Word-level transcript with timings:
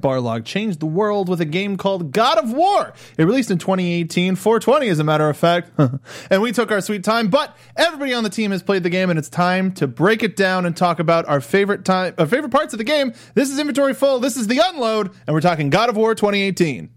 Barlog 0.00 0.44
changed 0.44 0.80
the 0.80 0.86
world 0.86 1.28
with 1.28 1.40
a 1.40 1.44
game 1.44 1.76
called 1.76 2.12
God 2.12 2.38
of 2.38 2.52
War. 2.52 2.92
It 3.18 3.24
released 3.24 3.50
in 3.50 3.58
2018, 3.58 4.36
420 4.36 4.88
as 4.88 4.98
a 4.98 5.04
matter 5.04 5.28
of 5.28 5.36
fact, 5.36 5.70
and 6.30 6.42
we 6.42 6.52
took 6.52 6.70
our 6.70 6.80
sweet 6.80 7.04
time. 7.04 7.28
But 7.28 7.56
everybody 7.76 8.14
on 8.14 8.24
the 8.24 8.30
team 8.30 8.50
has 8.50 8.62
played 8.62 8.82
the 8.82 8.90
game, 8.90 9.10
and 9.10 9.18
it's 9.18 9.28
time 9.28 9.72
to 9.74 9.86
break 9.86 10.22
it 10.22 10.36
down 10.36 10.66
and 10.66 10.76
talk 10.76 10.98
about 10.98 11.26
our 11.28 11.40
favorite 11.40 11.84
time, 11.84 12.14
our 12.18 12.26
favorite 12.26 12.50
parts 12.50 12.74
of 12.74 12.78
the 12.78 12.84
game. 12.84 13.12
This 13.34 13.50
is 13.50 13.58
inventory 13.58 13.94
full. 13.94 14.20
This 14.20 14.36
is 14.36 14.46
the 14.46 14.60
unload, 14.62 15.10
and 15.26 15.34
we're 15.34 15.40
talking 15.40 15.70
God 15.70 15.88
of 15.88 15.96
War 15.96 16.14
2018. 16.14 16.90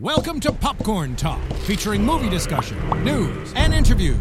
Welcome 0.00 0.38
to 0.40 0.52
Popcorn 0.52 1.16
Talk, 1.16 1.40
featuring 1.64 2.04
movie 2.04 2.30
discussion, 2.30 2.78
news, 3.02 3.52
and 3.56 3.74
interviews. 3.74 4.18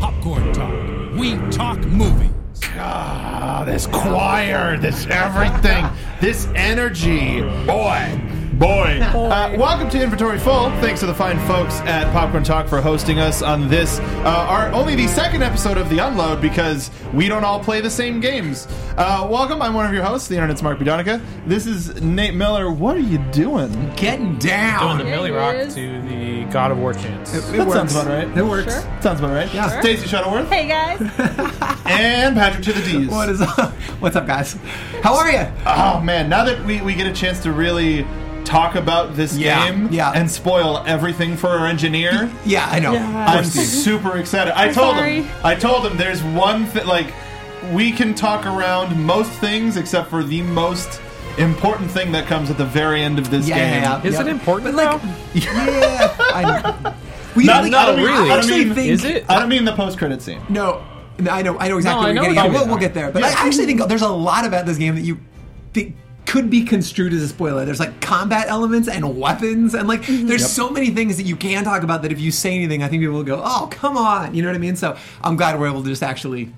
Popcorn 0.00 0.52
Talk. 0.52 1.14
We 1.18 1.36
talk 1.50 1.78
movies. 1.78 2.37
Ah, 2.76 3.64
this 3.66 3.86
choir, 3.86 4.76
this 4.78 5.06
everything, 5.06 5.86
this 6.20 6.46
energy. 6.54 7.42
Boy. 7.66 8.37
Boy. 8.68 8.98
Uh, 9.00 9.54
welcome 9.56 9.88
to 9.90 10.02
Inventory 10.02 10.38
Full. 10.40 10.70
Thanks 10.80 10.98
to 10.98 11.06
the 11.06 11.14
fine 11.14 11.38
folks 11.46 11.76
at 11.82 12.12
Popcorn 12.12 12.42
Talk 12.42 12.66
for 12.66 12.80
hosting 12.80 13.20
us 13.20 13.40
on 13.40 13.68
this, 13.68 14.00
uh, 14.00 14.46
our 14.48 14.66
only 14.72 14.96
the 14.96 15.06
second 15.06 15.42
episode 15.44 15.78
of 15.78 15.88
The 15.88 15.98
Unload 16.00 16.40
because 16.40 16.90
we 17.14 17.28
don't 17.28 17.44
all 17.44 17.62
play 17.62 17.80
the 17.80 17.90
same 17.90 18.18
games. 18.18 18.66
Uh, 18.96 19.28
welcome. 19.30 19.62
I'm 19.62 19.74
one 19.74 19.86
of 19.86 19.92
your 19.94 20.02
hosts, 20.02 20.26
the 20.26 20.34
internet's 20.34 20.60
Mark 20.60 20.78
Budonica. 20.80 21.24
This 21.46 21.66
is 21.66 22.02
Nate 22.02 22.34
Miller. 22.34 22.68
What 22.72 22.96
are 22.96 23.00
you 23.00 23.18
doing? 23.30 23.70
Getting 23.94 24.24
Doing 24.24 24.38
down. 24.38 24.98
the 24.98 25.04
There 25.04 25.14
Millie 25.14 25.30
Rock 25.30 25.68
to 25.74 26.02
the 26.02 26.44
God 26.52 26.72
of 26.72 26.78
War 26.78 26.94
chants. 26.94 27.34
It, 27.34 27.42
That 27.52 27.64
works. 27.64 27.72
sounds 27.74 27.94
about 27.94 28.06
right. 28.08 28.36
It 28.38 28.42
works. 28.44 28.72
Sure. 28.72 28.98
Sounds 29.02 29.20
about 29.20 29.34
right. 29.34 29.54
Yeah. 29.54 29.80
Stacey 29.80 30.08
Shuttleworth 30.08 30.48
Hey 30.50 30.66
guys. 30.66 31.00
and 31.86 32.34
Patrick 32.34 32.64
to 32.64 32.72
the 32.72 32.82
D's. 32.82 33.08
What 33.08 33.28
is 33.28 33.40
up? 33.40 33.72
What's 34.00 34.16
up, 34.16 34.26
guys? 34.26 34.54
How 35.02 35.14
are 35.16 35.30
you? 35.30 35.46
Oh 35.64 36.00
man, 36.00 36.28
now 36.28 36.44
that 36.44 36.64
we, 36.64 36.80
we 36.80 36.94
get 36.96 37.06
a 37.06 37.12
chance 37.12 37.40
to 37.44 37.52
really 37.52 38.04
talk 38.48 38.74
about 38.76 39.14
this 39.14 39.36
Yeah, 39.36 39.70
game 39.70 39.88
yeah. 39.92 40.12
and 40.14 40.30
spoil 40.30 40.82
everything 40.86 41.36
for 41.36 41.48
our 41.48 41.66
engineer, 41.66 42.30
Yeah, 42.46 42.66
I 42.70 42.78
know. 42.80 42.92
Yeah. 42.94 43.26
I'm 43.28 43.44
super 43.44 44.16
excited. 44.16 44.56
I 44.58 44.72
told 44.72 44.96
sorry. 44.96 45.22
him. 45.22 45.30
I 45.44 45.54
told 45.54 45.86
him 45.86 45.96
there's 45.96 46.22
one 46.22 46.64
thing 46.66 46.86
like 46.86 47.12
we 47.72 47.92
can 47.92 48.14
talk 48.14 48.46
around 48.46 48.98
most 49.04 49.30
things 49.32 49.76
except 49.76 50.08
for 50.08 50.22
the 50.24 50.40
most 50.42 51.00
important 51.36 51.90
thing 51.90 52.10
that 52.12 52.26
comes 52.26 52.50
at 52.50 52.56
the 52.56 52.64
very 52.64 53.02
end 53.02 53.18
of 53.18 53.30
this 53.30 53.46
Yeah, 53.46 53.56
game. 53.58 53.82
yeah, 53.82 54.00
yeah. 54.02 54.08
Is 54.08 54.18
it 54.18 54.26
important 54.26 54.74
But 54.74 54.84
like, 54.92 55.02
though? 55.02 55.08
yeah, 55.34 56.16
I, 56.18 56.94
we 57.36 57.44
Not- 57.44 57.62
like, 57.64 57.70
not 57.72 57.88
I 57.90 57.92
a 57.92 57.96
real- 57.96 58.08
I 58.14 58.28
I 58.28 58.36
actually 58.38 58.64
mean- 58.64 58.74
think 58.74 58.88
Is 58.90 59.04
it? 59.04 59.24
I 59.28 59.38
don't 59.38 59.48
mean 59.50 59.64
the 59.64 59.72
post 59.74 59.98
credit 59.98 60.22
scene. 60.22 60.40
no. 60.48 60.82
no, 61.18 61.30
I 61.30 61.42
know, 61.42 61.58
I 61.58 61.68
know 61.68 61.76
exactly 61.76 61.84
No, 61.84 61.88
I 62.00 62.12
what 62.12 62.14
know 62.14 62.22
you're 62.22 62.30
what 62.30 62.34
getting 62.34 62.38
at. 62.38 62.58
We'll, 62.60 62.68
we'll 62.68 62.78
get 62.78 62.94
there, 62.94 63.10
but 63.12 63.20
Yeah. 63.22 63.28
I 63.36 63.46
actually 63.46 63.66
think 63.66 63.86
there's 63.88 64.02
a 64.02 64.08
lot 64.08 64.46
about 64.46 64.64
this 64.66 64.78
game 64.78 64.94
that 64.94 65.02
you 65.02 65.18
think 65.74 65.94
could 66.28 66.48
be 66.50 66.62
construed 66.64 67.12
as 67.12 67.22
a 67.22 67.28
spoiler. 67.28 67.64
There's 67.64 67.80
like 67.80 68.00
combat 68.00 68.46
elements 68.48 68.86
and 68.88 69.18
weapons, 69.18 69.74
and 69.74 69.88
like 69.88 70.06
there's 70.06 70.46
so 70.48 70.70
many 70.70 70.90
things 70.90 71.16
that 71.16 71.24
you 71.26 71.34
can 71.36 71.64
talk 71.64 71.82
about 71.82 72.02
that 72.02 72.12
if 72.12 72.20
you 72.20 72.30
say 72.30 72.54
anything, 72.54 72.82
I 72.82 72.88
think 72.88 73.00
people 73.02 73.16
will 73.16 73.24
go, 73.24 73.42
"Oh, 73.44 73.68
come 73.70 73.96
on," 73.96 74.34
you 74.34 74.42
know 74.42 74.48
what 74.48 74.54
I 74.54 74.58
mean? 74.58 74.76
So 74.76 74.96
I'm 75.22 75.36
glad 75.36 75.58
we're 75.58 75.68
able 75.68 75.82
to 75.82 75.88
just 75.88 76.02
actually 76.02 76.52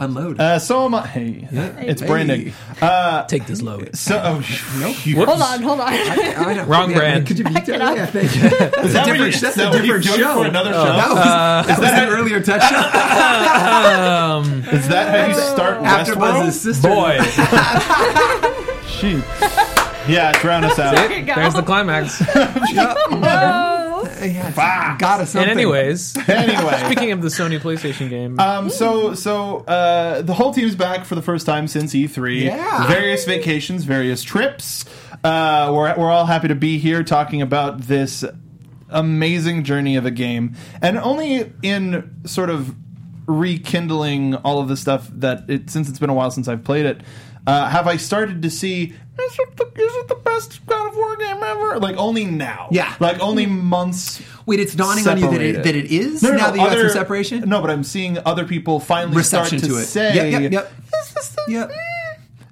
unload. 0.00 0.38
Uh, 0.38 0.58
so 0.60 0.84
am 0.84 0.94
I. 0.94 1.06
Hey, 1.08 1.48
it's 1.80 2.00
Hey. 2.02 2.06
branding. 2.06 2.52
Uh, 2.80 3.24
Take 3.24 3.46
this 3.46 3.60
load. 3.62 3.96
so, 3.96 4.20
oh, 4.24 4.38
Nope. 4.78 4.94
hold 5.26 5.42
on, 5.42 5.60
hold 5.62 5.80
on. 5.80 5.88
I 5.92 6.54
know. 6.54 6.64
Wrong 6.66 6.92
brand. 6.92 7.26
Could 7.26 7.38
you 7.40 7.44
beat 7.46 7.64
that? 7.66 7.80
up. 7.80 7.96
Yeah, 7.96 8.06
thank 8.06 8.36
you. 8.36 8.42
That's 8.48 8.76
a 8.76 8.80
Is 8.82 8.92
that 8.92 9.06
what 9.06 9.06
you- 9.08 9.12
different, 9.14 9.34
is 9.34 9.40
that's 9.40 9.56
that 9.56 9.74
a 9.74 9.82
different 9.82 10.04
show. 10.04 10.34
for 10.42 10.46
another 10.46 10.72
show? 10.72 10.84
That 10.84 11.08
was, 11.08 11.66
that 11.66 11.78
was 11.80 11.88
an 11.90 12.08
earlier 12.10 12.40
touchdown. 12.40 12.84
Um, 14.44 14.64
Is 14.72 14.86
that 14.88 15.08
how 15.18 15.26
you 15.26 15.34
start 15.54 15.78
After 15.82 16.12
Westworld? 16.14 16.18
Buzz's 16.44 16.60
sister. 16.60 16.88
boy, 16.88 17.18
Shoot. 18.98 19.24
Yeah, 20.08 20.32
drown 20.40 20.64
us 20.64 20.78
out. 20.78 20.94
There 20.94 21.22
go. 21.22 21.34
there's 21.34 21.54
the 21.54 21.62
climax. 21.62 22.20
No. 23.10 23.74
Yeah, 24.22 24.96
got 24.98 25.20
us 25.20 25.34
And 25.34 25.50
anyways, 25.50 26.16
Anyway. 26.28 26.82
speaking 26.84 27.10
of 27.12 27.20
the 27.20 27.28
Sony 27.28 27.58
PlayStation 27.60 28.08
game, 28.08 28.38
Um, 28.38 28.70
so 28.70 29.14
so 29.14 29.58
uh, 29.66 30.22
the 30.22 30.34
whole 30.34 30.52
team's 30.54 30.74
back 30.76 31.04
for 31.04 31.14
the 31.14 31.22
first 31.22 31.46
time 31.46 31.66
since 31.68 31.94
E3. 31.94 32.44
Yeah. 32.44 32.86
Various 32.86 33.24
vacations, 33.24 33.84
various 33.84 34.22
trips. 34.22 34.84
Uh, 35.24 35.72
we're 35.74 35.96
we're 35.96 36.10
all 36.10 36.26
happy 36.26 36.48
to 36.48 36.54
be 36.54 36.78
here 36.78 37.02
talking 37.02 37.42
about 37.42 37.82
this 37.82 38.24
amazing 38.88 39.64
journey 39.64 39.96
of 39.96 40.06
a 40.06 40.10
game, 40.12 40.54
and 40.80 40.96
only 40.98 41.52
in 41.62 42.14
sort 42.24 42.50
of 42.50 42.74
rekindling 43.26 44.34
all 44.36 44.58
of 44.60 44.68
the 44.68 44.76
stuff 44.76 45.08
that 45.12 45.48
it 45.50 45.70
since 45.70 45.88
it's 45.88 45.98
been 45.98 46.10
a 46.10 46.14
while 46.14 46.30
since 46.30 46.48
I've 46.48 46.64
played 46.64 46.86
it. 46.86 47.00
Uh, 47.48 47.66
have 47.70 47.86
I 47.86 47.96
started 47.96 48.42
to 48.42 48.50
see 48.50 48.92
is 49.20 49.38
it, 49.38 49.56
the, 49.56 49.64
is 49.64 49.94
it 49.96 50.08
the 50.08 50.14
best 50.16 50.64
God 50.66 50.88
of 50.88 50.96
War 50.96 51.16
game 51.16 51.42
ever? 51.42 51.78
Like 51.80 51.96
only 51.96 52.24
now, 52.26 52.68
Yeah. 52.70 52.94
Like 53.00 53.18
only 53.20 53.46
months. 53.46 54.20
Wait, 54.46 54.60
it's 54.60 54.74
dawning 54.74 55.08
on 55.08 55.18
you 55.18 55.30
that 55.30 55.40
it, 55.40 55.62
that 55.64 55.74
it 55.74 55.86
is 55.86 56.22
No, 56.22 56.30
no, 56.30 56.36
now 56.36 56.42
no, 56.46 56.50
that 56.52 56.58
you 56.58 56.64
got 56.66 56.72
other- 56.72 56.88
some 56.90 56.98
separation. 57.00 57.48
No, 57.48 57.60
but 57.62 57.70
I'm 57.70 57.84
seeing 57.84 58.18
other 58.26 58.44
people 58.44 58.80
finally 58.80 59.16
Reception 59.16 59.58
start 59.60 59.70
to, 59.70 59.76
to 59.76 59.82
it. 59.82 59.86
say, 59.86 60.14
Yep, 60.30 60.42
yep, 60.42 60.52
yep. 60.52 60.72
"Is 61.02 61.14
this 61.14 61.28
the- 61.30 61.52
Yep. 61.52 61.70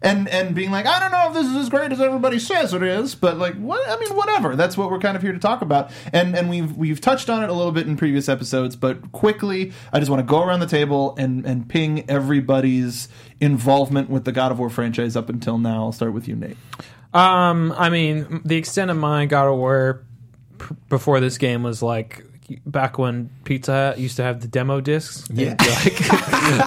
And 0.03 0.29
and 0.29 0.55
being 0.55 0.71
like, 0.71 0.87
I 0.87 1.01
don't 1.01 1.11
know 1.13 1.29
if 1.29 1.35
this 1.35 1.47
is 1.47 1.57
as 1.57 1.69
great 1.69 1.93
as 1.93 2.01
everybody 2.01 2.39
says 2.39 2.75
it 2.75 2.83
is, 2.83 3.15
but 3.15 3.39
like, 3.39 3.55
what? 3.57 3.89
I 3.89 3.99
mean, 3.99 4.17
whatever. 4.17 4.55
That's 4.57 4.77
what 4.77 4.91
we're 4.91 4.99
kind 4.99 5.17
of 5.17 5.23
here 5.23 5.33
to 5.33 5.39
talk 5.39 5.63
about, 5.63 5.91
and 6.13 6.37
and 6.37 6.51
we've 6.51 6.77
we've 6.77 7.01
touched 7.01 7.31
on 7.31 7.43
it 7.43 7.51
a 7.51 7.53
little 7.53 7.73
bit 7.73 7.87
in 7.87 7.97
previous 7.97 8.29
episodes, 8.29 8.77
but 8.77 9.13
quickly, 9.13 9.73
I 9.93 9.99
just 9.99 10.11
want 10.11 10.21
to 10.21 10.31
go 10.31 10.43
around 10.43 10.61
the 10.61 10.67
table 10.67 11.15
and 11.19 11.47
and 11.47 11.69
ping 11.69 12.09
everybody's 12.11 13.09
involvement 13.41 14.11
with 14.11 14.25
the 14.25 14.33
God 14.33 14.53
of 14.53 14.59
War 14.59 14.71
franchise 14.71 15.17
up 15.17 15.29
until 15.29 15.59
now. 15.59 15.85
I'll 15.85 15.93
start 15.93 16.13
with 16.13 16.29
you, 16.29 16.37
Nate. 16.37 16.57
um, 17.15 17.73
I 17.77 17.89
mean, 17.89 18.43
the 18.45 18.57
extent 18.57 18.91
of 18.91 18.97
my 18.97 19.27
God 19.27 19.49
of 19.49 19.57
War 19.57 20.05
p- 20.59 20.75
before 20.89 21.21
this 21.21 21.39
game 21.39 21.63
was 21.63 21.83
like 21.83 22.26
back 22.65 22.99
when 22.99 23.31
Pizza 23.45 23.73
Hut 23.73 23.99
used 23.99 24.17
to 24.17 24.23
have 24.23 24.41
the 24.41 24.49
demo 24.49 24.81
discs. 24.81 25.29
Yeah. 25.33 25.55
Like, 25.59 25.97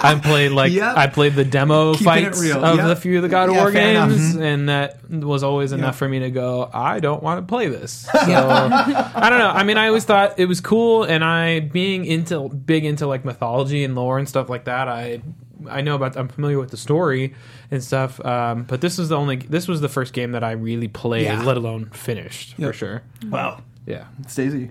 I 0.04 0.20
played 0.22 0.52
like 0.52 0.72
Yep. 0.72 0.96
I 0.96 1.06
played 1.06 1.34
the 1.34 1.44
demo 1.44 1.92
Keeping 1.92 2.04
fights 2.04 2.40
of 2.40 2.76
Yep. 2.76 2.86
the 2.86 2.96
few 2.96 3.16
of 3.16 3.22
the 3.22 3.28
God 3.28 3.48
of 3.48 3.54
Yeah, 3.54 3.60
War 3.62 3.70
games, 3.72 4.36
Mhm. 4.36 4.40
and 4.42 4.68
that 4.68 5.08
was 5.10 5.42
always 5.42 5.72
enough 5.72 5.96
for 5.96 6.08
me 6.08 6.20
to 6.20 6.30
go. 6.30 6.68
I 6.72 7.00
don't 7.00 7.22
want 7.22 7.40
to 7.40 7.48
play 7.48 7.68
this. 7.68 8.06
So 8.12 8.18
I 8.18 9.26
don't 9.30 9.38
know. 9.38 9.50
I 9.50 9.62
mean, 9.64 9.76
I 9.78 9.88
always 9.88 10.04
thought 10.04 10.38
it 10.38 10.46
was 10.46 10.60
cool, 10.60 11.04
and 11.04 11.24
I 11.24 11.60
being 11.60 12.04
into 12.04 12.48
big 12.48 12.84
into 12.84 13.06
like 13.06 13.24
mythology 13.24 13.84
and 13.84 13.94
lore 13.94 14.18
and 14.18 14.28
stuff 14.28 14.48
like 14.48 14.64
that. 14.64 14.88
I 14.88 15.20
I 15.68 15.82
know 15.82 15.94
about. 15.94 16.16
I'm 16.16 16.28
familiar 16.28 16.58
with 16.58 16.70
the 16.70 16.78
story 16.78 17.34
and 17.70 17.82
stuff. 17.84 18.18
Um, 18.24 18.62
but 18.64 18.80
this 18.80 18.96
was 18.96 19.10
the 19.10 19.16
only. 19.16 19.36
This 19.36 19.68
was 19.68 19.80
the 19.82 19.88
first 19.90 20.12
game 20.14 20.32
that 20.32 20.42
I 20.42 20.52
really 20.52 20.88
played, 20.88 21.24
Yeah. 21.24 21.42
let 21.42 21.56
alone 21.58 21.86
finished 21.92 22.54
for 22.56 22.72
sure. 22.72 23.02
Wow, 23.28 23.60
Yeah. 23.86 24.04
Stacey. 24.26 24.70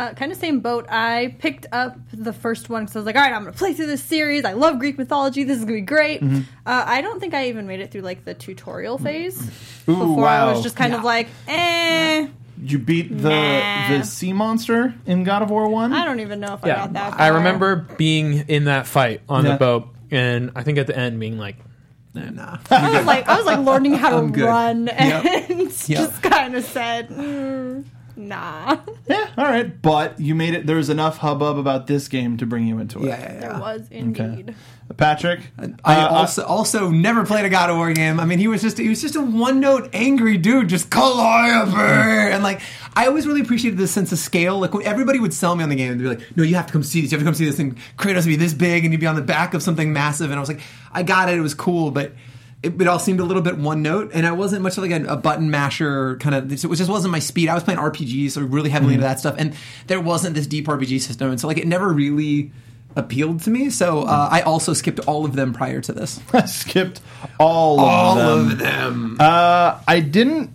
Uh, 0.00 0.14
kind 0.14 0.32
of 0.32 0.38
same 0.38 0.60
boat. 0.60 0.86
I 0.88 1.36
picked 1.40 1.66
up 1.72 1.98
the 2.10 2.32
first 2.32 2.70
one 2.70 2.84
because 2.84 2.96
I 2.96 2.98
was 3.00 3.06
like, 3.06 3.16
all 3.16 3.22
right, 3.22 3.34
I'm 3.34 3.42
going 3.42 3.52
to 3.52 3.58
play 3.58 3.74
through 3.74 3.88
this 3.88 4.02
series. 4.02 4.46
I 4.46 4.54
love 4.54 4.78
Greek 4.78 4.96
mythology. 4.96 5.44
This 5.44 5.58
is 5.58 5.64
going 5.64 5.76
to 5.76 5.82
be 5.82 5.86
great. 5.86 6.22
Mm-hmm. 6.22 6.38
Uh, 6.64 6.84
I 6.86 7.02
don't 7.02 7.20
think 7.20 7.34
I 7.34 7.48
even 7.48 7.66
made 7.66 7.80
it 7.80 7.90
through 7.90 8.00
like 8.00 8.24
the 8.24 8.32
tutorial 8.32 8.96
phase 8.96 9.38
Ooh, 9.88 9.98
before 9.98 10.16
wow. 10.22 10.48
I 10.48 10.52
was 10.52 10.62
just 10.62 10.74
kind 10.76 10.94
of 10.94 11.04
like, 11.04 11.28
eh. 11.48 12.28
You 12.62 12.78
beat 12.78 13.10
the 13.14 13.28
Nah. 13.28 13.88
the 13.98 14.04
sea 14.04 14.32
monster 14.32 14.94
in 15.04 15.24
God 15.24 15.42
of 15.42 15.50
War 15.50 15.68
One. 15.68 15.92
I 15.92 16.04
don't 16.06 16.20
even 16.20 16.40
know 16.40 16.54
if 16.54 16.64
I 16.64 16.68
got 16.68 16.92
that. 16.94 17.20
I 17.20 17.28
remember 17.28 17.76
being 17.98 18.44
in 18.48 18.64
that 18.64 18.86
fight 18.86 19.20
on 19.28 19.44
Yeah. 19.44 19.52
the 19.52 19.58
boat, 19.58 19.88
and 20.10 20.50
I 20.56 20.62
think 20.62 20.78
at 20.78 20.86
the 20.86 20.96
end 20.96 21.20
being 21.20 21.36
like, 21.38 21.56
Nah. 22.14 22.58
I 22.70 22.96
was 22.98 23.06
like, 23.06 23.28
I 23.28 23.36
was 23.36 23.46
like 23.46 23.60
learning 23.60 23.94
how 23.94 24.20
to 24.30 24.44
run, 24.44 24.88
and 24.88 25.58
Yep. 25.58 25.86
just 25.88 26.22
kind 26.22 26.54
of 26.54 26.64
said, 26.64 27.08
mm, 27.10 27.84
nah. 28.16 28.78
Yeah, 29.08 29.28
all 29.36 29.44
right, 29.44 29.82
but 29.82 30.20
you 30.20 30.36
made 30.36 30.54
it. 30.54 30.66
There 30.66 30.76
was 30.76 30.88
enough 30.88 31.18
hubbub 31.18 31.58
about 31.58 31.88
this 31.88 32.06
game 32.06 32.36
to 32.36 32.46
bring 32.46 32.68
you 32.68 32.78
into 32.78 33.00
it. 33.00 33.06
Yeah, 33.06 33.18
yeah, 33.18 33.32
yeah. 33.32 33.40
There 33.40 33.58
was 33.58 33.88
indeed. 33.90 34.54
Patrick, 34.96 35.40
I 35.84 35.96
uh, 35.96 36.08
also 36.10 36.44
also 36.44 36.90
never 36.90 37.26
played 37.26 37.44
a 37.44 37.48
God 37.48 37.70
of 37.70 37.76
War 37.76 37.92
game. 37.92 38.20
I 38.20 38.24
mean, 38.24 38.38
he 38.38 38.46
was 38.46 38.62
just 38.62 38.78
he 38.78 38.88
was 38.88 39.00
just 39.00 39.16
a 39.16 39.20
one 39.20 39.58
note 39.58 39.90
angry 39.92 40.36
dude, 40.36 40.68
just 40.68 40.90
Calliope, 40.90 41.76
and 41.76 42.44
like 42.44 42.60
I 42.94 43.06
always 43.06 43.26
really 43.26 43.40
appreciated 43.40 43.78
this 43.78 43.90
sense 43.90 44.12
of 44.12 44.18
scale. 44.18 44.60
Like 44.60 44.74
when 44.74 44.84
everybody 44.84 45.18
would 45.18 45.34
sell 45.34 45.56
me 45.56 45.64
on 45.64 45.70
the 45.70 45.76
game, 45.76 45.90
they'd 45.96 46.04
be 46.04 46.08
like, 46.08 46.36
"No, 46.36 46.42
you 46.42 46.54
have 46.54 46.66
to 46.66 46.72
come 46.72 46.82
see 46.82 47.00
this. 47.00 47.10
You 47.10 47.18
have 47.18 47.24
to 47.24 47.28
come 47.28 47.34
see 47.34 47.46
this." 47.46 47.58
And 47.58 47.76
Kratos 47.98 48.18
would 48.18 48.26
be 48.26 48.36
this 48.36 48.54
big, 48.54 48.84
and 48.84 48.92
you'd 48.92 49.00
be 49.00 49.06
on 49.06 49.16
the 49.16 49.22
back 49.22 49.54
of 49.54 49.62
something 49.62 49.92
massive. 49.92 50.30
And 50.30 50.36
I 50.36 50.40
was 50.40 50.48
like, 50.48 50.60
"I 50.92 51.02
got 51.02 51.28
it. 51.28 51.38
It 51.38 51.42
was 51.42 51.54
cool," 51.54 51.90
but. 51.90 52.12
It, 52.62 52.80
it 52.80 52.86
all 52.86 52.98
seemed 52.98 53.20
a 53.20 53.24
little 53.24 53.42
bit 53.42 53.56
one 53.56 53.80
note, 53.82 54.10
and 54.12 54.26
I 54.26 54.32
wasn't 54.32 54.62
much 54.62 54.76
like 54.76 54.90
a, 54.90 55.02
a 55.04 55.16
button 55.16 55.50
masher 55.50 56.16
kind 56.16 56.34
of. 56.34 56.52
It 56.52 56.56
just 56.56 56.90
wasn't 56.90 57.12
my 57.12 57.18
speed. 57.18 57.48
I 57.48 57.54
was 57.54 57.64
playing 57.64 57.80
RPGs, 57.80 58.32
so 58.32 58.42
really 58.42 58.68
heavily 58.68 58.94
into 58.94 59.06
that 59.06 59.18
stuff, 59.18 59.36
and 59.38 59.54
there 59.86 60.00
wasn't 60.00 60.34
this 60.34 60.46
deep 60.46 60.66
RPG 60.66 61.00
system, 61.00 61.30
and 61.30 61.40
so 61.40 61.46
like 61.46 61.58
it 61.58 61.66
never 61.66 61.90
really 61.90 62.52
appealed 62.96 63.40
to 63.42 63.50
me. 63.50 63.70
So 63.70 64.02
uh, 64.02 64.28
I 64.30 64.42
also 64.42 64.72
skipped 64.74 65.00
all 65.00 65.24
of 65.24 65.34
them 65.34 65.52
prior 65.52 65.80
to 65.80 65.92
this. 65.92 66.20
I 66.32 66.44
skipped 66.46 67.00
all 67.38 67.80
of 67.80 68.18
them. 68.18 68.50
of 68.50 68.58
them. 68.58 69.16
Uh, 69.18 69.80
I 69.86 70.00
didn't 70.00 70.50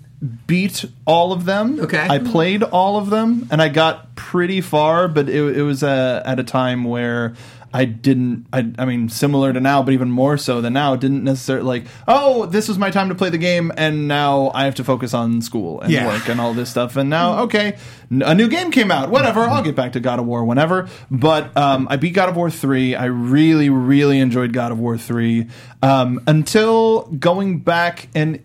beat 0.47 0.85
all 1.05 1.31
of 1.31 1.45
them. 1.45 1.79
Okay. 1.79 2.05
I 2.07 2.19
played 2.19 2.63
all 2.63 2.97
of 2.97 3.09
them, 3.09 3.47
and 3.51 3.61
I 3.61 3.69
got 3.69 4.15
pretty 4.15 4.61
far, 4.61 5.07
but 5.07 5.29
it, 5.29 5.57
it 5.57 5.61
was 5.61 5.83
uh, 5.83 6.23
at 6.25 6.39
a 6.39 6.43
time 6.43 6.83
where 6.83 7.35
I 7.77 7.83
didn't. 7.83 8.47
I, 8.53 8.71
I 8.79 8.85
mean, 8.85 9.09
similar 9.09 9.51
to 9.51 9.59
now, 9.59 9.83
but 9.83 9.93
even 9.93 10.09
more 10.09 10.37
so 10.37 10.61
than 10.61 10.71
now. 10.73 10.95
Didn't 10.95 11.25
necessarily 11.25 11.65
like. 11.65 11.83
Oh, 12.07 12.45
this 12.45 12.69
was 12.69 12.77
my 12.77 12.89
time 12.89 13.09
to 13.09 13.15
play 13.15 13.29
the 13.29 13.37
game, 13.37 13.73
and 13.75 14.07
now 14.07 14.49
I 14.55 14.63
have 14.63 14.75
to 14.75 14.83
focus 14.85 15.13
on 15.13 15.41
school 15.41 15.81
and 15.81 15.91
Yeah. 15.91 16.07
work 16.07 16.29
and 16.29 16.39
all 16.39 16.53
this 16.53 16.69
stuff. 16.69 16.95
And 16.95 17.09
now, 17.09 17.39
okay, 17.43 17.77
a 18.09 18.33
new 18.33 18.47
game 18.47 18.71
came 18.71 18.91
out. 18.91 19.09
Whatever, 19.09 19.41
I'll 19.41 19.61
get 19.61 19.75
back 19.75 19.91
to 19.91 19.99
God 19.99 20.19
of 20.19 20.25
War 20.25 20.45
whenever. 20.45 20.87
But 21.11 21.55
um, 21.57 21.87
I 21.89 21.97
beat 21.97 22.13
God 22.13 22.29
of 22.29 22.37
War 22.37 22.49
three. 22.49 22.95
I 22.95 23.05
really, 23.05 23.69
really 23.69 24.19
enjoyed 24.19 24.53
God 24.53 24.71
of 24.71 24.79
War 24.79 24.97
three 24.97 25.47
um, 25.83 26.21
until 26.27 27.01
going 27.19 27.59
back 27.59 28.07
and 28.15 28.39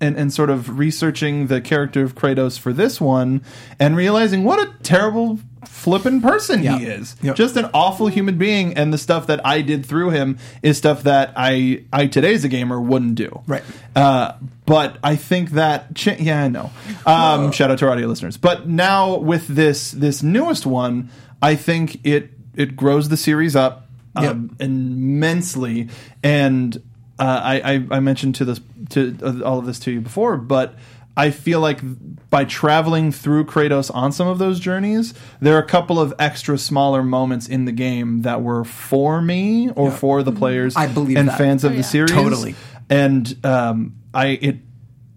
and, 0.00 0.16
and 0.16 0.30
sort 0.32 0.50
of 0.50 0.78
researching 0.78 1.46
the 1.46 1.60
character 1.60 2.04
of 2.04 2.14
Kratos 2.14 2.58
for 2.58 2.72
this 2.72 3.00
one 3.00 3.42
and 3.80 3.96
realizing 3.96 4.44
what 4.44 4.60
a 4.60 4.70
terrible 4.82 5.38
flippin' 5.76 6.20
person 6.20 6.62
Yeah. 6.62 6.78
he 6.78 6.86
is. 6.86 7.14
Yep. 7.22 7.36
Just 7.36 7.56
an 7.56 7.68
awful 7.74 8.06
human 8.08 8.38
being 8.38 8.74
and 8.74 8.92
the 8.92 8.98
stuff 8.98 9.26
that 9.28 9.44
I 9.46 9.60
did 9.60 9.84
through 9.86 10.10
him 10.10 10.38
is 10.62 10.78
stuff 10.78 11.02
that 11.04 11.32
I 11.36 11.84
I 11.92 12.06
today 12.06 12.34
as 12.34 12.44
a 12.44 12.48
gamer 12.48 12.80
wouldn't 12.80 13.14
do. 13.14 13.42
Right. 13.46 13.62
Uh, 13.94 14.32
but 14.64 14.98
I 15.04 15.16
think 15.16 15.50
that 15.50 15.94
cha- 15.94 16.16
yeah, 16.18 16.44
I 16.44 16.48
know. 16.48 16.70
Um, 17.04 17.52
shout 17.52 17.70
out 17.70 17.78
to 17.78 17.86
our 17.86 17.92
audio 17.92 18.08
listeners. 18.08 18.36
But 18.36 18.68
now 18.68 19.16
with 19.18 19.46
this 19.46 19.90
this 19.92 20.22
newest 20.22 20.66
one, 20.66 21.10
I 21.42 21.54
think 21.54 22.04
it 22.04 22.30
it 22.56 22.74
grows 22.74 23.08
the 23.08 23.16
series 23.16 23.54
up 23.54 23.88
um, 24.16 24.56
immensely 24.60 25.88
and 26.22 26.76
uh, 27.18 27.40
I, 27.42 27.60
I 27.74 27.86
I 27.96 28.00
mentioned 28.00 28.34
to 28.36 28.44
this 28.44 28.60
to 28.90 29.16
uh, 29.22 29.42
all 29.44 29.58
of 29.58 29.66
this 29.66 29.78
to 29.80 29.90
you 29.90 30.00
before, 30.00 30.36
but 30.36 30.74
I 31.16 31.30
feel 31.30 31.60
like 31.60 31.80
by 32.28 32.44
traveling 32.44 33.10
through 33.12 33.46
Kratos 33.46 33.90
on 33.94 34.12
some 34.12 34.28
of 34.28 34.38
those 34.38 34.60
journeys, 34.60 35.14
there 35.40 35.54
are 35.56 35.62
a 35.62 35.66
couple 35.66 35.98
of 35.98 36.12
extra 36.18 36.58
smaller 36.58 37.02
moments 37.02 37.46
in 37.48 37.64
the 37.64 37.72
game 37.72 38.22
that 38.22 38.42
were 38.42 38.64
for 38.64 39.22
me 39.22 39.70
or 39.70 39.90
for 39.90 40.22
the 40.22 40.32
players 40.32 40.76
I 40.76 40.86
believe 40.88 41.16
and 41.16 41.28
that. 41.28 41.38
fans 41.38 41.64
of 41.64 41.70
Oh, 41.72 41.74
the 41.74 41.80
yeah. 41.80 41.86
series. 41.86 42.10
Totally. 42.10 42.54
And 42.90 43.34
um, 43.44 43.94
I 44.12 44.26
it 44.42 44.56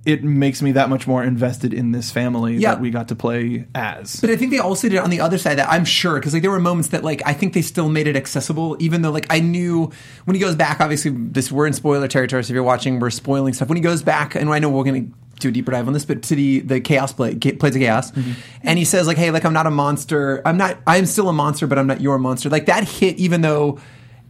it 0.06 0.24
makes 0.24 0.62
me 0.62 0.72
that 0.72 0.90
much 0.90 1.06
more 1.06 1.22
invested 1.24 1.74
in 1.74 1.92
this 1.92 2.10
family 2.10 2.56
Yeah. 2.56 2.72
that 2.72 2.82
we 2.82 2.90
got 2.90 3.10
to 3.10 3.16
play 3.16 3.68
as. 3.76 4.16
But 4.22 4.30
I 4.30 4.38
think 4.38 4.50
they 4.52 4.58
also 4.60 4.88
did 4.88 4.96
it 4.96 5.04
on 5.04 5.10
the 5.10 5.20
other 5.20 5.38
side 5.38 5.58
that 5.58 5.70
I'm 5.70 5.84
sure 5.84 6.16
because 6.16 6.32
like 6.34 6.42
there 6.42 6.50
were 6.50 6.60
moments 6.62 6.90
that 6.90 7.04
like 7.04 7.22
I 7.26 7.34
think 7.34 7.54
they 7.54 7.62
still 7.62 7.90
made 7.90 8.08
it 8.08 8.16
accessible 8.16 8.78
even 8.80 9.02
though 9.02 9.12
like 9.12 9.28
I 9.30 9.42
knew 9.42 9.92
when 10.24 10.36
he 10.36 10.40
goes 10.40 10.56
back 10.56 10.80
obviously 10.80 11.12
this 11.12 11.52
we're 11.52 11.68
in 11.68 11.74
spoiler 11.74 12.08
territory 12.08 12.44
so 12.44 12.52
if 12.52 12.56
you're 12.56 12.64
watching 12.64 13.00
we're 13.00 13.10
spoiling 13.10 13.54
stuff 13.54 13.68
when 13.68 13.76
he 13.76 13.82
goes 13.84 14.02
back 14.02 14.36
and 14.36 14.50
I 14.50 14.60
know 14.60 14.70
we're 14.70 14.86
gonna 14.86 15.06
do 15.40 15.50
a 15.50 15.52
deeper 15.52 15.72
dive 15.72 15.88
on 15.88 15.94
this 15.94 16.06
but 16.06 16.22
to 16.24 16.36
the 16.36 16.60
the 16.60 16.80
chaos 16.80 17.14
play 17.14 17.34
blades 17.36 17.76
of 17.76 17.82
chaos. 17.82 18.12
Mm-hmm. 18.12 18.32
And 18.64 18.78
he 18.78 18.86
says 18.86 19.08
like 19.08 19.18
hey 19.18 19.32
like 19.32 19.46
I'm 19.46 19.54
not 19.54 19.68
a 19.68 19.72
monster. 19.72 20.42
I'm 20.46 20.58
not 20.58 20.78
I'm 20.86 21.06
still 21.06 21.30
a 21.30 21.34
monster 21.34 21.68
but 21.68 21.78
I'm 21.78 21.88
not 21.88 22.02
your 22.02 22.18
monster. 22.18 22.50
Like 22.50 22.66
that 22.68 22.88
hit 22.88 23.18
even 23.18 23.42
though 23.42 23.80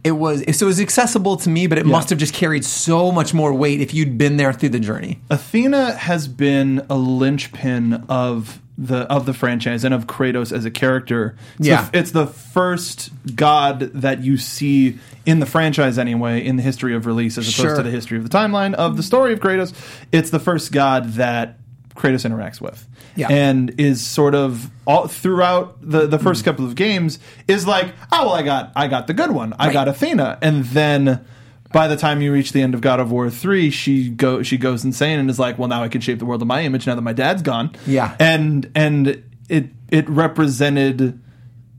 it 0.04 0.12
was 0.12 0.42
so 0.56 0.66
it 0.66 0.68
was 0.68 0.80
accessible 0.80 1.36
to 1.36 1.48
me 1.50 1.66
but 1.66 1.78
it 1.78 1.86
must 1.86 2.10
have 2.10 2.18
just 2.18 2.32
carried 2.34 2.64
so 2.64 3.12
much 3.12 3.34
more 3.34 3.52
weight 3.52 3.80
if 3.80 3.92
you'd 3.94 4.16
been 4.18 4.36
there 4.36 4.52
through 4.52 4.68
the 4.70 4.80
journey 4.80 5.20
Athena 5.30 5.92
has 5.92 6.26
been 6.28 6.84
a 6.88 6.94
linchpin 6.96 8.04
of 8.08 8.60
the 8.78 9.00
of 9.12 9.26
the 9.26 9.34
franchise 9.34 9.84
and 9.84 9.92
of 9.92 10.06
Kratos 10.06 10.52
as 10.56 10.64
a 10.64 10.70
character. 10.70 11.36
It's 11.58 11.68
Yeah. 11.68 11.90
the, 11.90 11.98
it's 11.98 12.10
the 12.12 12.26
first 12.26 13.10
god 13.36 13.80
that 13.92 14.24
you 14.24 14.38
see 14.38 14.98
in 15.26 15.38
the 15.40 15.44
franchise 15.44 15.98
anyway 15.98 16.42
in 16.42 16.56
the 16.56 16.62
history 16.62 16.94
of 16.94 17.04
release 17.04 17.36
as 17.36 17.44
opposed 17.46 17.56
Sure. 17.60 17.76
to 17.76 17.82
the 17.82 17.90
history 17.90 18.16
of 18.16 18.22
the 18.28 18.30
timeline 18.34 18.72
of 18.72 18.96
the 18.96 19.02
story 19.02 19.34
of 19.34 19.40
Kratos. 19.40 19.74
It's 20.12 20.30
the 20.30 20.38
first 20.40 20.72
god 20.72 21.12
that 21.14 21.58
Kratos 22.00 22.24
interacts 22.28 22.60
with. 22.60 22.86
Yeah. 23.16 23.28
And 23.30 23.78
is 23.78 24.06
sort 24.06 24.34
of 24.34 24.70
all 24.86 25.06
throughout 25.06 25.76
the, 25.82 26.06
the 26.06 26.18
first 26.18 26.44
couple 26.44 26.64
of 26.64 26.74
games 26.74 27.18
is 27.46 27.66
like, 27.66 27.92
oh 28.10 28.26
well 28.26 28.34
I 28.34 28.42
got 28.42 28.72
I 28.74 28.88
got 28.88 29.06
the 29.06 29.14
good 29.14 29.30
one. 29.32 29.52
I 29.58 29.66
Right. 29.66 29.72
got 29.72 29.88
Athena. 29.88 30.38
And 30.40 30.64
then 30.64 31.24
by 31.72 31.86
the 31.86 31.96
time 31.96 32.20
you 32.22 32.32
reach 32.32 32.52
the 32.52 32.62
end 32.62 32.74
of 32.74 32.80
God 32.80 32.98
of 32.98 33.12
War 33.12 33.28
three, 33.30 33.70
she 33.70 34.08
go 34.08 34.42
she 34.42 34.56
goes 34.58 34.84
insane 34.84 35.18
and 35.20 35.30
is 35.30 35.38
like, 35.38 35.58
"Well, 35.58 35.68
now 35.68 35.82
I 35.84 35.88
can 35.88 36.00
shape 36.00 36.18
the 36.18 36.24
world 36.26 36.42
in 36.42 36.48
my 36.48 36.62
image 36.62 36.86
now 36.86 36.94
that 36.96 37.02
my 37.02 37.12
dad's 37.12 37.42
gone." 37.42 37.70
Yeah. 37.86 38.16
and 38.18 38.70
and 38.74 39.22
it 39.48 39.66
it 39.90 40.08
represented 40.08 41.20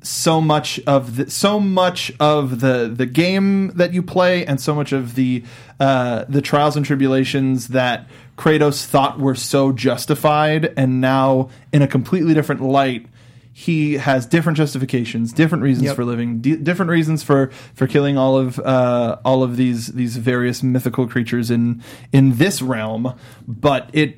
so 0.03 0.41
much 0.41 0.79
of 0.87 1.15
the 1.17 1.29
so 1.29 1.59
much 1.59 2.11
of 2.19 2.59
the 2.59 2.91
the 2.93 3.05
game 3.05 3.67
that 3.75 3.93
you 3.93 4.01
play 4.01 4.45
and 4.45 4.59
so 4.59 4.73
much 4.73 4.91
of 4.93 5.15
the 5.15 5.43
uh, 5.79 6.25
the 6.29 6.41
trials 6.41 6.75
and 6.77 6.85
tribulations 6.85 7.67
that 7.69 8.07
Kratos 8.41 8.83
thought 8.85 9.19
were 9.19 9.35
so 9.35 9.71
justified 9.71 10.73
and 10.75 10.99
now 10.99 11.49
in 11.71 11.83
a 11.83 11.87
completely 11.87 12.33
different 12.33 12.61
light 12.61 13.05
he 13.53 13.95
has 13.95 14.25
different 14.25 14.57
justifications, 14.57 15.33
different 15.33 15.63
reasons 15.63 15.85
Yep. 15.87 15.95
for 15.95 16.05
living, 16.05 16.39
di 16.39 16.55
different 16.55 16.89
reasons 16.89 17.21
for 17.21 17.51
for 17.75 17.85
killing 17.85 18.17
all 18.17 18.37
of 18.37 18.57
uh, 18.59 19.17
all 19.23 19.43
of 19.43 19.57
these 19.57 19.87
these 19.87 20.17
various 20.17 20.63
mythical 20.63 21.05
creatures 21.07 21.51
in 21.51 21.83
in 22.11 22.37
this 22.37 22.61
realm. 22.61 23.13
But 23.47 23.89
it 23.93 24.17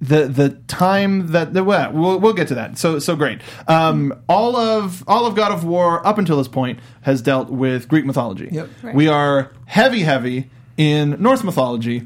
the 0.00 0.28
the 0.28 0.50
time 0.68 1.32
that 1.32 1.54
the 1.54 1.64
well, 1.64 1.90
we'll 1.92 2.20
we'll 2.20 2.34
get 2.34 2.48
to 2.48 2.54
that. 2.54 2.78
So 2.78 2.98
so 2.98 3.16
great. 3.16 3.40
Um, 3.66 4.12
all 4.28 4.54
of 4.56 5.02
all 5.08 5.26
of 5.26 5.34
God 5.34 5.50
of 5.50 5.64
War 5.64 6.06
up 6.06 6.18
until 6.18 6.36
this 6.36 6.48
point 6.48 6.78
has 7.00 7.22
dealt 7.22 7.48
with 7.48 7.88
Greek 7.88 8.04
mythology. 8.04 8.50
Yep. 8.52 8.68
Right. 8.82 8.94
We 8.94 9.08
are 9.08 9.50
heavy 9.64 10.02
heavy 10.02 10.50
in 10.76 11.16
Norse 11.20 11.42
mythology. 11.42 12.02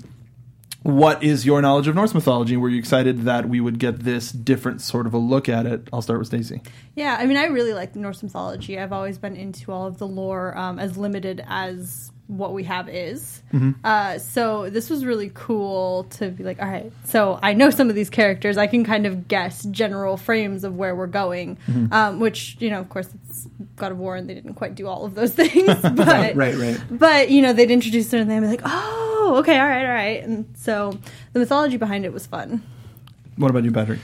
What 0.88 1.22
is 1.22 1.44
your 1.44 1.60
knowledge 1.60 1.86
of 1.86 1.94
Norse 1.94 2.14
mythology? 2.14 2.56
Were 2.56 2.70
you 2.70 2.78
excited 2.78 3.24
that 3.24 3.46
we 3.46 3.60
would 3.60 3.78
get 3.78 4.00
this 4.00 4.32
different 4.32 4.80
sort 4.80 5.06
of 5.06 5.12
a 5.12 5.18
look 5.18 5.46
at 5.46 5.66
it? 5.66 5.86
I'll 5.92 6.00
start 6.00 6.18
with 6.18 6.28
Stacy. 6.28 6.62
Yeah, 6.94 7.14
I 7.20 7.26
mean, 7.26 7.36
I 7.36 7.44
really 7.44 7.74
like 7.74 7.94
Norse 7.94 8.22
mythology. 8.22 8.78
I've 8.78 8.90
always 8.90 9.18
been 9.18 9.36
into 9.36 9.70
all 9.70 9.86
of 9.86 9.98
the 9.98 10.06
lore, 10.06 10.56
um, 10.56 10.78
as 10.78 10.96
limited 10.96 11.44
as 11.46 12.10
what 12.26 12.54
we 12.54 12.64
have 12.64 12.88
is. 12.88 13.42
Uh, 13.84 14.18
so 14.18 14.70
this 14.70 14.88
was 14.88 15.04
really 15.04 15.30
cool 15.34 16.04
to 16.04 16.30
be 16.30 16.42
like, 16.42 16.58
all 16.58 16.68
right, 16.68 16.90
so 17.04 17.38
I 17.42 17.52
know 17.52 17.68
some 17.68 17.90
of 17.90 17.94
these 17.94 18.08
characters. 18.08 18.56
I 18.56 18.66
can 18.66 18.82
kind 18.82 19.04
of 19.04 19.28
guess 19.28 19.64
general 19.64 20.16
frames 20.16 20.64
of 20.64 20.74
where 20.74 20.96
we're 20.96 21.06
going, 21.06 21.58
um, 21.92 22.18
which 22.18 22.56
you 22.60 22.70
know, 22.70 22.80
of 22.80 22.88
course, 22.88 23.10
it's 23.28 23.46
God 23.76 23.92
of 23.92 23.98
War, 23.98 24.16
and 24.16 24.26
they 24.26 24.32
didn't 24.32 24.54
quite 24.54 24.74
do 24.74 24.86
all 24.86 25.04
of 25.04 25.14
those 25.14 25.34
things. 25.34 25.66
but 25.82 26.34
Right, 26.34 26.56
right. 26.56 26.80
But 26.90 27.30
you 27.30 27.42
know, 27.42 27.52
they'd 27.52 27.70
introduce 27.70 28.10
it, 28.14 28.20
and 28.20 28.30
they'd 28.30 28.40
be 28.40 28.46
like, 28.46 28.62
oh, 28.64 29.07
okay, 29.36 29.58
all 29.58 29.66
right, 29.66 29.84
all 29.84 29.92
right. 29.92 30.22
And 30.22 30.46
so 30.56 30.98
the 31.32 31.38
mythology 31.38 31.76
behind 31.76 32.04
it 32.04 32.12
was 32.12 32.26
fun. 32.26 32.62
What 33.36 33.50
about 33.50 33.64
you, 33.64 33.72
Patrick? 33.72 34.00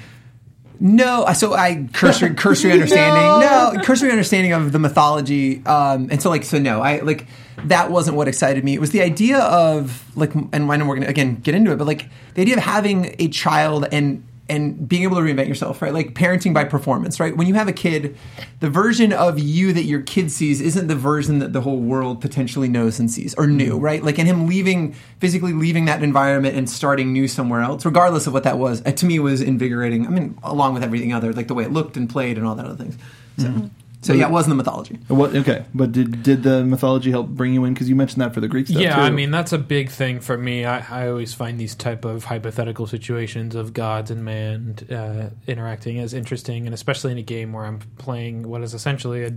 No, 0.80 1.24
so 1.32 1.54
I 1.54 1.88
cursory 1.92 2.34
cursory 2.34 2.72
understanding. 2.72 3.22
No. 3.22 3.82
cursory 3.84 4.10
understanding 4.10 4.52
of 4.52 4.72
the 4.72 4.78
mythology. 4.78 5.64
Um, 5.66 6.08
and 6.10 6.20
so 6.20 6.30
like 6.30 6.44
so 6.44 6.58
no, 6.58 6.80
I 6.80 7.00
like 7.00 7.26
that 7.64 7.90
wasn't 7.90 8.16
what 8.16 8.28
excited 8.28 8.64
me. 8.64 8.74
It 8.74 8.80
was 8.80 8.90
the 8.90 9.02
idea 9.02 9.38
of 9.38 10.04
like, 10.16 10.34
and 10.34 10.70
I 10.70 10.76
know 10.76 10.86
we're 10.86 10.96
gonna 10.96 11.08
again 11.08 11.36
get 11.36 11.54
into 11.54 11.72
it, 11.72 11.76
but 11.76 11.86
like 11.86 12.08
the 12.34 12.42
idea 12.42 12.56
of 12.56 12.62
having 12.62 13.14
a 13.18 13.28
child 13.28 13.86
and 13.92 14.26
and 14.48 14.86
being 14.86 15.04
able 15.04 15.16
to 15.16 15.22
reinvent 15.22 15.48
yourself, 15.48 15.80
right? 15.80 15.92
Like 15.92 16.14
parenting 16.14 16.52
by 16.52 16.64
performance, 16.64 17.18
right? 17.18 17.34
When 17.34 17.46
you 17.46 17.54
have 17.54 17.66
a 17.66 17.72
kid, 17.72 18.16
the 18.60 18.68
version 18.68 19.12
of 19.12 19.38
you 19.38 19.72
that 19.72 19.84
your 19.84 20.02
kid 20.02 20.30
sees 20.30 20.60
isn't 20.60 20.86
the 20.86 20.94
version 20.94 21.38
that 21.38 21.52
the 21.54 21.62
whole 21.62 21.78
world 21.78 22.20
potentially 22.20 22.68
knows 22.68 22.98
and 22.98 23.10
sees 23.10 23.34
or 23.36 23.46
knew, 23.46 23.78
right? 23.78 24.02
Like, 24.02 24.18
and 24.18 24.28
him 24.28 24.46
leaving, 24.46 24.94
physically 25.18 25.54
leaving 25.54 25.86
that 25.86 26.02
environment 26.02 26.56
and 26.56 26.68
starting 26.68 27.12
new 27.12 27.26
somewhere 27.26 27.62
else, 27.62 27.86
regardless 27.86 28.26
of 28.26 28.34
what 28.34 28.44
that 28.44 28.58
was, 28.58 28.82
uh, 28.84 28.92
to 28.92 29.06
me 29.06 29.18
was 29.18 29.40
invigorating. 29.40 30.06
I 30.06 30.10
mean, 30.10 30.38
along 30.42 30.74
with 30.74 30.84
everything 30.84 31.14
other, 31.14 31.32
like 31.32 31.48
the 31.48 31.54
way 31.54 31.64
it 31.64 31.72
looked 31.72 31.96
and 31.96 32.08
played 32.08 32.36
and 32.36 32.46
all 32.46 32.54
that 32.54 32.66
other 32.66 32.76
things. 32.76 32.98
So, 33.38 33.70
so 34.04 34.12
yeah, 34.12 34.26
it 34.26 34.30
wasn't 34.30 34.50
the 34.52 34.54
mythology. 34.56 34.98
What? 35.08 35.34
Okay, 35.34 35.64
but 35.74 35.92
did 35.92 36.22
did 36.22 36.42
the 36.42 36.64
mythology 36.64 37.10
help 37.10 37.28
bring 37.28 37.54
you 37.54 37.64
in? 37.64 37.74
Because 37.74 37.88
you 37.88 37.96
mentioned 37.96 38.20
that 38.22 38.34
for 38.34 38.40
the 38.40 38.48
Greek 38.48 38.66
stuff. 38.66 38.80
yeah, 38.80 38.96
too. 38.96 39.00
I 39.02 39.10
mean 39.10 39.30
that's 39.30 39.52
a 39.52 39.58
big 39.58 39.90
thing 39.90 40.20
for 40.20 40.36
me. 40.38 40.64
I, 40.64 41.04
I 41.04 41.08
always 41.08 41.34
find 41.34 41.58
these 41.58 41.74
type 41.74 42.04
of 42.04 42.24
hypothetical 42.24 42.86
situations 42.86 43.54
of 43.54 43.72
gods 43.72 44.10
and 44.10 44.24
man 44.24 44.76
uh, 44.90 45.30
interacting 45.46 45.98
as 45.98 46.14
interesting, 46.14 46.66
and 46.66 46.74
especially 46.74 47.12
in 47.12 47.18
a 47.18 47.22
game 47.22 47.52
where 47.52 47.64
I'm 47.64 47.80
playing 47.98 48.48
what 48.48 48.62
is 48.62 48.74
essentially 48.74 49.24
a, 49.24 49.32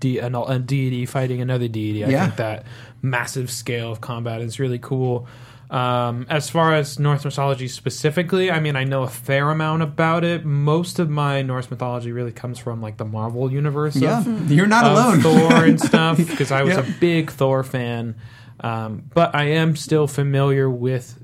de- 0.00 0.18
an, 0.18 0.34
a 0.34 0.58
deity 0.58 1.06
fighting 1.06 1.40
another 1.40 1.68
deity. 1.68 2.04
I 2.04 2.08
Yeah. 2.08 2.24
think 2.24 2.36
that 2.36 2.64
massive 3.02 3.50
scale 3.50 3.92
of 3.92 4.00
combat 4.00 4.40
is 4.40 4.58
really 4.58 4.78
cool. 4.78 5.26
Um, 5.70 6.26
as 6.28 6.48
far 6.48 6.74
as 6.74 6.98
Norse 6.98 7.24
mythology 7.24 7.66
specifically, 7.68 8.50
I 8.50 8.60
mean, 8.60 8.76
I 8.76 8.84
know 8.84 9.02
a 9.02 9.08
fair 9.08 9.50
amount 9.50 9.82
about 9.82 10.22
it. 10.22 10.44
Most 10.44 10.98
of 11.00 11.10
my 11.10 11.42
Norse 11.42 11.70
mythology 11.70 12.12
really 12.12 12.30
comes 12.32 12.58
from 12.58 12.80
like 12.80 12.96
the 12.98 13.04
Marvel 13.04 13.50
universe. 13.52 13.96
of- 13.96 14.02
Yeah, 14.02 14.24
you're 14.46 14.66
not 14.68 14.84
alone. 14.86 15.20
Thor 15.20 15.64
and 15.64 15.80
stuff 15.90 16.18
because 16.18 16.52
I 16.52 16.62
was 16.62 16.74
Yeah. 16.74 16.86
a 16.86 16.92
big 17.00 17.30
Thor 17.32 17.64
fan. 17.64 18.14
Um, 18.60 19.04
but 19.12 19.34
I 19.34 19.44
am 19.44 19.74
still 19.76 20.06
familiar 20.06 20.70
with 20.70 21.18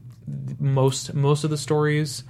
most 0.58 1.14
most 1.14 1.44
of 1.44 1.50
the 1.50 1.56
stories. 1.58 2.24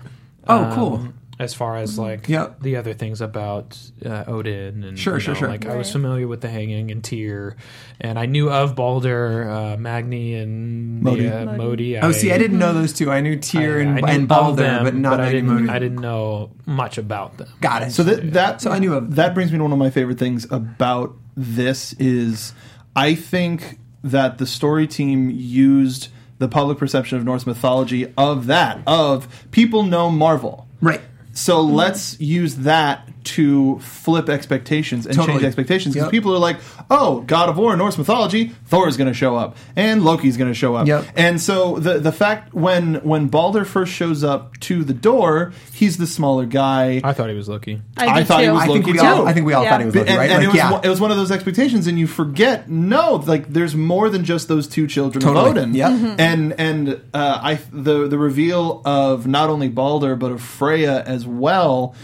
Oh, 0.46 0.64
um, 0.64 0.74
cool. 0.74 1.08
As 1.42 1.54
far 1.54 1.76
as 1.76 1.98
like 1.98 2.28
Yeah. 2.28 2.50
the 2.60 2.76
other 2.76 2.94
things 2.94 3.20
about 3.20 3.76
uh, 4.06 4.24
Odin 4.28 4.84
and 4.84 4.96
Sure, 4.98 5.14
you 5.14 5.20
sure, 5.20 5.34
know, 5.34 5.40
sure. 5.40 5.48
Like 5.48 5.66
I 5.66 5.74
was 5.76 5.90
familiar 5.90 6.28
with 6.28 6.40
the 6.40 6.48
Hanging 6.48 6.90
and 6.92 7.02
Tyr, 7.02 7.56
and 8.00 8.16
I 8.18 8.26
knew 8.26 8.48
of 8.48 8.76
Balder, 8.76 9.50
uh, 9.50 9.76
Magni, 9.76 10.34
and 10.36 11.02
Modi. 11.02 11.24
The, 11.28 11.50
uh, 11.50 11.56
Modi. 11.56 11.98
Oh, 11.98 12.12
see, 12.12 12.30
I 12.30 12.38
didn't 12.38 12.58
know 12.60 12.72
those 12.72 12.92
two. 12.92 13.10
I 13.10 13.20
knew 13.20 13.36
Tyr 13.36 13.78
I- 13.78 13.82
and, 13.82 13.90
I 13.90 14.00
knew 14.00 14.06
and 14.06 14.28
Balder, 14.28 14.62
them, 14.62 14.84
but 14.84 14.94
not 14.94 15.14
I 15.20 15.24
Magni 15.24 15.40
didn't. 15.40 15.54
Modi. 15.66 15.68
I 15.68 15.78
didn't 15.80 16.00
know 16.00 16.50
much 16.64 16.96
about 16.96 17.38
them. 17.38 17.48
Got 17.60 17.82
it. 17.82 17.90
So 17.92 18.04
that 18.04 18.32
that 18.34 18.60
So 18.60 18.70
I 18.70 18.78
knew 18.78 18.94
of- 18.94 19.16
that 19.16 19.34
brings 19.34 19.50
me 19.50 19.58
to 19.58 19.64
one 19.64 19.72
of 19.72 19.78
my 19.78 19.90
favorite 19.90 20.18
things 20.18 20.46
about 20.50 21.16
this 21.36 21.92
is 21.94 22.54
I 22.94 23.14
think 23.16 23.78
that 24.04 24.38
the 24.38 24.46
story 24.46 24.86
team 24.86 25.28
used 25.30 26.08
the 26.38 26.46
public 26.48 26.78
perception 26.78 27.18
of 27.18 27.24
Norse 27.24 27.46
mythology 27.46 28.12
of 28.16 28.46
that 28.46 28.80
of 28.86 29.46
people 29.50 29.82
know 29.82 30.10
Marvel. 30.10 30.66
Right. 30.80 31.00
So 31.32 31.62
let's 31.62 32.20
use 32.20 32.56
that 32.56 33.08
to 33.24 33.78
flip 33.80 34.28
expectations 34.28 35.06
and 35.06 35.14
Totally. 35.14 35.34
change 35.38 35.44
expectations 35.44 35.94
because 35.94 36.06
Yep. 36.06 36.10
people 36.12 36.34
are 36.34 36.38
like, 36.38 36.56
"Oh, 36.90 37.20
God 37.26 37.48
of 37.48 37.56
War, 37.56 37.76
Norse 37.76 37.96
mythology, 37.98 38.52
Thor 38.66 38.88
is 38.88 38.96
going 38.96 39.08
to 39.08 39.14
show 39.14 39.36
up, 39.36 39.56
and 39.76 40.04
Loki's 40.04 40.36
going 40.36 40.50
to 40.50 40.54
show 40.54 40.74
up." 40.74 40.86
Yep. 40.86 41.06
And 41.16 41.40
so 41.40 41.78
the 41.78 41.98
the 41.98 42.12
fact 42.12 42.52
when 42.54 42.96
when 43.02 43.28
Balder 43.28 43.64
first 43.64 43.92
shows 43.92 44.24
up 44.24 44.58
to 44.60 44.84
the 44.84 44.94
door, 44.94 45.52
he's 45.72 45.96
the 45.98 46.06
smaller 46.06 46.46
guy. 46.46 47.00
I 47.04 47.12
thought 47.12 47.28
he 47.30 47.36
was 47.36 47.48
Loki. 47.48 47.80
I 47.96 48.18
did 48.18 48.26
thought 48.26 48.40
he 48.40 48.46
too. 48.46 48.52
was 48.52 48.62
I 48.62 48.66
think 48.66 48.78
Loki 48.86 48.92
we 48.92 48.98
too. 48.98 49.04
all. 49.04 49.28
I 49.28 49.32
think 49.32 49.46
we 49.46 49.52
all 49.52 49.62
Yeah. 49.64 49.70
thought 49.70 49.80
he 49.80 49.86
was 49.86 49.94
Loki, 49.96 50.08
and, 50.08 50.18
right? 50.18 50.30
and 50.30 50.38
Like, 50.38 50.44
it 50.44 50.48
was 50.48 50.56
yeah. 50.56 50.70
one- 50.72 50.80
it 50.84 50.88
was 50.88 51.00
one 51.00 51.10
of 51.10 51.16
those 51.16 51.30
expectations, 51.30 51.86
and 51.86 51.98
you 51.98 52.06
forget 52.06 52.68
no, 52.68 53.22
like 53.26 53.52
there's 53.52 53.74
more 53.74 54.08
than 54.10 54.24
just 54.24 54.48
those 54.48 54.66
two 54.66 54.86
children 54.86 55.22
Totally. 55.22 55.50
of 55.50 55.56
Odin. 55.56 55.74
Yep. 55.74 55.90
Mhm. 55.92 56.14
and 56.18 56.54
and 56.58 57.00
uh, 57.14 57.38
I 57.42 57.58
the 57.72 58.08
the 58.08 58.18
reveal 58.18 58.82
of 58.84 59.26
not 59.26 59.48
only 59.50 59.68
Balder 59.68 60.16
but 60.16 60.32
of 60.32 60.40
Freya 60.40 61.02
as 61.06 61.26
well 61.26 61.94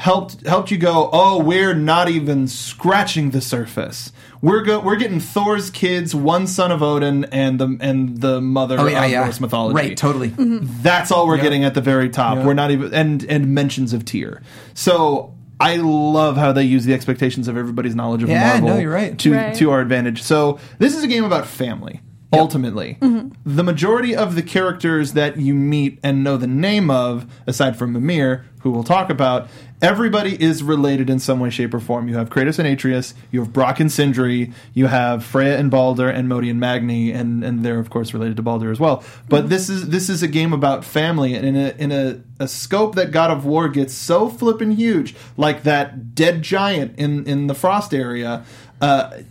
helped 0.00 0.46
helped 0.46 0.70
you 0.70 0.78
go. 0.78 1.10
Oh, 1.12 1.38
we're 1.42 1.74
not 1.74 2.08
even 2.08 2.48
scratching 2.48 3.30
the 3.30 3.40
surface. 3.42 4.12
We're 4.40 4.62
go, 4.62 4.80
we're 4.80 4.96
getting 4.96 5.20
Thor's 5.20 5.68
kids, 5.68 6.14
one 6.14 6.46
son 6.46 6.72
of 6.72 6.82
Odin, 6.82 7.24
and 7.26 7.60
the 7.60 7.76
and 7.80 8.18
the 8.18 8.40
mother 8.40 8.78
oh 8.78 8.86
yeah, 8.86 9.04
of 9.04 9.10
yeah. 9.10 9.20
Norse 9.24 9.40
mythology. 9.40 9.74
Right. 9.76 9.96
Totally. 9.96 10.30
Mm-hmm. 10.30 10.82
That's 10.82 11.12
all 11.12 11.26
we're 11.26 11.42
getting 11.42 11.64
at 11.64 11.74
the 11.74 11.82
very 11.82 12.08
top. 12.08 12.38
Yeah. 12.38 12.46
We're 12.46 12.54
not 12.54 12.70
even 12.70 12.94
and 12.94 13.22
and 13.24 13.54
mentions 13.54 13.92
of 13.92 14.06
Tyr. 14.06 14.40
So 14.72 15.34
I 15.60 15.76
love 15.76 16.38
how 16.38 16.52
they 16.52 16.64
use 16.64 16.86
the 16.86 16.94
expectations 16.94 17.46
of 17.46 17.58
everybody's 17.58 17.94
knowledge 17.94 18.22
of 18.22 18.30
Yeah, 18.30 18.52
Marvel 18.52 18.68
no, 18.70 18.78
you're 18.78 18.92
right. 18.92 19.18
to 19.18 19.34
Right. 19.34 19.54
to 19.56 19.70
our 19.70 19.82
advantage. 19.82 20.22
So 20.22 20.58
this 20.78 20.96
is 20.96 21.04
a 21.04 21.08
game 21.08 21.24
about 21.24 21.46
family. 21.46 22.00
Ultimately, 22.32 22.96
mm-hmm. 23.00 23.30
the 23.44 23.64
majority 23.64 24.14
of 24.14 24.36
the 24.36 24.42
characters 24.42 25.14
that 25.14 25.38
you 25.38 25.52
meet 25.52 25.98
and 26.04 26.22
know 26.22 26.36
the 26.36 26.46
name 26.46 26.88
of, 26.88 27.26
aside 27.44 27.76
from 27.76 27.92
Mimir, 27.92 28.46
who 28.60 28.70
we'll 28.70 28.84
talk 28.84 29.10
about, 29.10 29.48
everybody 29.82 30.40
is 30.40 30.62
related 30.62 31.08
in 31.10 31.18
some 31.18 31.40
way, 31.40 31.50
shape, 31.50 31.74
or 31.74 31.80
form. 31.80 32.08
You 32.08 32.16
have 32.16 32.30
Kratos 32.30 32.58
and 32.58 32.68
Atreus, 32.68 33.14
you 33.30 33.40
have 33.40 33.52
Brock 33.52 33.80
and 33.80 33.90
Sindri, 33.90 34.52
you 34.74 34.86
have 34.86 35.24
Freya 35.24 35.58
and 35.58 35.70
Balder, 35.70 36.08
and 36.08 36.28
Modi 36.28 36.50
and 36.50 36.60
Magni, 36.60 37.12
and, 37.12 37.42
and 37.44 37.64
they're 37.64 37.78
of 37.78 37.90
course 37.90 38.12
related 38.12 38.36
to 38.36 38.42
Balder 38.42 38.70
as 38.70 38.80
well. 38.80 39.02
But 39.28 39.48
this 39.48 39.68
is 39.68 39.88
this 39.88 40.08
is 40.08 40.22
a 40.22 40.28
game 40.28 40.52
about 40.52 40.84
family, 40.84 41.34
and 41.34 41.46
in 41.46 41.56
a 41.56 41.74
in 41.78 41.92
a, 41.92 42.20
a 42.38 42.48
scope 42.48 42.94
that 42.94 43.10
God 43.10 43.30
of 43.30 43.44
War 43.44 43.68
gets 43.68 43.94
so 43.94 44.28
flippin' 44.28 44.72
huge, 44.72 45.14
like 45.36 45.62
that 45.64 46.14
dead 46.14 46.42
giant 46.42 46.98
in 46.98 47.26
in 47.26 47.46
the 47.46 47.54
Frost 47.54 47.94
area. 47.94 48.44
Uh, 48.80 49.22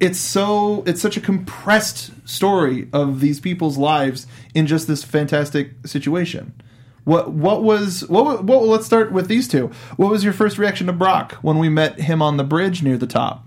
it's 0.00 0.18
so 0.18 0.82
it's 0.86 1.00
such 1.00 1.16
a 1.16 1.20
compressed 1.20 2.12
story 2.28 2.88
of 2.92 3.20
these 3.20 3.40
people's 3.40 3.76
lives 3.76 4.26
in 4.54 4.66
just 4.66 4.86
this 4.86 5.04
fantastic 5.04 5.72
situation. 5.86 6.54
What 7.04 7.32
what 7.32 7.62
was 7.62 8.00
what 8.08 8.44
what? 8.44 8.62
Let's 8.64 8.86
start 8.86 9.12
with 9.12 9.28
these 9.28 9.46
two. 9.48 9.70
What 9.96 10.10
was 10.10 10.24
your 10.24 10.32
first 10.32 10.56
reaction 10.58 10.86
to 10.86 10.92
Brock 10.92 11.32
when 11.42 11.58
we 11.58 11.68
met 11.68 12.00
him 12.00 12.22
on 12.22 12.36
the 12.38 12.44
bridge 12.44 12.82
near 12.82 12.96
the 12.96 13.06
top, 13.06 13.44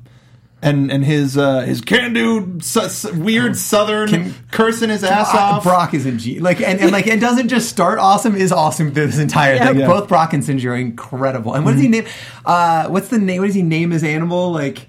and 0.61 0.91
and 0.91 1.03
his 1.03 1.37
uh, 1.39 1.61
his 1.61 1.81
can 1.81 2.13
do 2.13 2.59
su- 2.61 3.13
weird 3.15 3.57
Southern 3.57 4.09
Can- 4.09 4.35
cursing 4.51 4.89
his 4.89 5.03
ass 5.03 5.33
Uh, 5.33 5.37
off? 5.37 5.63
Brock 5.63 5.95
is 5.95 6.05
in 6.05 6.19
G 6.19 6.39
like 6.39 6.61
and, 6.61 6.79
and 6.79 6.91
like 6.91 7.07
it 7.07 7.19
doesn't 7.19 7.47
just 7.47 7.67
start 7.69 7.97
awesome 7.97 8.35
is 8.35 8.51
awesome 8.51 8.93
through 8.93 9.07
this 9.07 9.17
entire 9.19 9.57
thing. 9.57 9.79
Yeah. 9.79 9.87
Both 9.87 10.07
Brock 10.07 10.33
and 10.33 10.45
Sindri 10.45 10.69
are 10.69 10.75
incredible. 10.75 11.55
And 11.55 11.65
what 11.65 11.71
does 11.71 11.81
he 11.81 11.87
name? 11.87 12.05
Uh, 12.45 12.87
what's 12.89 13.07
the 13.07 13.17
name? 13.17 13.41
What 13.41 13.47
does 13.47 13.55
he 13.55 13.63
name 13.63 13.89
his 13.89 14.03
animal? 14.03 14.51
Like 14.51 14.87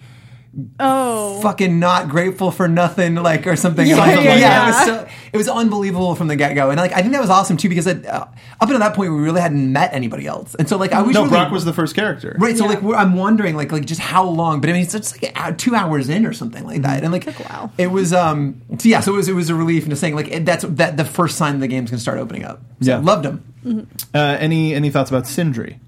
Oh, 0.80 1.40
fucking 1.42 1.78
not 1.78 2.08
grateful 2.08 2.50
for 2.50 2.68
nothing, 2.68 3.14
like 3.16 3.46
or 3.46 3.54
something. 3.54 3.86
Yeah, 3.86 3.96
Something 3.96 4.24
yeah, 4.24 4.30
like- 4.30 4.40
yeah. 4.40 4.62
It 4.64 4.66
was 4.66 4.86
so 4.86 5.08
it 5.32 5.36
was 5.36 5.48
unbelievable 5.48 6.14
from 6.14 6.28
the 6.28 6.36
get 6.36 6.54
go, 6.54 6.70
and 6.70 6.78
like 6.80 6.92
I 6.92 7.00
think 7.00 7.12
that 7.12 7.20
was 7.20 7.30
awesome 7.30 7.56
too 7.56 7.68
because 7.68 7.86
it, 7.86 8.06
uh, 8.06 8.20
up 8.22 8.32
until 8.62 8.78
that 8.78 8.94
point 8.94 9.12
we 9.12 9.18
really 9.18 9.40
hadn't 9.40 9.72
met 9.72 9.92
anybody 9.92 10.26
else, 10.26 10.54
and 10.54 10.68
so 10.68 10.76
like 10.78 10.92
I 10.92 11.02
was 11.02 11.14
no, 11.14 11.20
really, 11.22 11.30
Brock 11.30 11.52
was 11.52 11.64
the 11.64 11.72
first 11.72 11.94
character. 11.94 12.34
Right, 12.38 12.56
so 12.56 12.64
Yeah. 12.64 12.70
like 12.70 12.82
we're, 12.82 12.96
I'm 12.96 13.14
wondering 13.14 13.56
like 13.56 13.70
like 13.72 13.84
just 13.84 14.00
how 14.00 14.24
long, 14.24 14.60
but 14.60 14.70
I 14.70 14.72
mean 14.72 14.82
it's 14.82 14.92
just 14.92 15.22
like 15.22 15.58
two 15.58 15.74
hours 15.74 16.08
in 16.08 16.24
or 16.26 16.32
something 16.32 16.64
like 16.64 16.82
that, 16.82 17.02
and 17.04 17.12
like 17.12 17.24
Took 17.24 17.40
a. 17.40 17.70
It 17.78 17.88
was 17.88 18.12
um 18.12 18.60
so 18.78 18.88
yeah, 18.88 19.00
so 19.00 19.12
it 19.14 19.16
was 19.16 19.28
it 19.28 19.34
was 19.34 19.50
a 19.50 19.54
relief 19.54 19.84
into 19.84 19.96
saying 19.96 20.14
like 20.14 20.28
it, 20.28 20.44
that's 20.46 20.64
that 20.64 20.96
the 20.96 21.04
first 21.04 21.36
sign 21.36 21.60
the 21.60 21.68
game's 21.68 21.90
gonna 21.90 22.00
start 22.00 22.18
opening 22.18 22.44
up. 22.44 22.60
So, 22.80 22.90
Yeah. 22.92 22.98
loved 22.98 23.26
him. 23.26 23.86
Uh, 24.14 24.18
any 24.40 24.74
any 24.74 24.90
thoughts 24.90 25.10
about 25.10 25.26
Sindri? 25.26 25.78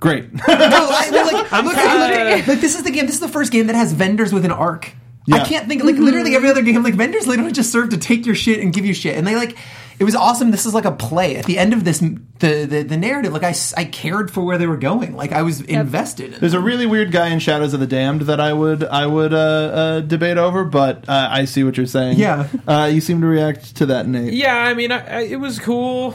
Great. 0.00 0.30
No, 0.32 0.40
I, 0.48 1.10
no, 1.10 1.22
like, 1.24 1.32
look, 1.64 1.74
kinda- 1.74 2.36
look, 2.36 2.46
like 2.48 2.60
this 2.60 2.76
is 2.76 2.82
the 2.84 2.90
game. 2.90 3.06
This 3.06 3.16
is 3.16 3.20
the 3.20 3.28
first 3.28 3.52
game 3.52 3.66
that 3.66 3.76
has 3.76 3.92
vendors 3.92 4.32
with 4.32 4.44
an 4.44 4.52
arc. 4.52 4.92
I 5.30 5.44
can't 5.44 5.68
think 5.68 5.84
like 5.84 5.96
literally 5.96 6.34
every 6.34 6.48
other 6.48 6.62
game. 6.62 6.82
Like 6.82 6.94
vendors 6.94 7.26
literally 7.26 7.52
just 7.52 7.70
serve 7.70 7.90
to 7.90 7.98
take 7.98 8.24
your 8.24 8.34
shit 8.34 8.60
and 8.60 8.72
give 8.72 8.86
you 8.86 8.94
shit, 8.94 9.16
and 9.16 9.26
they 9.26 9.34
like. 9.36 9.56
It 9.98 10.04
was 10.04 10.14
awesome. 10.14 10.52
This 10.52 10.64
is 10.64 10.74
like 10.74 10.84
a 10.84 10.92
play. 10.92 11.34
At 11.38 11.46
the 11.46 11.58
end 11.58 11.72
of 11.72 11.82
this, 11.84 11.98
the 11.98 12.64
the, 12.64 12.82
the 12.84 12.96
narrative, 12.96 13.32
like 13.32 13.42
I, 13.42 13.52
I 13.76 13.84
cared 13.84 14.30
for 14.30 14.44
where 14.44 14.56
they 14.56 14.68
were 14.68 14.76
going. 14.76 15.16
Like 15.16 15.32
I 15.32 15.42
was 15.42 15.60
invested. 15.60 16.34
In 16.34 16.38
There's 16.40 16.54
a 16.54 16.60
really 16.60 16.86
weird 16.86 17.10
guy 17.10 17.28
in 17.30 17.40
Shadows 17.40 17.74
of 17.74 17.80
the 17.80 17.86
Damned 17.88 18.22
that 18.22 18.38
I 18.40 18.52
would 18.52 18.84
I 18.84 19.06
would 19.06 19.34
uh, 19.34 19.36
uh, 19.36 20.00
debate 20.02 20.38
over, 20.38 20.64
but 20.64 21.08
uh, 21.08 21.28
I 21.32 21.46
see 21.46 21.64
what 21.64 21.76
you're 21.76 21.86
saying. 21.86 22.16
Yeah. 22.16 22.46
uh, 22.68 22.88
you 22.92 23.00
seem 23.00 23.20
to 23.22 23.26
react 23.26 23.74
to 23.78 23.86
that, 23.86 24.06
Nate. 24.06 24.32
Yeah, 24.34 24.54
I 24.56 24.72
mean, 24.74 24.92
I, 24.92 25.04
I, 25.16 25.20
it 25.22 25.40
was 25.40 25.58
cool, 25.58 26.14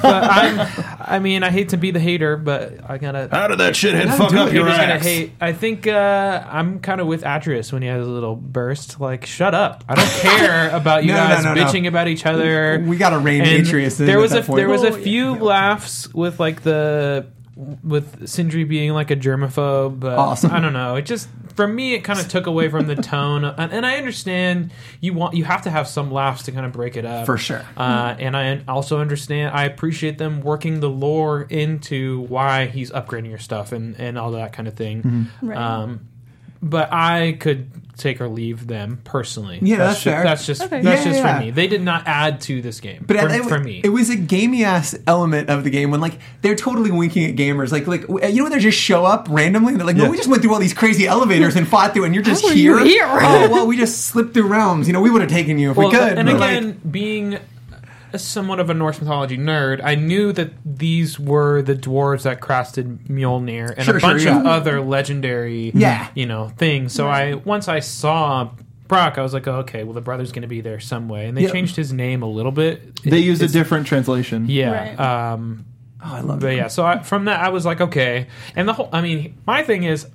but 0.00 0.24
I'm. 0.24 0.68
I 1.00 1.18
mean, 1.18 1.42
I 1.42 1.50
hate 1.50 1.70
to 1.70 1.76
be 1.76 1.90
the 1.90 2.00
hater, 2.00 2.36
but 2.36 2.78
I 2.88 2.98
gotta. 2.98 3.28
How 3.30 3.48
did 3.48 3.58
that 3.58 3.74
shithead 3.74 4.06
No, 4.06 4.16
fuck 4.16 4.32
up 4.34 4.52
your 4.52 4.64
Haters 4.66 4.78
gonna 4.78 4.92
ass? 4.94 5.02
hate. 5.04 5.32
I 5.40 5.52
think 5.52 5.86
uh, 5.86 6.44
I'm 6.48 6.80
kind 6.80 7.00
of 7.00 7.06
with 7.06 7.24
Atreus 7.24 7.72
when 7.72 7.82
he 7.82 7.88
has 7.88 8.06
a 8.06 8.10
little 8.10 8.36
burst. 8.36 9.00
Like, 9.00 9.26
shut 9.26 9.54
up! 9.54 9.84
I 9.88 9.94
don't 9.94 10.08
care 10.20 10.70
about 10.70 11.04
you 11.04 11.12
No, 11.12 11.16
no, 11.22 11.28
guys 11.34 11.44
no, 11.44 11.54
no. 11.54 11.64
bitching 11.64 11.86
about 11.88 12.08
each 12.08 12.26
other. 12.26 12.82
We 12.86 12.96
gotta 12.96 13.18
rein 13.18 13.42
And 13.42 13.66
Atreus 13.66 13.98
in 14.00 14.06
There 14.06 14.18
at 14.18 14.20
was 14.22 14.30
that 14.32 14.44
a 14.44 14.46
point. 14.46 14.56
there 14.58 14.68
was 14.68 14.82
a 14.82 14.92
Oh, 14.92 14.96
yeah. 14.96 15.02
few 15.04 15.34
laughs 15.36 16.12
with 16.14 16.38
like 16.40 16.62
the 16.62 17.26
with 17.84 18.26
Sindri 18.28 18.64
being 18.64 18.92
like 18.92 19.10
a 19.10 19.16
germaphobe, 19.16 20.00
but 20.00 20.18
Awesome. 20.18 20.50
I 20.52 20.60
don't 20.60 20.72
know. 20.72 20.96
It 20.96 21.02
just 21.06 21.28
for 21.54 21.66
me 21.66 21.94
it 21.94 22.00
kind 22.00 22.18
of 22.18 22.28
took 22.28 22.46
away 22.46 22.68
from 22.68 22.86
the 22.86 22.96
tone, 22.96 23.44
and, 23.44 23.72
and 23.72 23.86
I 23.86 23.96
understand 23.96 24.72
you 25.00 25.12
want 25.12 25.34
you 25.34 25.44
have 25.44 25.62
to 25.62 25.70
have 25.70 25.88
some 25.88 26.10
laughs 26.10 26.44
to 26.44 26.52
kind 26.52 26.66
of 26.66 26.72
break 26.72 26.96
it 26.96 27.04
up 27.04 27.26
For 27.26 27.38
sure. 27.38 27.64
Uh, 27.76 28.14
and 28.18 28.36
I 28.36 28.62
also 28.68 29.00
understand. 29.00 29.54
I 29.54 29.64
appreciate 29.64 30.18
them 30.18 30.42
working 30.42 30.80
the 30.80 30.90
lore 30.90 31.42
into 31.42 32.22
why 32.22 32.66
he's 32.66 32.90
upgrading 32.90 33.30
your 33.30 33.38
stuff 33.38 33.72
and 33.72 33.98
and 33.98 34.18
all 34.18 34.32
that 34.32 34.52
kind 34.52 34.68
of 34.68 34.74
thing. 34.74 35.02
Mm-hmm. 35.02 35.48
Right. 35.48 35.58
Um, 35.58 36.08
but 36.62 36.92
I 36.92 37.36
could 37.40 37.70
take 37.96 38.18
or 38.22 38.28
leave 38.28 38.66
them 38.66 38.98
personally. 39.04 39.58
Yeah, 39.60 39.76
that's 39.76 40.02
ju- 40.02 40.08
fair. 40.10 40.22
That's 40.22 40.46
just 40.46 40.62
Okay. 40.62 40.80
that's 40.80 41.04
Yeah, 41.04 41.12
just 41.12 41.22
yeah. 41.22 41.38
for 41.38 41.44
me. 41.44 41.50
They 41.50 41.66
did 41.68 41.82
not 41.82 42.04
add 42.06 42.40
to 42.42 42.62
this 42.62 42.80
game. 42.80 43.04
But 43.06 43.18
for, 43.18 43.28
it, 43.28 43.44
for 43.44 43.58
me, 43.58 43.82
it 43.84 43.90
was 43.90 44.08
a 44.08 44.16
gamey 44.16 44.64
ass 44.64 44.94
element 45.06 45.50
of 45.50 45.64
the 45.64 45.70
game 45.70 45.90
when 45.90 46.00
like 46.00 46.18
they're 46.40 46.54
totally 46.56 46.90
winking 46.90 47.28
at 47.30 47.36
gamers. 47.36 47.72
Like 47.72 47.86
like 47.86 48.02
you 48.08 48.36
know 48.36 48.44
when 48.44 48.52
they 48.52 48.58
just 48.58 48.78
show 48.78 49.04
up 49.04 49.26
randomly 49.28 49.72
and 49.72 49.80
they're 49.80 49.86
like, 49.86 49.96
no, 49.96 50.08
we 50.10 50.16
just 50.16 50.30
went 50.30 50.40
through 50.42 50.54
all 50.54 50.60
these 50.60 50.72
crazy 50.72 51.06
elevators 51.06 51.56
and 51.56 51.68
fought 51.68 51.92
through, 51.92 52.04
and 52.04 52.14
you're 52.14 52.24
just 52.24 52.42
How 52.42 52.48
are 52.50 52.54
here. 52.54 52.78
you 52.78 52.84
here? 52.84 53.06
oh 53.06 53.50
well, 53.50 53.66
we 53.66 53.76
just 53.76 54.06
slipped 54.06 54.32
through 54.32 54.46
realms. 54.48 54.86
You 54.86 54.94
know, 54.94 55.02
we 55.02 55.10
would 55.10 55.20
have 55.20 55.30
taken 55.30 55.58
you 55.58 55.72
if 55.72 55.76
well, 55.76 55.88
we 55.90 55.94
could. 55.94 56.16
and 56.16 56.26
but, 56.26 56.38
like, 56.40 56.50
again, 56.56 56.80
being 56.90 57.34
a 57.34 57.40
somewhat 58.18 58.60
of 58.60 58.70
a 58.70 58.74
Norse 58.74 59.00
mythology 59.00 59.36
nerd, 59.38 59.80
I 59.82 59.94
knew 59.94 60.32
that 60.32 60.52
these 60.64 61.18
were 61.18 61.62
the 61.62 61.74
dwarves 61.74 62.22
that 62.22 62.40
crafted 62.40 63.06
Mjolnir 63.08 63.74
and 63.76 63.84
Sure, 63.84 63.96
a 63.96 64.00
sure, 64.00 64.10
bunch 64.10 64.24
yeah. 64.24 64.40
of 64.40 64.46
other 64.46 64.80
legendary, 64.80 65.72
Yeah. 65.74 66.08
you 66.14 66.26
know, 66.26 66.48
things. 66.48 66.92
So 66.92 67.08
I 67.08 67.34
once 67.34 67.68
I 67.68 67.80
saw 67.80 68.50
Brock, 68.88 69.18
I 69.18 69.22
was 69.22 69.32
like, 69.32 69.46
oh, 69.46 69.58
okay, 69.58 69.84
well 69.84 69.92
the 69.94 70.00
brother's 70.00 70.32
going 70.32 70.42
to 70.42 70.48
be 70.48 70.60
there 70.60 70.80
some 70.80 71.08
way, 71.08 71.26
and 71.26 71.36
they 71.36 71.42
Yeah. 71.42 71.50
changed 71.52 71.76
his 71.76 71.92
name 71.92 72.22
a 72.22 72.28
little 72.28 72.50
bit. 72.52 73.02
They 73.04 73.18
used 73.20 73.42
a 73.42 73.48
different 73.48 73.86
translation. 73.86 74.46
yeah. 74.48 74.70
Right. 74.96 74.98
Um, 75.00 75.64
oh, 76.04 76.14
I 76.16 76.20
love 76.20 76.40
but 76.40 76.52
it. 76.52 76.56
yeah, 76.56 76.66
so 76.68 76.84
I, 76.84 76.98
from 77.02 77.26
that 77.26 77.40
I 77.40 77.50
was 77.50 77.64
like, 77.64 77.80
okay, 77.80 78.26
and 78.56 78.68
the 78.68 78.72
whole. 78.72 78.88
I 78.92 79.00
mean, 79.00 79.38
my 79.46 79.62
thing 79.62 79.84
is, 79.84 80.06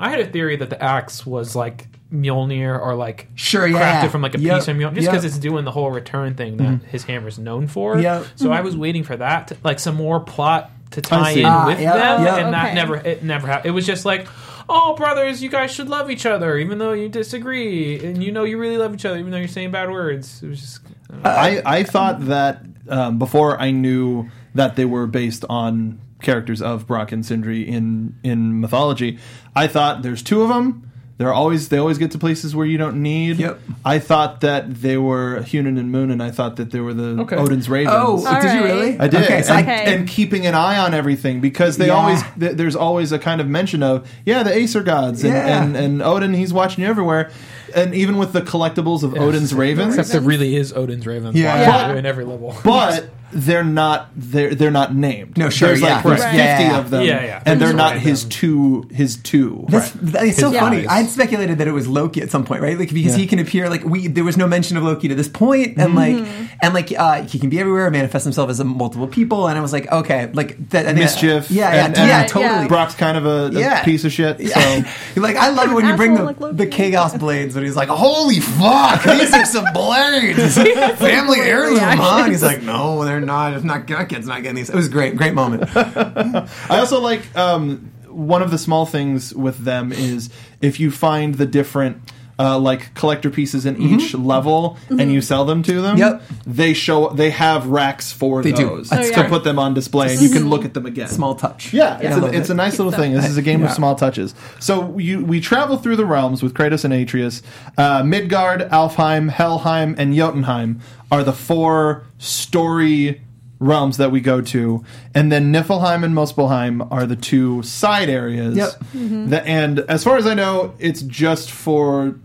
I 0.00 0.10
had 0.10 0.18
a 0.18 0.26
theory 0.26 0.56
that 0.56 0.70
the 0.70 0.82
axe 0.82 1.24
was 1.24 1.54
like 1.54 1.86
Mjolnir 2.14 2.80
or 2.80 2.94
like 2.94 3.28
Sure, 3.34 3.66
yeah. 3.66 4.02
crafted 4.02 4.10
from 4.10 4.22
like 4.22 4.34
a 4.34 4.40
Yep, 4.40 4.58
piece 4.58 4.68
of 4.68 4.76
Mjolnir, 4.76 4.94
just 4.94 5.04
yep. 5.04 5.12
because 5.12 5.24
it's 5.24 5.38
doing 5.38 5.64
the 5.64 5.70
whole 5.72 5.90
return 5.90 6.34
thing 6.34 6.56
that 6.58 6.82
his 6.84 7.04
hammer's 7.04 7.38
known 7.38 7.66
for. 7.66 7.98
Yep. 7.98 8.26
So 8.36 8.52
I 8.52 8.60
was 8.60 8.76
waiting 8.76 9.02
for 9.02 9.16
that, 9.16 9.48
to, 9.48 9.56
like 9.64 9.78
some 9.80 9.96
more 9.96 10.20
plot 10.20 10.70
to 10.92 11.00
tie 11.00 11.30
in 11.30 11.44
Ah, 11.44 11.66
with 11.66 11.80
yep, 11.80 11.94
them, 11.94 12.24
yep. 12.24 12.38
and 12.44 12.54
that 12.54 12.74
never 12.74 12.96
it 12.96 13.22
never 13.24 13.46
happened. 13.46 13.66
It 13.66 13.72
was 13.72 13.86
just 13.86 14.04
like. 14.04 14.26
Oh, 14.66 14.94
brothers, 14.94 15.42
you 15.42 15.50
guys 15.50 15.70
should 15.74 15.90
love 15.90 16.10
each 16.10 16.24
other, 16.24 16.56
even 16.56 16.78
though 16.78 16.94
you 16.94 17.10
disagree, 17.10 18.02
and 18.02 18.24
you 18.24 18.32
know 18.32 18.44
you 18.44 18.56
really 18.56 18.78
love 18.78 18.94
each 18.94 19.04
other, 19.04 19.18
even 19.18 19.30
though 19.30 19.36
you're 19.36 19.46
saying 19.46 19.72
bad 19.72 19.90
words. 19.90 20.42
It 20.42 20.48
was 20.48 20.58
just, 20.58 20.80
I, 21.22 21.60
I 21.66 21.82
thought 21.82 22.24
that 22.28 22.62
um, 22.88 23.18
before 23.18 23.60
I 23.60 23.72
knew 23.72 24.30
that 24.54 24.76
they 24.76 24.86
were 24.86 25.06
based 25.06 25.44
on 25.50 26.00
characters 26.22 26.62
of 26.62 26.86
Brock 26.86 27.12
and 27.12 27.26
Sindri 27.26 27.60
in 27.68 28.18
in 28.24 28.62
mythology, 28.62 29.18
I 29.54 29.66
thought 29.66 30.00
there's 30.00 30.22
two 30.22 30.40
of 30.40 30.48
them. 30.48 30.90
They're 31.16 31.32
always 31.32 31.68
they 31.68 31.78
always 31.78 31.98
get 31.98 32.10
to 32.10 32.18
places 32.18 32.56
where 32.56 32.66
you 32.66 32.76
don't 32.76 33.00
need. 33.00 33.38
Yep. 33.38 33.60
I 33.84 34.00
thought 34.00 34.40
that 34.40 34.74
they 34.74 34.96
were 34.96 35.40
Huginn 35.42 35.78
and 35.78 35.94
Muninn, 35.94 36.10
and 36.10 36.22
I 36.22 36.32
thought 36.32 36.56
that 36.56 36.72
they 36.72 36.80
were 36.80 36.92
the 36.92 37.20
Okay. 37.22 37.36
Odin's 37.36 37.68
oh. 37.68 37.72
ravens. 37.72 37.94
Oh, 37.96 38.26
All 38.26 38.40
did 38.40 38.52
you 38.52 38.60
right. 38.60 38.64
really? 38.64 38.98
I 38.98 39.06
did, 39.06 39.22
Okay, 39.22 39.42
so 39.42 39.54
and, 39.54 39.68
I, 39.70 39.72
Okay. 39.82 39.94
and 39.94 40.08
keeping 40.08 40.44
an 40.46 40.54
eye 40.56 40.76
on 40.78 40.92
everything 40.92 41.40
because 41.40 41.76
they 41.76 41.86
Yeah. 41.86 41.92
always 41.94 42.20
th- 42.38 42.56
there's 42.56 42.74
always 42.74 43.12
a 43.12 43.20
kind 43.20 43.40
of 43.40 43.46
mention 43.48 43.82
of 43.84 44.10
yeah 44.26 44.42
the 44.42 44.52
Aesir 44.56 44.82
gods 44.82 45.22
and, 45.22 45.32
Yeah. 45.34 45.62
and, 45.62 45.76
and 45.76 46.02
Odin 46.02 46.34
he's 46.34 46.52
watching 46.52 46.82
you 46.82 46.90
everywhere, 46.90 47.30
and 47.76 47.94
even 47.94 48.16
with 48.18 48.32
the 48.32 48.42
collectibles 48.42 49.04
of 49.04 49.14
Odin's 49.16 49.54
ravens, 49.54 49.96
Except 49.96 50.10
there 50.12 50.20
really 50.20 50.56
is 50.56 50.72
Odin's 50.72 51.06
Ravens 51.06 51.36
Yeah. 51.36 51.60
Yeah. 51.60 51.92
you 51.92 51.98
in 51.98 52.06
every 52.06 52.24
level. 52.24 52.56
but 52.64 53.08
they're 53.34 53.64
not 53.64 54.08
they're 54.16 54.54
they're 54.54 54.70
not 54.70 54.94
named. 54.94 55.36
No, 55.36 55.50
sure, 55.50 55.68
There's 55.68 55.80
yeah. 55.80 55.96
like 55.96 56.04
Right. 56.04 56.20
fifty 56.20 56.36
Yeah, 56.38 56.60
yeah. 56.60 56.78
of 56.78 56.90
them, 56.90 57.02
Yeah, 57.04 57.24
yeah. 57.24 57.42
and 57.44 57.60
They're 57.60 57.68
they're 57.68 57.76
not 57.76 57.98
his 57.98 58.24
two 58.24 58.88
his 58.92 59.16
two. 59.16 59.66
That's, 59.68 59.90
that- 59.90 60.24
it's 60.24 60.38
so 60.38 60.50
His 60.50 60.60
funny. 60.60 60.86
eyes. 60.86 61.06
I'd 61.06 61.10
speculated 61.10 61.58
that 61.58 61.66
it 61.68 61.72
was 61.72 61.86
Loki 61.88 62.22
at 62.22 62.30
some 62.30 62.44
point, 62.44 62.62
right? 62.62 62.78
Like 62.78 62.92
because 62.94 63.12
Yeah. 63.12 63.18
he 63.18 63.26
can 63.26 63.38
appear 63.38 63.68
like 63.68 63.84
we 63.84 64.06
there 64.08 64.24
was 64.24 64.36
no 64.36 64.46
mention 64.46 64.76
of 64.76 64.82
Loki 64.84 65.08
to 65.08 65.14
this 65.14 65.28
point, 65.28 65.76
and 65.78 65.94
like 65.94 66.24
and 66.62 66.72
like 66.74 66.92
uh, 66.96 67.22
he 67.22 67.38
can 67.38 67.50
be 67.50 67.58
everywhere, 67.58 67.90
manifest 67.90 68.24
himself 68.24 68.48
as 68.50 68.60
a 68.60 68.64
multiple 68.64 69.06
people, 69.08 69.48
and 69.48 69.58
I 69.58 69.60
was 69.60 69.72
like, 69.72 69.90
okay, 69.90 70.30
like 70.32 70.70
that, 70.70 70.84
I 70.86 70.88
think- 70.94 70.98
Mischief, 71.00 71.50
yeah, 71.50 71.74
yeah, 71.74 71.84
and- 71.86 71.98
and 71.98 72.10
Right, 72.10 72.28
totally. 72.28 72.44
yeah. 72.62 72.68
Brock's 72.68 72.94
kind 72.94 73.16
of 73.16 73.26
a, 73.26 73.46
a 73.56 73.60
Yeah. 73.60 73.82
piece 73.84 74.04
of 74.04 74.12
shit. 74.12 74.38
So 74.38 74.44
Yeah. 74.60 74.84
like 75.16 75.36
I 75.36 75.50
love 75.50 75.70
it 75.70 75.74
when 75.74 75.86
you 75.86 75.96
bring 75.96 76.14
the, 76.14 76.22
like 76.24 76.56
the 76.56 76.66
chaos 76.66 77.14
blades, 77.18 77.56
and 77.56 77.64
he's 77.64 77.76
like, 77.76 77.88
"Holy 77.88 78.40
fuck, 78.40 79.02
these 79.04 79.32
are 79.34 79.44
some 79.44 79.64
blades, 79.74 80.54
family 80.98 81.40
heirloom." 81.40 81.78
Huh? 81.80 82.24
He's 82.24 82.42
like, 82.42 82.62
"No, 82.62 83.04
they're 83.04 83.20
not. 83.24 83.54
It's 83.54 83.64
not. 83.64 83.86
Kid's 83.86 84.26
not 84.26 84.42
getting 84.42 84.56
these." 84.56 84.70
It 84.70 84.74
was 84.74 84.88
great, 84.88 85.16
great 85.16 85.34
moment. 85.34 85.64
I 85.76 86.48
also 86.70 87.00
like 87.00 87.34
um, 87.36 87.92
one 88.08 88.42
of 88.42 88.50
the 88.50 88.58
small 88.58 88.86
things 88.86 89.34
with 89.34 89.58
them 89.58 89.92
is 89.92 90.30
if 90.60 90.80
you 90.80 90.90
find 90.90 91.34
the 91.34 91.46
different. 91.46 91.98
Uh, 92.36 92.58
like 92.58 92.92
collector 92.94 93.30
pieces 93.30 93.64
in 93.64 93.80
each 93.80 94.12
level, 94.12 94.76
and 94.90 95.12
you 95.12 95.20
sell 95.20 95.44
them 95.44 95.62
to 95.62 95.80
them. 95.80 95.96
Mm-hmm. 95.96 96.18
Yep. 96.18 96.22
They 96.46 96.74
show. 96.74 97.10
They 97.10 97.30
have 97.30 97.68
racks 97.68 98.10
for 98.12 98.42
They 98.42 98.50
do. 98.50 98.66
those 98.66 98.90
That's 98.90 99.10
to 99.10 99.14
good. 99.14 99.28
put 99.28 99.44
them 99.44 99.56
on 99.60 99.72
display, 99.72 100.12
and 100.12 100.20
you 100.20 100.30
can 100.30 100.50
look 100.50 100.64
at 100.64 100.74
them 100.74 100.84
again. 100.84 101.06
Small 101.06 101.36
touch. 101.36 101.72
Yeah, 101.72 101.98
it's, 102.00 102.06
I 102.16 102.18
a, 102.18 102.20
love 102.22 102.34
it's 102.34 102.50
it. 102.50 102.54
a 102.54 102.56
nice 102.56 102.76
little 102.78 102.90
thing. 102.90 103.12
This 103.12 103.26
is 103.28 103.36
a 103.36 103.42
game 103.42 103.60
Yeah. 103.60 103.68
of 103.68 103.72
small 103.74 103.94
touches. 103.94 104.34
So 104.58 104.98
you, 104.98 105.24
we 105.24 105.40
travel 105.40 105.76
through 105.76 105.94
the 105.94 106.06
realms 106.06 106.42
with 106.42 106.54
Kratos 106.54 106.84
and 106.84 106.92
Atreus. 106.92 107.40
Uh, 107.78 108.02
Midgard, 108.02 108.62
Alfheim, 108.62 109.30
Helheim, 109.30 109.94
and 109.96 110.12
Jotunheim 110.16 110.80
are 111.12 111.22
the 111.22 111.32
four 111.32 112.02
story 112.18 113.20
realms 113.64 113.96
that 113.96 114.10
we 114.10 114.20
go 114.20 114.40
to, 114.40 114.84
and 115.14 115.32
then 115.32 115.52
Niflheim 115.52 116.04
and 116.04 116.14
Muspelheim 116.14 116.86
are 116.90 117.06
the 117.06 117.16
two 117.16 117.62
side 117.62 118.08
areas. 118.08 118.56
Yep. 118.56 118.68
Mm-hmm. 118.94 119.28
The- 119.30 119.46
and 119.46 119.78
as 119.80 120.04
far 120.04 120.16
as 120.16 120.26
I 120.26 120.34
know, 120.34 120.74
it's 120.78 121.02
just 121.02 121.50
for 121.50 122.16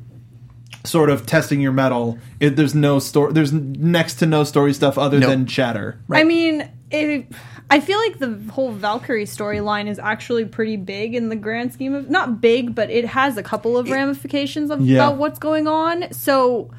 sort 0.84 1.10
of 1.10 1.26
testing 1.26 1.62
your 1.62 1.72
mettle. 1.72 2.18
It, 2.40 2.56
there's 2.56 2.76
no 2.76 3.00
story. 3.00 3.34
There's 3.34 3.52
next 3.54 4.16
to 4.16 4.26
no 4.26 4.44
story 4.44 4.74
stuff 4.74 4.98
other 4.98 5.20
Nope. 5.20 5.30
than 5.30 5.46
chatter. 5.46 6.00
I 6.12 6.24
mean, 6.24 6.70
it, 6.90 7.28
I 7.70 7.80
feel 7.82 8.00
like 8.00 8.18
the 8.20 8.40
whole 8.52 8.72
Valkyrie 8.72 9.26
storyline 9.26 9.88
is 9.88 10.00
actually 10.00 10.46
pretty 10.46 10.78
big 10.78 11.16
in 11.16 11.30
the 11.30 11.36
grand 11.36 11.74
scheme 11.74 11.94
of 11.94 12.10
not 12.10 12.40
big, 12.42 12.74
but 12.76 12.90
it 12.90 13.06
has 13.06 13.38
a 13.38 13.44
couple 13.44 13.78
of 13.78 13.90
ramifications 13.90 14.72
of, 14.72 14.82
Yeah. 14.82 15.06
about 15.06 15.18
what's 15.18 15.38
going 15.38 15.68
on. 15.68 16.12
So 16.14 16.72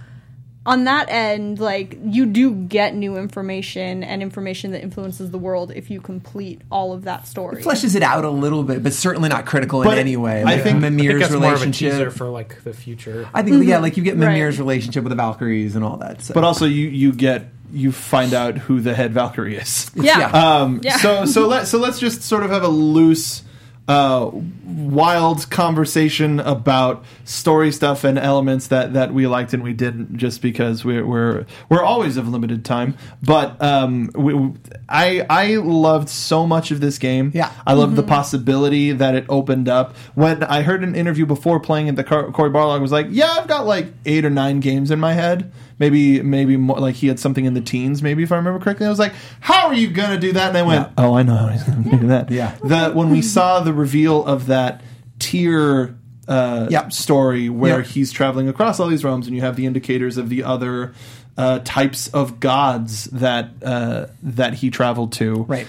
on 0.66 0.84
that 0.84 1.08
end, 1.08 1.58
like 1.58 1.96
you 2.04 2.26
do 2.26 2.52
get 2.54 2.94
new 2.94 3.16
information 3.16 4.04
and 4.04 4.22
information 4.22 4.72
that 4.72 4.82
influences 4.82 5.30
the 5.30 5.38
world 5.38 5.72
if 5.74 5.90
you 5.90 6.00
complete 6.02 6.60
all 6.70 6.92
of 6.92 7.04
that 7.04 7.26
story. 7.26 7.60
It 7.60 7.64
fleshes 7.64 7.96
it 7.96 8.02
out 8.02 8.24
a 8.26 8.30
little 8.30 8.62
bit, 8.62 8.82
but 8.82 8.92
certainly 8.92 9.30
not 9.30 9.46
critical 9.46 9.82
But 9.82 9.94
in 9.94 10.00
any 10.00 10.16
way. 10.18 10.40
I 10.40 10.44
Like 10.44 10.62
think- 10.62 10.74
I 10.74 10.78
I 10.78 10.90
think 10.90 10.94
Mimir's 11.00 11.20
that's 11.20 11.32
more 11.32 11.38
of 11.54 11.62
a 11.62 11.64
relationship. 11.64 12.12
for 12.12 12.28
like 12.28 12.62
the 12.62 12.74
future. 12.74 13.26
I 13.32 13.42
think 13.42 13.64
yeah, 13.64 13.78
like 13.78 13.96
you 13.96 14.02
get 14.02 14.14
Mm-hmm. 14.14 14.22
Right. 14.22 14.34
Mimir's 14.34 14.58
relationship 14.58 15.02
with 15.02 15.10
the 15.10 15.16
Valkyries 15.16 15.76
and 15.76 15.84
all 15.84 15.96
that. 15.98 16.20
So. 16.22 16.34
But 16.34 16.44
also, 16.44 16.66
you 16.66 16.88
you 16.88 17.12
get 17.12 17.46
you 17.72 17.90
find 17.92 18.34
out 18.34 18.58
who 18.58 18.80
the 18.80 18.94
head 18.94 19.12
Valkyrie 19.14 19.56
is. 19.56 19.90
yeah. 19.94 20.18
Yeah. 20.18 20.26
Um, 20.60 20.80
Yeah. 20.82 20.96
So 20.98 21.24
so 21.24 21.46
let 21.46 21.68
so 21.68 21.78
let's 21.78 21.98
just 21.98 22.22
sort 22.22 22.42
of 22.42 22.50
have 22.50 22.64
a 22.64 22.68
loose, 22.68 23.42
uh, 23.90 24.30
wild 24.64 25.50
conversation 25.50 26.38
about 26.40 27.04
story 27.24 27.72
stuff 27.72 28.04
and 28.04 28.18
elements 28.18 28.68
that 28.68 28.92
that 28.92 29.12
we 29.12 29.26
liked 29.26 29.52
and 29.52 29.62
we 29.64 29.72
didn't, 29.72 30.16
just 30.16 30.40
because 30.42 30.84
we're 30.84 31.04
we're 31.04 31.44
we're 31.68 31.82
always 31.82 32.16
of 32.16 32.28
limited 32.28 32.64
time. 32.64 32.96
But 33.22 33.60
um, 33.60 34.10
we, 34.14 34.52
I 34.88 35.26
I 35.28 35.56
loved 35.56 36.08
so 36.08 36.46
much 36.46 36.70
of 36.70 36.80
this 36.80 36.98
game. 36.98 37.32
Yeah. 37.34 37.52
I 37.66 37.72
loved 37.72 37.90
Mm-hmm. 37.90 37.96
the 37.96 38.02
possibility 38.04 38.92
that 38.92 39.14
it 39.16 39.24
opened 39.28 39.68
up. 39.68 39.96
When 40.14 40.44
I 40.44 40.62
heard 40.62 40.84
an 40.84 40.94
interview 40.94 41.26
before 41.26 41.58
playing 41.58 41.88
it, 41.88 41.96
the 41.96 42.04
Cor- 42.04 42.30
Cory 42.30 42.50
Barlog 42.50 42.80
was 42.80 42.92
like, 42.92 43.06
"Yeah, 43.10 43.30
I've 43.32 43.48
got 43.48 43.66
like 43.66 43.88
eight 44.06 44.24
or 44.24 44.30
nine 44.30 44.60
games 44.60 44.92
in 44.92 45.00
my 45.00 45.14
head. 45.14 45.50
Maybe, 45.80 46.22
maybe 46.22 46.56
more, 46.56 46.78
like 46.78 46.94
he 46.94 47.08
had 47.08 47.18
something 47.18 47.44
in 47.44 47.54
the 47.54 47.60
teens. 47.60 48.02
Maybe 48.02 48.22
if 48.22 48.30
I 48.30 48.36
remember 48.36 48.60
correctly, 48.60 48.86
I 48.86 48.90
was 48.90 48.98
like, 49.00 49.14
"How 49.40 49.66
are 49.66 49.74
you 49.74 49.88
gonna 49.88 50.20
do 50.20 50.32
that?" 50.34 50.50
And 50.50 50.58
I 50.58 50.62
went, 50.62 50.88
"Oh, 50.96 51.14
I 51.14 51.22
know 51.24 51.34
how 51.34 51.48
he's 51.48 51.64
gonna 51.64 51.98
do 51.98 52.06
that." 52.08 52.30
Yeah. 52.30 52.54
The 52.62 52.90
when 52.92 53.10
we 53.10 53.22
saw 53.22 53.60
the 53.60 53.72
reveal 53.72 54.24
of 54.24 54.46
that 54.46 54.82
Tyr. 55.18 55.96
Uh, 56.28 56.68
Yep. 56.70 56.92
story 56.92 57.48
where 57.48 57.78
Yep. 57.78 57.86
he's 57.88 58.12
traveling 58.12 58.46
across 58.48 58.78
all 58.78 58.86
these 58.86 59.02
realms, 59.02 59.26
and 59.26 59.34
you 59.34 59.42
have 59.42 59.56
the 59.56 59.66
indicators 59.66 60.16
of 60.16 60.28
the 60.28 60.44
other 60.44 60.92
uh, 61.36 61.58
types 61.64 62.06
of 62.08 62.38
gods 62.38 63.06
that 63.06 63.48
uh, 63.64 64.04
that 64.22 64.54
he 64.54 64.70
traveled 64.70 65.12
to 65.14 65.44
right. 65.48 65.66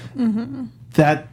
that 0.94 1.28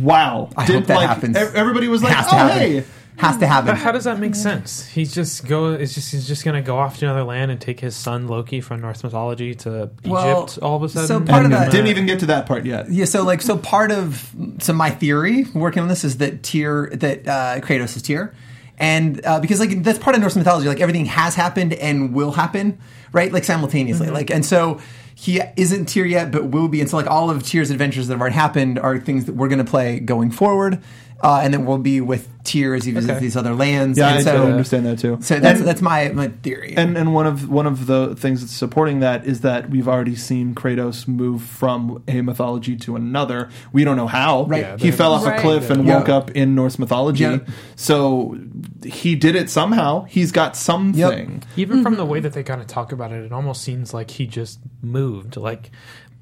wow 0.00 0.48
I 0.56 0.64
Did, 0.66 0.76
hope 0.76 0.84
that 0.86 0.94
like, 0.96 1.08
happens. 1.08 1.36
everybody 1.36 1.88
was 1.88 2.02
like 2.02 2.12
oh 2.12 2.14
happen. 2.36 2.58
hey 2.58 2.84
Has 3.20 3.36
to 3.38 3.46
happen. 3.46 3.66
But 3.66 3.76
how 3.78 3.92
does 3.92 4.04
that 4.04 4.18
make 4.18 4.34
sense? 4.34 4.86
He's 4.86 5.14
just 5.14 5.46
go. 5.46 5.66
Is 5.74 5.94
just 5.94 6.10
he's 6.10 6.26
just 6.26 6.44
gonna 6.44 6.62
go 6.62 6.78
off 6.78 6.98
to 6.98 7.04
another 7.04 7.22
land 7.24 7.50
and 7.50 7.60
take 7.60 7.78
his 7.80 7.94
son 7.94 8.26
Loki 8.28 8.60
from 8.60 8.80
Norse 8.80 9.02
mythology 9.04 9.54
to 9.56 9.90
Well, 10.04 10.44
Egypt 10.44 10.58
all 10.62 10.76
of 10.76 10.82
a 10.82 10.88
sudden. 10.88 11.06
so 11.08 11.20
part 11.20 11.44
of 11.44 11.52
and 11.52 11.52
that- 11.54 11.70
didn't 11.70 11.88
even 11.88 12.06
get 12.06 12.20
to 12.20 12.26
that 12.26 12.46
part 12.46 12.64
yet 12.64 12.90
Yeah, 12.90 13.04
so 13.04 13.22
like 13.22 13.42
so 13.42 13.56
part 13.58 13.92
of 13.92 14.34
so 14.60 14.72
my 14.72 14.90
theory 14.90 15.44
working 15.54 15.82
on 15.82 15.88
this 15.88 16.02
is 16.04 16.16
that 16.18 16.42
Tyr 16.42 16.90
that 16.94 17.28
uh, 17.28 17.60
Kratos 17.60 17.94
is 17.96 18.02
Tyr, 18.02 18.34
and 18.78 19.24
uh, 19.26 19.40
because 19.40 19.60
like 19.60 19.82
that's 19.82 19.98
part 19.98 20.14
of 20.16 20.22
Norse 20.22 20.36
mythology, 20.36 20.68
like 20.68 20.80
everything 20.80 21.04
has 21.06 21.34
happened 21.34 21.74
and 21.74 22.14
will 22.14 22.32
happen, 22.32 22.78
right? 23.12 23.32
Like 23.32 23.44
simultaneously, 23.44 24.08
like 24.08 24.30
and 24.30 24.44
so 24.44 24.80
he 25.14 25.42
isn't 25.58 25.86
Tyr 25.86 26.06
yet, 26.06 26.30
but 26.32 26.46
will 26.46 26.68
be, 26.68 26.80
and 26.80 26.88
so 26.88 26.96
like 26.96 27.06
all 27.06 27.28
of 27.30 27.42
Tyr's 27.46 27.70
adventures 27.70 28.08
that 28.08 28.14
have 28.14 28.20
already 28.22 28.36
happened 28.36 28.78
are 28.78 28.98
things 28.98 29.26
that 29.26 29.34
we're 29.34 29.48
going 29.48 29.58
to 29.62 29.70
play 29.70 30.00
going 30.00 30.30
forward, 30.30 30.82
uh, 31.22 31.40
and 31.42 31.52
then 31.54 31.66
we'll 31.66 31.78
be 31.78 32.00
with 32.00 32.28
Tyr 32.42 32.74
as 32.74 32.84
he 32.84 32.92
visits 32.92 33.10
Okay. 33.12 33.20
these 33.20 33.36
other 33.36 33.54
lands. 33.54 33.98
yeah 33.98 34.08
and 34.08 34.18
I, 34.18 34.22
so, 34.22 34.42
I 34.46 34.50
understand 34.50 34.86
that 34.86 34.98
too 34.98 35.18
So 35.20 35.38
that's 35.38 35.58
and, 35.60 35.68
that's 35.68 35.82
my 35.82 36.08
my 36.08 36.28
theory. 36.42 36.74
and 36.76 36.96
and 36.96 37.12
one 37.14 37.26
of 37.26 37.48
one 37.50 37.66
of 37.66 37.86
the 37.86 38.16
things 38.16 38.40
that's 38.40 38.52
supporting 38.54 39.00
that 39.00 39.26
is 39.26 39.42
that 39.42 39.68
we've 39.70 39.86
already 39.86 40.16
seen 40.16 40.54
Kratos 40.54 41.06
move 41.06 41.42
from 41.42 42.02
a 42.08 42.22
mythology 42.22 42.76
to 42.76 42.96
another. 42.96 43.50
We 43.72 43.84
don't 43.84 43.96
know 43.96 44.06
how. 44.06 44.44
Right. 44.44 44.62
Yeah, 44.62 44.76
he 44.78 44.90
fell 44.90 45.12
off 45.12 45.24
Right. 45.26 45.38
a 45.38 45.42
cliff 45.42 45.68
and 45.70 45.86
Yeah. 45.86 45.98
woke 45.98 46.08
up 46.08 46.30
in 46.30 46.54
Norse 46.54 46.78
mythology. 46.78 47.24
Yeah. 47.24 47.38
So 47.76 48.38
he 48.84 49.14
did 49.14 49.36
it 49.36 49.50
somehow. 49.50 50.04
He's 50.04 50.32
got 50.32 50.56
something. 50.56 51.42
Even 51.56 51.82
from 51.82 51.96
the 51.96 52.06
way 52.06 52.20
that 52.20 52.32
they 52.32 52.42
kind 52.42 52.60
of 52.62 52.66
talk 52.66 52.92
about 52.92 53.12
it, 53.12 53.22
it 53.24 53.32
almost 53.32 53.62
seems 53.62 53.92
like 53.92 54.10
he 54.12 54.26
just 54.26 54.58
moved. 54.82 55.36
Like 55.36 55.70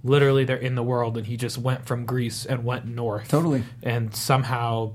literally, 0.04 0.44
they're 0.44 0.56
in 0.56 0.74
the 0.74 0.82
world, 0.82 1.16
and 1.16 1.26
he 1.26 1.36
just 1.36 1.58
went 1.58 1.86
from 1.86 2.04
Greece 2.06 2.44
and 2.46 2.64
went 2.64 2.86
north. 2.86 3.28
Totally. 3.28 3.62
And 3.82 4.14
somehow, 4.14 4.92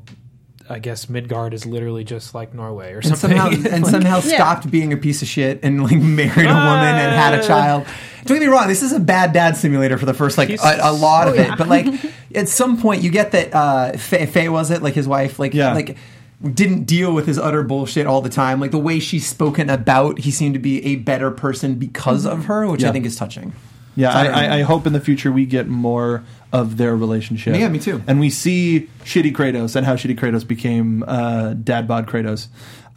I 0.69 0.79
guess 0.79 1.09
Midgard 1.09 1.53
is 1.53 1.65
literally 1.65 2.03
just 2.03 2.33
like 2.33 2.53
Norway 2.53 2.93
or 2.93 2.99
and 2.99 3.17
something. 3.17 3.37
somehow 3.37 3.69
and 3.75 3.85
somehow 3.87 4.15
Yeah. 4.23 4.35
stopped 4.35 4.71
being 4.71 4.93
a 4.93 4.97
piece 4.97 5.21
of 5.21 5.27
shit 5.27 5.59
and 5.63 5.83
like 5.83 5.97
married 5.97 6.37
a 6.49 6.53
woman 6.53 6.95
and 6.95 7.15
had 7.15 7.33
a 7.39 7.45
child. 7.45 7.85
Don't 8.25 8.37
get 8.39 8.45
me 8.45 8.51
wrong, 8.51 8.69
this 8.69 8.81
is 8.81 8.93
a 8.93 8.99
bad 9.01 9.33
dad 9.33 9.57
simulator 9.57 9.97
for 9.97 10.05
the 10.05 10.13
first 10.13 10.37
like 10.37 10.49
a, 10.49 10.77
a 10.83 10.93
lot 10.93 11.27
of 11.27 11.33
Oh, 11.33 11.37
yeah. 11.37 11.51
it, 11.53 11.57
but 11.57 11.67
like 11.67 11.87
at 12.33 12.47
some 12.47 12.79
point 12.81 13.01
you 13.03 13.11
get 13.11 13.33
that 13.33 13.53
uh, 13.53 13.97
Faye, 13.97 14.25
Faye 14.25 14.47
was 14.47 14.71
it 14.71 14.81
like 14.81 14.93
his 14.93 15.05
wife 15.09 15.37
like 15.39 15.53
Yeah. 15.53 15.73
like 15.73 15.97
didn't 16.41 16.85
deal 16.85 17.13
with 17.13 17.27
his 17.27 17.37
utter 17.37 17.63
bullshit 17.63 18.07
all 18.07 18.21
the 18.21 18.29
time. 18.29 18.61
Like 18.61 18.71
the 18.71 18.79
way 18.79 18.99
she's 18.99 19.27
spoken 19.27 19.69
about, 19.69 20.19
he 20.19 20.31
seemed 20.31 20.53
to 20.55 20.59
be 20.59 20.83
a 20.85 20.95
better 20.95 21.29
person 21.31 21.75
because 21.75 22.25
of 22.25 22.45
her, 22.45 22.65
which 22.67 22.83
Yeah. 22.83 22.89
I 22.89 22.91
think 22.93 23.05
is 23.05 23.15
touching. 23.17 23.51
Yeah, 23.95 24.11
I 24.11 24.25
I. 24.25 24.55
I, 24.57 24.61
hope 24.61 24.87
in 24.87 24.93
the 24.93 24.99
future 24.99 25.31
we 25.31 25.45
get 25.45 25.67
more 25.67 26.23
of 26.51 26.77
their 26.77 26.95
relationship. 26.95 27.55
Yeah, 27.55 27.67
me 27.69 27.79
too. 27.79 28.01
And 28.07 28.19
we 28.19 28.29
see 28.29 28.89
shitty 29.03 29.33
Kratos 29.33 29.75
and 29.75 29.85
how 29.85 29.95
shitty 29.95 30.17
Kratos 30.17 30.47
became 30.47 31.03
uh, 31.07 31.53
dad 31.53 31.87
bod 31.87 32.07
Kratos. 32.07 32.47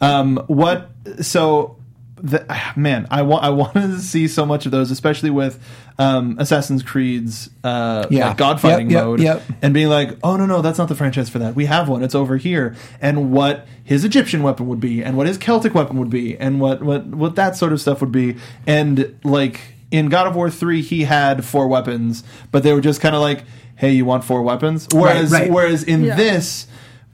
Um, 0.01 0.37
what? 0.47 0.89
So, 1.21 1.77
the, 2.15 2.45
man, 2.75 3.07
I 3.11 3.21
want 3.23 3.43
I 3.43 3.49
wanted 3.61 3.87
to 3.89 3.99
see 3.99 4.27
so 4.27 4.45
much 4.45 4.65
of 4.65 4.71
those, 4.71 4.91
especially 4.91 5.29
with 5.29 5.59
um, 5.99 6.35
Assassin's 6.39 6.83
Creed's 6.83 7.49
uh, 7.63 8.05
Yeah. 8.09 8.29
like 8.29 8.37
God 8.37 8.61
fighting 8.61 8.89
Yep, 8.91 8.95
yep, 8.97 9.05
mode, 9.05 9.19
yep. 9.21 9.43
and 9.61 9.73
being 9.73 9.89
like, 9.89 10.17
oh 10.23 10.35
no 10.37 10.45
no, 10.45 10.61
that's 10.61 10.77
not 10.77 10.87
the 10.87 10.95
franchise 10.95 11.29
for 11.29 11.39
that. 11.39 11.55
We 11.55 11.65
have 11.65 11.89
one. 11.89 12.03
It's 12.03 12.15
over 12.15 12.37
here. 12.37 12.75
And 13.01 13.31
what 13.31 13.67
his 13.83 14.03
Egyptian 14.05 14.43
weapon 14.43 14.67
would 14.67 14.79
be, 14.79 15.03
and 15.03 15.17
what 15.17 15.25
his 15.27 15.37
Celtic 15.37 15.73
weapon 15.73 15.97
would 15.97 16.09
be, 16.11 16.37
and 16.37 16.59
what 16.59 16.81
what 16.81 17.05
what 17.07 17.35
that 17.35 17.55
sort 17.55 17.73
of 17.73 17.81
stuff 17.81 18.01
would 18.01 18.11
be, 18.11 18.37
and 18.67 19.17
like 19.23 19.59
in 19.91 20.09
God 20.09 20.27
of 20.27 20.35
War 20.35 20.49
three, 20.49 20.81
he 20.81 21.03
had 21.03 21.45
four 21.45 21.67
weapons, 21.67 22.23
but 22.51 22.63
they 22.63 22.73
were 22.73 22.81
just 22.81 22.99
kind 23.01 23.15
of 23.15 23.21
like, 23.21 23.43
hey, 23.75 23.91
you 23.93 24.05
want 24.05 24.23
four 24.23 24.41
weapons? 24.41 24.87
Whereas 24.93 25.31
right. 25.31 25.51
whereas 25.51 25.83
in 25.83 26.03
Yeah. 26.03 26.15
this. 26.15 26.67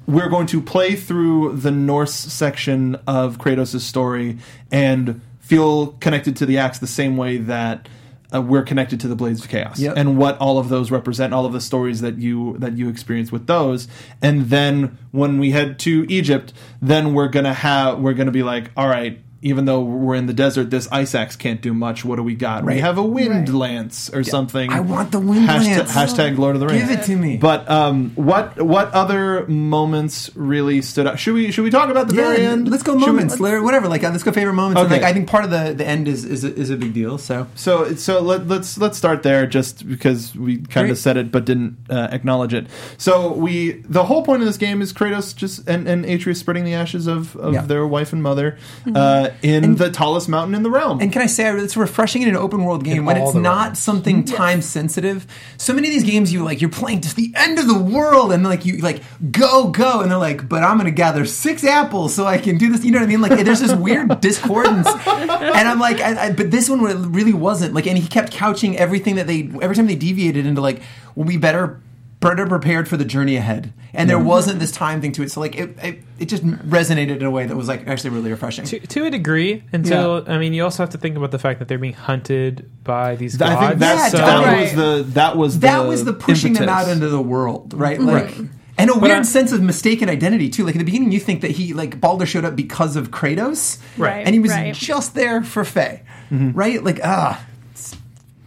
we're 0.05 0.27
going 0.27 0.47
to 0.47 0.62
play 0.62 0.95
through 0.95 1.55
the 1.55 1.71
Norse 1.71 2.13
section 2.13 2.95
of 3.07 3.38
Kratos' 3.38 3.79
story 3.79 4.38
and 4.69 5.21
feel 5.39 5.88
connected 6.01 6.36
to 6.38 6.45
the 6.45 6.57
axe 6.57 6.77
the 6.79 6.88
same 6.88 7.15
way 7.15 7.38
that 7.38 7.88
uh, 8.33 8.41
we're 8.41 8.63
connected 8.63 8.99
to 8.99 9.07
the 9.07 9.15
Blades 9.15 9.41
of 9.41 9.47
Chaos 9.49 9.79
Yep. 9.79 9.93
and 9.95 10.17
what 10.17 10.38
all 10.39 10.57
of 10.57 10.67
those 10.67 10.91
represent, 10.91 11.33
all 11.33 11.45
of 11.45 11.53
the 11.53 11.62
stories 11.62 12.01
that 12.01 12.17
you 12.17 12.57
that 12.57 12.73
you 12.77 12.89
experience 12.89 13.31
with 13.31 13.47
those. 13.47 13.88
And 14.21 14.49
then 14.49 14.97
when 15.12 15.39
we 15.39 15.51
head 15.51 15.79
to 15.79 16.05
Egypt, 16.09 16.51
then 16.81 17.13
we're 17.13 17.29
gonna 17.29 17.53
have 17.53 17.99
we're 17.99 18.13
gonna 18.13 18.31
be 18.31 18.43
like, 18.43 18.71
all 18.75 18.89
right. 18.89 19.21
Even 19.45 19.65
though 19.65 19.82
we're 19.82 20.15
in 20.15 20.25
the 20.25 20.34
desert, 20.34 20.69
this 20.69 20.88
ice 20.91 21.13
axe 21.13 21.36
can't 21.36 21.62
do 21.62 21.73
much. 21.73 22.03
What 22.06 22.15
do 22.15 22.23
we 22.23 22.34
got? 22.34 22.63
We 22.63 22.79
have 22.79 22.97
a 22.97 23.03
wind 23.03 23.49
Right. 23.49 23.49
lance 23.49 24.10
or 24.10 24.23
something. 24.23 24.71
I 24.71 24.79
want 24.79 25.12
the 25.12 25.19
wind 25.19 25.47
hashtag, 25.49 25.77
lance. 25.77 25.91
Hashtag 25.91 26.38
Lord 26.38 26.56
of 26.56 26.62
the 26.62 26.67
Rings. 26.67 26.88
Give 26.88 26.99
it 26.99 27.03
to 27.06 27.15
me. 27.17 27.38
But 27.38 27.69
um, 27.69 28.12
what 28.15 28.62
what 28.62 28.91
other 28.93 29.45
moments 29.47 30.29
really 30.36 30.82
stood 30.82 31.08
out? 31.08 31.19
Should 31.19 31.34
we 31.34 31.51
should 31.51 31.63
we 31.63 31.69
talk 31.69 31.89
about 31.89 32.08
the 32.08 32.15
Yeah, 32.15 32.32
very 32.34 32.45
end? 32.45 32.69
let's 32.69 32.84
go 32.84 32.93
Should 32.93 33.01
we- 33.01 33.08
moments, 33.08 33.39
Larry, 33.39 33.62
whatever. 33.62 33.88
Like, 33.88 34.03
uh, 34.03 34.12
let's 34.12 34.23
go 34.23 34.32
favorite 34.32 34.53
moments. 34.53 34.82
Okay. 34.82 34.93
like, 34.95 35.03
I 35.03 35.13
think 35.13 35.27
part 35.27 35.43
of 35.43 35.51
the, 35.51 35.73
the 35.73 35.86
end 35.86 36.08
is 36.08 36.23
is 36.25 36.43
a, 36.43 36.53
is 36.56 36.69
a 36.69 36.77
big 36.77 36.93
deal. 36.93 37.17
So 37.17 37.47
So 37.56 37.95
so 37.95 38.21
let, 38.21 38.47
let's 38.47 38.77
let's 38.77 38.97
start 38.97 39.23
there, 39.23 39.45
just 39.45 39.88
because 39.88 40.36
we 40.36 40.58
kind 40.60 40.89
of 40.89 40.97
said 40.97 41.17
it 41.17 41.32
but 41.32 41.45
didn't 41.45 41.77
uh, 41.89 42.08
acknowledge 42.12 42.53
it. 42.53 42.67
So 42.97 43.34
we 43.34 43.73
the 43.89 44.06
whole 44.06 44.23
point 44.23 44.41
of 44.41 44.47
this 44.47 44.58
game 44.58 44.82
is 44.82 44.93
Kratos 44.93 45.36
just 45.36 45.67
and, 45.67 45.88
and 45.88 46.06
Atreus 46.06 46.39
spreading 46.39 46.63
the 46.65 46.73
ashes 46.73 47.08
of, 47.08 47.36
of 47.36 47.53
Yeah. 47.53 47.62
their 47.62 47.86
wife 47.86 48.13
and 48.13 48.23
mother 48.23 48.58
uh, 48.95 49.29
in 49.41 49.75
the 49.75 49.89
tallest 49.89 50.29
mountain 50.29 50.55
in 50.55 50.63
the 50.63 50.69
realm. 50.69 50.99
And 51.01 51.11
can 51.11 51.21
I 51.21 51.25
say 51.25 51.49
it's 51.57 51.75
refreshing 51.75 52.21
in 52.21 52.29
an 52.29 52.35
open 52.35 52.63
world 52.63 52.83
game 52.83 52.97
In 52.97 53.05
when 53.05 53.17
it's 53.17 53.33
not 53.33 53.63
realms. 53.63 53.79
something 53.79 54.23
time 54.25 54.61
sensitive. 54.61 55.25
So 55.57 55.73
many 55.73 55.87
of 55.87 55.93
these 55.93 56.03
games 56.03 56.31
you 56.31 56.43
like 56.43 56.61
you're 56.61 56.69
playing 56.69 57.01
just 57.01 57.15
the 57.15 57.31
end 57.35 57.59
of 57.59 57.67
the 57.67 57.77
world 57.77 58.31
and 58.31 58.43
like 58.43 58.65
you 58.65 58.77
like 58.77 59.01
go 59.31 59.69
go 59.69 60.01
and 60.01 60.11
they're 60.11 60.17
like, 60.17 60.47
but 60.47 60.63
I'm 60.63 60.77
gonna 60.77 60.91
gather 60.91 61.25
six 61.25 61.63
apples 61.63 62.13
so 62.13 62.25
I 62.25 62.37
can 62.37 62.57
do 62.57 62.71
this. 62.71 62.83
You 62.85 62.91
know 62.91 62.99
what 62.99 63.05
I 63.05 63.07
mean? 63.07 63.21
Like 63.21 63.43
there's 63.43 63.59
this 63.61 63.73
weird 63.73 64.19
discordance, 64.21 64.87
and 64.87 65.67
I'm 65.67 65.79
like, 65.79 65.99
I, 65.99 66.27
I, 66.27 66.31
but 66.31 66.51
this 66.51 66.69
one 66.69 66.81
really 67.11 67.33
wasn't 67.33 67.73
like, 67.73 67.87
and 67.87 67.97
he 67.97 68.07
kept 68.07 68.31
couching 68.31 68.77
everything 68.77 69.15
that 69.15 69.27
they 69.27 69.49
every 69.61 69.75
time 69.75 69.87
they 69.87 69.95
deviated 69.95 70.45
into 70.45 70.61
like, 70.61 70.81
well, 71.15 71.25
we 71.25 71.37
better. 71.37 71.79
Better 72.23 72.47
prepared 72.47 72.88
for 72.88 72.97
the 72.97 73.05
journey 73.05 73.36
ahead, 73.36 73.73
and 73.93 74.09
there 74.09 74.17
wasn't 74.17 74.59
this 74.59 74.71
time 74.71 75.01
thing 75.01 75.12
to 75.13 75.23
it. 75.23 75.31
So 75.31 75.39
like 75.41 75.55
it, 75.55 75.77
it, 75.83 75.99
it 76.19 76.25
just 76.25 76.43
resonated 76.45 77.17
in 77.17 77.23
a 77.23 77.29
way 77.31 77.45
that 77.45 77.55
was 77.55 77.67
like 77.67 77.88
actually 77.88 78.12
really 78.12 78.31
refreshing. 78.31 78.65
To, 78.65 78.79
to 78.79 79.05
a 79.05 79.09
degree, 79.12 79.63
until 79.73 80.23
I 80.27 80.38
mean, 80.38 80.53
you 80.53 80.63
also 80.63 80.81
have 80.83 80.91
to 80.91 80.97
think 80.97 81.17
about 81.17 81.31
the 81.31 81.39
fact 81.39 81.59
that 81.59 81.67
they're 81.67 81.77
being 81.77 81.93
hunted 81.93 82.69
by 82.83 83.15
these 83.17 83.36
I 83.41 83.49
gods. 83.53 83.67
think 83.67 83.79
that, 83.79 83.95
Yeah, 84.13 84.19
that 84.19 84.43
totally. 84.43 84.62
was 84.63 84.73
the 84.73 85.03
that 85.13 85.38
was 85.38 85.59
that 85.59 85.81
the 85.83 85.88
was 85.89 86.05
the 86.05 86.13
pushing 86.13 86.53
them 86.53 86.69
out 86.69 86.88
into 86.89 87.09
the 87.09 87.21
world, 87.21 87.73
right? 87.73 87.99
Like, 87.99 88.33
and 88.77 88.89
a 88.89 88.93
But 88.93 89.01
weird 89.03 89.19
I- 89.19 89.21
sense 89.23 89.51
of 89.51 89.62
mistaken 89.62 90.09
identity 90.09 90.49
too. 90.49 90.65
Like 90.65 90.75
in 90.75 90.79
the 90.79 90.86
beginning, 90.86 91.12
you 91.12 91.19
think 91.19 91.41
that 91.41 91.51
he 91.51 91.73
like 91.73 91.99
Balder 92.01 92.25
showed 92.25 92.45
up 92.45 92.55
because 92.55 92.95
of 92.95 93.12
Kratos, 93.12 93.79
Right, 93.97 94.25
And 94.25 94.33
he 94.33 94.39
was 94.39 94.51
right. 94.51 94.73
just 94.73 95.13
there 95.13 95.43
for 95.43 95.63
Faye, 95.65 96.01
Mm-hmm. 96.31 96.51
right? 96.57 96.83
Like 96.83 96.99
ah, 97.03 97.45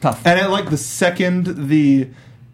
tough. 0.01 0.27
And 0.27 0.41
I 0.41 0.47
like 0.47 0.71
the 0.71 0.77
second 0.77 1.69
the 1.69 2.09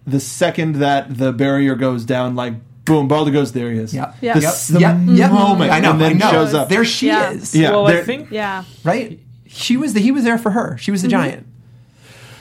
the 0.06 0.20
second 0.20 0.76
that 0.76 1.16
the 1.16 1.32
barrier 1.32 1.74
goes 1.74 2.04
down, 2.04 2.34
like 2.34 2.54
boom, 2.84 3.06
Balder 3.08 3.30
goes 3.30 3.52
there. 3.52 3.70
He 3.70 3.78
is. 3.78 3.94
Yeah. 3.94 4.12
Yeah. 4.20 4.34
The, 4.34 4.40
Yep. 4.40 4.48
s- 4.50 4.68
the 4.68 4.80
Yep. 4.80 4.96
Yep. 5.06 5.30
moment, 5.32 5.70
I 5.70 5.80
know. 5.80 5.92
and 5.92 6.00
then 6.00 6.10
I 6.14 6.18
know. 6.18 6.30
shows 6.30 6.54
up. 6.54 6.68
There 6.68 6.84
she 6.84 7.06
Yeah. 7.06 7.30
is. 7.30 7.54
Yeah, 7.54 7.70
well, 7.70 7.86
I 7.86 8.02
think 8.02 8.30
Yeah, 8.30 8.64
right. 8.84 9.20
She 9.46 9.76
was 9.76 9.92
the, 9.92 10.00
he 10.00 10.10
was 10.10 10.24
there 10.24 10.38
for 10.38 10.50
her. 10.50 10.76
She 10.78 10.90
was 10.90 11.02
the 11.02 11.08
giant. 11.08 11.46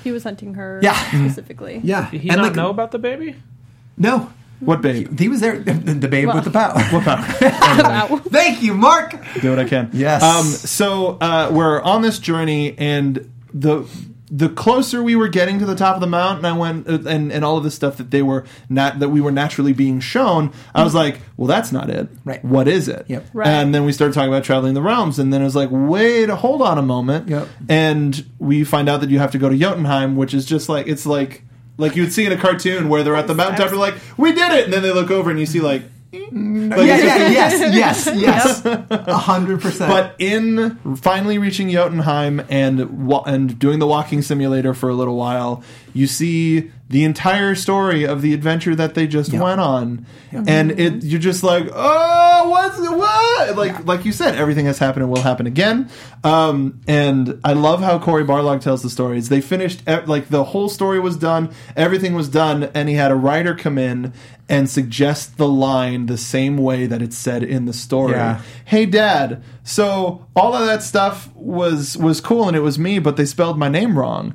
he 0.04 0.12
was 0.12 0.24
hunting 0.24 0.56
her. 0.56 0.80
Yeah. 0.82 0.96
specifically. 1.12 1.80
Yeah, 1.84 2.10
did 2.10 2.22
he 2.22 2.30
and 2.30 2.38
not 2.38 2.48
like 2.48 2.56
know 2.56 2.70
about 2.72 2.92
the 2.92 2.98
baby. 3.00 3.36
no, 3.98 4.32
What 4.62 4.82
babe? 4.82 5.20
he 5.20 5.28
was 5.30 5.42
there. 5.42 5.60
The, 5.60 5.74
the 5.74 6.08
babe 6.08 6.28
Well- 6.28 6.38
with 6.38 6.46
the 6.46 6.52
power. 6.52 6.74
Wow. 6.92 8.18
Thank 8.32 8.64
you, 8.64 8.74
Mark. 8.74 9.16
do 9.42 9.50
what 9.52 9.60
I 9.60 9.66
can. 9.66 9.90
Yes. 9.94 10.24
Um, 10.24 10.46
so 10.46 11.18
uh, 11.22 11.50
we're 11.52 11.82
on 11.82 12.02
this 12.02 12.18
journey, 12.18 12.76
and 12.80 13.30
the 13.54 13.86
the 14.34 14.48
closer 14.48 15.04
we 15.04 15.14
were 15.14 15.28
getting 15.28 15.60
to 15.60 15.66
the 15.66 15.76
top 15.76 15.96
of 15.96 16.02
the 16.02 16.08
mountain, 16.08 16.46
I 16.46 16.54
went 16.54 16.88
uh, 16.88 17.00
and 17.06 17.34
and 17.34 17.44
all 17.44 17.58
of 17.58 17.66
the 17.66 17.70
stuff 17.70 17.98
that 17.98 18.12
they 18.12 18.22
were 18.22 18.46
not 18.70 19.00
that 19.00 19.10
we 19.10 19.20
were 19.20 19.32
naturally 19.32 19.74
being 19.74 20.00
shown. 20.00 20.54
I 20.74 20.86
was 20.86 20.96
like, 20.96 21.20
well, 21.36 21.48
that's 21.48 21.74
not 21.74 21.90
it. 21.90 22.08
Right. 22.24 22.44
What 22.44 22.70
is 22.70 22.88
it? 22.88 23.06
Yep. 23.10 23.26
Right. 23.34 23.48
And 23.48 23.76
then 23.76 23.84
we 23.84 23.92
started 23.92 24.14
talking 24.14 24.30
about 24.30 24.46
traveling 24.46 24.74
the 24.74 24.82
realms, 24.82 25.20
and 25.20 25.34
then 25.34 25.42
it 25.42 25.44
was 25.44 25.56
like, 25.56 25.68
wait, 25.70 26.30
hold 26.30 26.62
on 26.62 26.78
a 26.78 26.82
moment. 26.82 27.28
Yep. 27.28 27.48
And 27.68 28.26
we 28.40 28.64
find 28.64 28.88
out 28.88 29.02
that 29.02 29.10
you 29.10 29.20
have 29.20 29.32
to 29.32 29.38
go 29.38 29.50
to 29.50 29.58
Jotunheim, 29.58 30.16
which 30.16 30.34
is 30.34 30.46
just 30.46 30.70
like 30.70 30.88
it's 30.88 31.06
like. 31.06 31.44
Like 31.78 31.96
you'd 31.96 32.14
see 32.14 32.26
in 32.26 32.32
a 32.32 32.38
cartoon 32.38 32.90
where 32.90 33.02
they're 33.02 33.16
at 33.16 33.26
the 33.26 33.34
mountaintop, 33.34 33.70
they're 33.70 33.80
like, 33.80 33.96
"We 34.16 34.34
did 34.34 34.52
it!" 34.52 34.66
and 34.66 34.74
then 34.74 34.84
they 34.84 34.92
look 34.92 35.10
over 35.10 35.32
and 35.32 35.40
you 35.40 35.48
see 35.48 35.62
like, 35.62 35.82
Mm-hmm. 36.14 36.70
like, 36.72 36.88
yeah, 36.88 36.98
yeah, 36.98 37.28
yes, 37.30 37.74
yes, 37.74 38.12
yes, 38.16 38.66
a 38.66 39.18
hundred 39.18 39.62
percent. 39.62 39.90
but 39.90 40.16
in 40.20 40.76
finally 40.98 41.38
reaching 41.38 41.70
Jotunheim 41.70 42.46
and 42.50 43.08
wa- 43.08 43.24
and 43.26 43.58
doing 43.58 43.80
the 43.80 43.88
walking 43.88 44.22
simulator 44.22 44.74
for 44.74 44.90
a 44.90 44.94
little 44.94 45.16
while, 45.16 45.64
you 45.94 46.08
see 46.08 46.70
the 46.92 47.04
entire 47.04 47.56
story 47.56 48.06
of 48.06 48.22
the 48.22 48.34
adventure 48.34 48.76
that 48.76 48.94
they 48.94 49.08
just 49.08 49.32
Yeah. 49.34 49.42
went 49.42 49.60
on, 49.62 50.06
and 50.32 50.72
it 50.80 51.04
you're 51.04 51.20
just 51.20 51.44
like, 51.44 51.68
oh, 51.74 52.50
what's 52.50 52.80
what? 52.80 53.56
Like 53.58 53.86
like 53.86 54.06
you 54.06 54.12
said, 54.12 54.36
everything 54.36 54.66
has 54.68 54.78
happened 54.78 55.04
and 55.04 55.12
will 55.12 55.22
happen 55.22 55.48
again. 55.48 55.90
Um, 56.24 56.80
and 56.88 57.40
I 57.44 57.54
love 57.54 57.82
how 57.82 57.98
Cory 57.98 58.24
Barlog 58.24 58.62
tells 58.62 58.84
the 58.84 58.90
stories. 58.90 59.30
They 59.30 59.42
finished 59.42 59.82
like 60.06 60.30
the 60.30 60.44
whole 60.44 60.70
story 60.70 61.00
was 61.00 61.18
done, 61.18 61.50
everything 61.76 62.14
was 62.14 62.30
done, 62.30 62.70
and 62.74 62.88
he 62.90 62.96
had 62.96 63.10
a 63.12 63.16
writer 63.16 63.56
come 63.56 63.78
in 63.78 64.14
and 64.50 64.70
suggest 64.70 65.38
the 65.38 65.48
line 65.48 66.08
the 66.08 66.18
same 66.18 66.58
way 66.58 66.86
that 66.86 67.02
it's 67.02 67.18
said 67.18 67.42
in 67.42 67.64
the 67.66 67.72
story 67.74 68.12
Yeah. 68.16 68.42
hey 68.66 68.86
dad 68.86 69.42
so 69.64 70.26
all 70.36 70.54
of 70.54 70.66
that 70.66 70.84
stuff 70.84 71.30
was 71.36 71.96
was 71.98 72.20
cool 72.20 72.48
and 72.50 72.58
it 72.58 72.60
was 72.60 72.78
me 72.78 73.00
but 73.00 73.16
they 73.16 73.24
spelled 73.26 73.58
my 73.58 73.70
name 73.70 73.98
wrong 73.98 74.34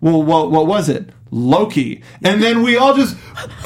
well 0.00 0.22
what 0.22 0.50
what 0.50 0.66
was 0.66 0.88
it 0.88 1.10
loki 1.30 2.02
and 2.22 2.42
then 2.42 2.62
we 2.62 2.76
all 2.76 2.94
just 2.94 3.16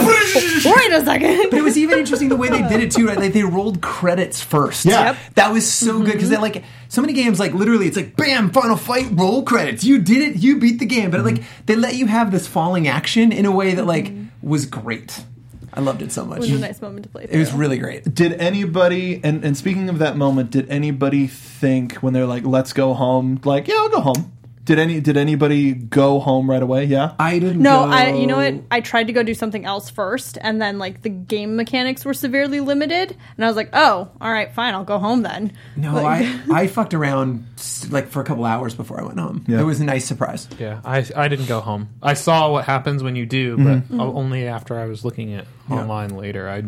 Wait 0.64 0.92
a 0.92 1.04
second. 1.04 1.50
But 1.50 1.58
it 1.58 1.62
was 1.62 1.76
even 1.76 1.98
interesting 1.98 2.28
the 2.28 2.36
way 2.36 2.48
they 2.48 2.62
did 2.68 2.80
it 2.80 2.90
too. 2.90 3.06
Right? 3.06 3.18
Like 3.18 3.32
they 3.32 3.42
rolled 3.42 3.80
credits 3.80 4.40
first. 4.40 4.84
Yeah. 4.84 5.04
Yep. 5.04 5.16
that 5.34 5.52
was 5.52 5.70
so 5.70 5.98
good 5.98 6.12
because 6.12 6.30
they 6.30 6.36
like 6.36 6.64
so 6.88 7.00
many 7.00 7.12
games, 7.12 7.38
like 7.38 7.52
literally, 7.52 7.86
it's 7.86 7.96
like 7.96 8.16
bam, 8.16 8.50
final 8.50 8.76
fight, 8.76 9.06
roll 9.12 9.42
credits. 9.42 9.84
You 9.84 10.00
did 10.00 10.36
it. 10.36 10.42
You 10.42 10.58
beat 10.58 10.78
the 10.78 10.86
game. 10.86 11.10
But 11.10 11.24
like 11.24 11.36
mm-hmm. 11.36 11.62
they 11.66 11.76
let 11.76 11.94
you 11.94 12.06
have 12.06 12.30
this 12.30 12.46
falling 12.46 12.88
action 12.88 13.32
in 13.32 13.46
a 13.46 13.52
way 13.52 13.74
that 13.74 13.84
like 13.86 14.06
mm-hmm. 14.06 14.48
was 14.48 14.66
great. 14.66 15.24
I 15.72 15.80
loved 15.80 16.02
it 16.02 16.12
so 16.12 16.24
much. 16.24 16.38
It 16.38 16.42
was 16.42 16.52
a 16.52 16.58
nice 16.58 16.80
moment 16.80 17.04
to 17.04 17.08
play. 17.08 17.26
It 17.28 17.36
was 17.36 17.50
through. 17.50 17.58
really 17.58 17.78
great. 17.78 18.14
did 18.14 18.32
anybody 18.34 19.20
and, 19.24 19.44
and 19.44 19.56
speaking 19.56 19.88
of 19.88 19.98
that 19.98 20.16
moment 20.16 20.50
did 20.50 20.70
anybody 20.70 21.26
think 21.26 21.94
when 21.96 22.12
they're 22.12 22.26
like 22.26 22.44
let's 22.44 22.72
go 22.72 22.94
home 22.94 23.40
like 23.44 23.66
yeah 23.66 23.74
i'll 23.78 23.88
go 23.88 24.00
home 24.00 24.32
did 24.64 24.78
any 24.78 25.00
did 25.00 25.16
anybody 25.16 25.72
go 25.74 26.18
home 26.18 26.48
right 26.50 26.62
away 26.62 26.84
yeah 26.86 27.14
I 27.18 27.38
didn't. 27.38 27.60
No, 27.62 27.84
go- 27.84 27.90
I. 27.90 28.12
You 28.14 28.26
know 28.26 28.36
what? 28.36 28.54
I 28.70 28.80
tried 28.80 29.08
to 29.08 29.12
go 29.12 29.22
do 29.22 29.34
something 29.34 29.64
else 29.64 29.90
first, 29.90 30.38
and 30.40 30.60
then 30.60 30.78
like 30.78 31.02
the 31.02 31.10
game 31.10 31.54
mechanics 31.56 32.04
were 32.04 32.14
severely 32.14 32.60
limited, 32.60 33.16
and 33.36 33.44
I 33.44 33.48
was 33.48 33.56
like, 33.56 33.68
"Oh, 33.72 34.08
all 34.20 34.32
right, 34.32 34.52
fine, 34.52 34.74
I'll 34.74 34.84
go 34.84 34.98
home 34.98 35.22
then." 35.22 35.52
No, 35.76 35.94
Like- 35.94 36.26
I 36.26 36.40
I 36.62 36.66
fucked 36.66 36.94
around 36.94 37.46
s- 37.53 37.53
like 37.90 38.08
for 38.08 38.20
a 38.20 38.24
couple 38.24 38.44
hours 38.44 38.74
before 38.74 39.00
I 39.00 39.04
went 39.04 39.18
home. 39.18 39.44
Yeah. 39.46 39.60
It 39.60 39.64
was 39.64 39.80
a 39.80 39.84
nice 39.84 40.04
surprise. 40.04 40.48
Yeah, 40.58 40.80
I 40.84 41.04
I 41.16 41.28
didn't 41.28 41.46
go 41.46 41.60
home. 41.60 41.88
I 42.02 42.14
saw 42.14 42.50
what 42.50 42.64
happens 42.64 43.02
when 43.02 43.16
you 43.16 43.26
do, 43.26 43.56
Mm-hmm. 43.56 43.96
but 43.98 44.04
only 44.04 44.46
after 44.48 44.78
I 44.78 44.86
was 44.86 45.04
looking 45.04 45.34
at 45.34 45.46
online 45.70 46.10
later. 46.16 46.48
I 46.48 46.62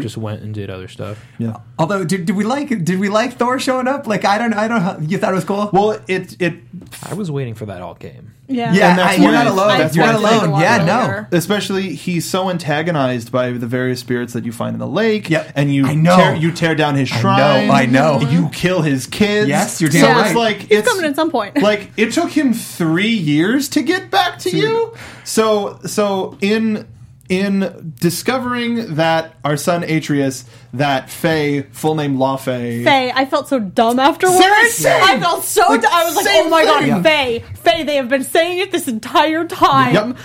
just 0.00 0.16
went 0.16 0.42
and 0.42 0.54
did 0.54 0.70
other 0.70 0.88
stuff. 0.88 1.24
yeah 1.38 1.56
Although, 1.78 2.04
did, 2.04 2.26
did 2.26 2.36
we 2.36 2.44
like 2.44 2.68
did 2.84 2.98
we 2.98 3.08
like 3.08 3.34
Thor 3.38 3.58
showing 3.58 3.86
up? 3.88 4.06
Like 4.06 4.24
I 4.24 4.38
don't 4.38 4.54
I 4.54 4.68
don't 4.68 4.82
know. 4.82 4.98
You 5.06 5.18
thought 5.18 5.32
it 5.32 5.36
was 5.36 5.44
cool? 5.44 5.70
well 5.72 6.00
it 6.08 6.40
it 6.40 6.54
I 7.02 7.14
was 7.14 7.30
waiting 7.30 7.54
for 7.54 7.66
that 7.66 7.82
all 7.82 7.94
game. 7.94 8.32
Yeah, 8.50 8.72
yeah, 8.72 8.90
and 8.90 8.98
that's 8.98 9.18
I- 9.18 9.22
you're 9.22 9.32
not 9.32 9.46
alone. 9.46 9.78
that's 9.78 9.94
You're 9.94 10.06
not 10.06 10.14
alone. 10.14 10.48
a 10.48 10.52
lot 10.52 10.60
Yeah, 10.62 10.84
no. 10.84 11.26
especially 11.36 11.94
he's 11.94 12.24
so 12.28 12.48
antagonized 12.48 13.30
by 13.30 13.50
the 13.50 13.66
various 13.66 14.00
spirits 14.00 14.32
that 14.32 14.44
you 14.46 14.52
find 14.52 14.74
in 14.74 14.78
the 14.80 14.86
lake 14.86 15.28
Yep. 15.28 15.52
and 15.54 15.74
you 15.74 15.86
I 15.86 15.94
know. 15.94 16.16
tear, 16.16 16.34
you 16.34 16.50
tear 16.52 16.74
down 16.74 16.94
his 16.94 17.12
I 17.12 17.20
shrine 17.20 17.66
know, 17.66 17.72
I 17.74 17.84
know. 17.86 18.20
you 18.20 18.48
kill 18.48 18.80
his 18.80 19.06
kids 19.06 19.48
Yes, 19.48 19.80
you're 19.82 19.90
so 19.90 20.00
damn 20.00 20.24
it's 20.26 20.34
like 20.34 20.60
He's 20.60 20.78
it's 20.78 20.88
coming 20.88 21.04
at 21.04 21.14
some 21.14 21.30
point. 21.30 21.60
like 21.62 21.90
it 21.98 22.12
took 22.12 22.30
him 22.30 22.54
three 22.54 23.08
years 23.14 23.68
to 23.70 23.82
get 23.82 24.10
back 24.10 24.38
to 24.40 24.56
you 24.56 24.94
so 25.24 25.78
so 25.84 26.38
in 26.40 26.86
in 27.28 27.94
discovering 28.00 28.94
that 28.96 29.34
our 29.44 29.56
son 29.56 29.82
Atreus 29.84 30.44
that 30.72 31.10
Faye 31.10 31.62
full 31.62 31.94
name 31.94 32.16
Laufey 32.16 32.84
Faye, 32.84 33.12
I 33.14 33.26
felt 33.26 33.48
so 33.48 33.58
dumb 33.58 33.98
afterwards. 33.98 34.40
Same. 34.74 35.02
I 35.02 35.18
felt 35.20 35.44
so. 35.44 35.62
Like, 35.68 35.82
dumb. 35.82 35.90
I 35.92 36.04
was 36.04 36.16
like, 36.16 36.26
"Oh 36.28 36.48
my 36.48 36.64
thing. 36.64 36.88
god, 36.90 37.02
Faye, 37.02 37.44
Faye!" 37.56 37.82
They 37.84 37.96
have 37.96 38.08
been 38.08 38.24
saying 38.24 38.58
it 38.58 38.72
this 38.72 38.88
entire 38.88 39.44
time. 39.46 39.94
Yep. 39.94 40.16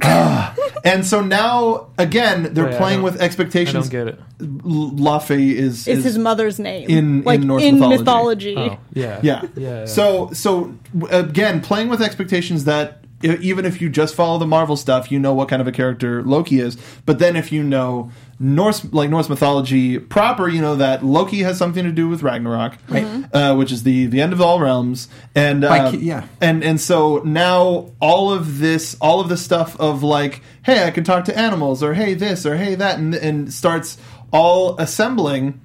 Ah. 0.00 0.54
and 0.84 1.04
so 1.04 1.20
now 1.20 1.88
again 1.98 2.54
they're 2.54 2.66
Wait, 2.66 2.76
playing 2.76 2.98
don't- 2.98 3.04
with 3.12 3.20
I 3.20 3.24
expectations. 3.24 3.88
don't 3.88 4.06
get 4.06 4.14
it. 4.14 4.20
L- 4.40 4.92
Laufey 4.94 5.54
is, 5.54 5.88
Is 5.88 5.98
is 5.98 6.04
his 6.04 6.18
mother's 6.18 6.60
name 6.60 6.88
in- 6.88 7.22
like 7.24 7.40
in 7.40 7.48
Norse 7.48 7.64
mythology. 7.64 8.54
mythology. 8.54 8.56
Oh, 8.56 8.78
yeah, 8.94 9.18
Yeah. 9.22 9.42
yeah. 9.42 9.48
yeah. 9.80 9.84
So 9.86 10.30
so 10.32 10.72
again, 11.10 11.60
playing 11.60 11.88
with 11.88 12.00
expectations 12.00 12.64
that 12.66 13.02
even 13.22 13.64
if 13.64 13.80
you 13.80 13.88
just 13.88 14.14
follow 14.14 14.38
the 14.38 14.46
Marvel 14.46 14.76
stuff, 14.76 15.10
you 15.10 15.18
know 15.18 15.34
what 15.34 15.48
kind 15.48 15.60
of 15.60 15.66
a 15.68 15.72
character 15.72 16.22
Loki 16.22 16.60
is. 16.60 16.76
But 17.04 17.18
then 17.18 17.34
if 17.36 17.50
you 17.50 17.62
know 17.64 18.10
Norse, 18.38 18.84
like 18.92 19.10
Norse 19.10 19.28
mythology 19.28 19.98
proper, 19.98 20.48
you 20.48 20.60
know 20.60 20.76
that 20.76 21.04
Loki 21.04 21.38
has 21.42 21.58
something 21.58 21.84
to 21.84 21.90
do 21.90 22.08
with 22.08 22.22
Ragnarok, 22.22 22.76
Right. 22.88 23.24
uh, 23.32 23.56
which 23.56 23.72
is 23.72 23.82
the 23.82 24.06
the 24.06 24.20
end 24.20 24.32
of 24.32 24.40
all 24.40 24.60
realms, 24.60 25.08
and 25.34 25.64
uh, 25.64 25.90
ki- 25.90 25.98
yeah. 25.98 26.26
and 26.40 26.62
and 26.62 26.80
so 26.80 27.18
now 27.24 27.90
all 28.00 28.32
of 28.32 28.58
this, 28.60 28.96
all 29.00 29.18
of 29.20 29.28
the 29.28 29.36
stuff 29.36 29.78
of 29.80 30.02
like, 30.04 30.40
hey, 30.62 30.84
I 30.86 30.92
can 30.92 31.02
talk 31.02 31.24
to 31.24 31.36
animals, 31.36 31.82
or 31.82 31.94
hey 31.94 32.14
this, 32.14 32.46
or 32.46 32.56
hey 32.56 32.76
that, 32.76 32.98
and 32.98 33.14
and 33.16 33.52
starts 33.52 33.98
all 34.32 34.78
assembling. 34.78 35.60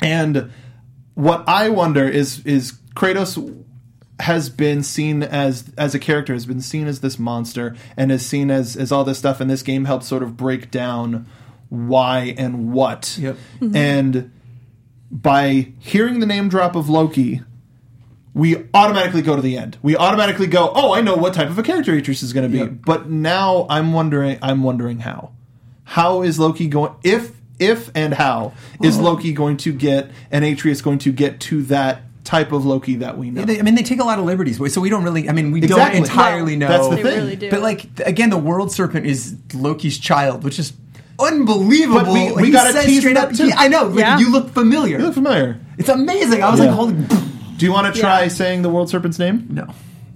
And 0.00 0.50
what 1.14 1.44
I 1.46 1.68
wonder 1.68 2.08
is 2.08 2.44
is 2.44 2.72
Kratos 2.96 3.36
has 4.20 4.50
been 4.50 4.82
seen 4.82 5.22
as 5.22 5.72
as 5.76 5.94
a 5.94 5.98
character 5.98 6.32
has 6.32 6.46
been 6.46 6.60
seen 6.60 6.86
as 6.86 7.00
this 7.00 7.18
monster 7.18 7.74
and 7.96 8.12
is 8.12 8.24
seen 8.24 8.50
as 8.50 8.76
as 8.76 8.92
all 8.92 9.04
this 9.04 9.18
stuff 9.18 9.40
and 9.40 9.50
this 9.50 9.62
game 9.62 9.84
helps 9.84 10.06
sort 10.06 10.22
of 10.22 10.36
break 10.36 10.70
down 10.70 11.26
why 11.68 12.34
and 12.36 12.72
what. 12.72 13.16
Yep. 13.18 13.36
Mm-hmm. 13.60 13.76
and 13.76 14.32
by 15.10 15.72
hearing 15.78 16.20
the 16.20 16.26
name 16.26 16.48
drop 16.48 16.76
of 16.76 16.88
Loki 16.88 17.42
we 18.34 18.66
automatically 18.72 19.20
go 19.20 19.36
to 19.36 19.42
the 19.42 19.58
end. 19.58 19.76
We 19.82 19.96
automatically 19.96 20.46
go 20.46 20.70
oh 20.74 20.92
I 20.94 21.00
know 21.00 21.16
what 21.16 21.34
type 21.34 21.48
of 21.48 21.58
a 21.58 21.62
character 21.62 21.92
Atreus 21.94 22.22
is 22.22 22.32
going 22.32 22.50
to 22.50 22.52
be. 22.52 22.58
Yep. 22.58 22.72
but 22.84 23.08
now 23.10 23.66
I'm 23.68 23.92
wondering 23.92 24.38
I'm 24.42 24.62
wondering 24.62 25.00
how. 25.00 25.32
How 25.84 26.22
is 26.22 26.38
Loki 26.38 26.68
going 26.68 26.94
if 27.02 27.32
if 27.58 27.90
and 27.94 28.14
how 28.14 28.52
is 28.82 28.98
Loki 28.98 29.32
going 29.32 29.56
to 29.58 29.72
get 29.72 30.10
and 30.30 30.44
Atreus 30.44 30.80
going 30.82 30.98
to 31.00 31.12
get 31.12 31.40
to 31.40 31.62
that 31.64 32.02
type 32.24 32.52
of 32.52 32.64
Loki 32.64 32.96
that 32.96 33.18
we 33.18 33.30
know 33.30 33.44
They, 33.44 33.58
I 33.58 33.62
mean, 33.62 33.74
they 33.74 33.82
take 33.82 33.98
a 34.00 34.04
lot 34.04 34.18
of 34.18 34.24
liberties, 34.24 34.58
so 34.72 34.80
we 34.80 34.88
don't 34.90 35.02
really. 35.04 35.28
I 35.28 35.32
mean, 35.32 35.50
we 35.50 35.62
Exactly. 35.62 35.98
don't 36.00 36.08
entirely 36.08 36.56
know. 36.56 36.68
That's 36.68 36.88
the 36.88 36.96
They 36.96 37.02
thing. 37.02 37.16
really 37.18 37.36
do. 37.36 37.50
But 37.50 37.60
like 37.62 37.86
again, 38.06 38.30
the 38.30 38.38
world 38.38 38.70
serpent 38.72 39.06
is 39.06 39.36
Loki's 39.54 39.98
child, 39.98 40.44
which 40.44 40.58
is 40.58 40.72
unbelievable. 41.18 42.00
But 42.04 42.12
we- 42.12 42.32
we 42.42 42.50
gotta 42.50 42.72
says 42.72 42.84
tease 42.84 43.00
straight 43.00 43.16
up. 43.16 43.32
too. 43.32 43.48
Yeah, 43.48 43.54
I 43.58 43.68
know. 43.68 43.84
Like, 43.86 43.98
Yeah. 44.00 44.18
You 44.18 44.30
look 44.30 44.50
familiar. 44.52 44.98
you 44.98 45.04
look 45.04 45.14
familiar 45.14 45.58
It's 45.78 45.88
amazing. 45.88 46.42
I 46.42 46.50
was 46.50 46.60
Yeah. 46.60 46.66
like, 46.66 46.74
holy. 46.74 46.94
do 47.56 47.66
you 47.66 47.72
want 47.72 47.92
to 47.94 48.00
try 48.00 48.22
Yeah. 48.22 48.28
saying 48.28 48.62
the 48.62 48.68
world 48.68 48.88
serpent's 48.90 49.18
name 49.18 49.46
No. 49.50 49.66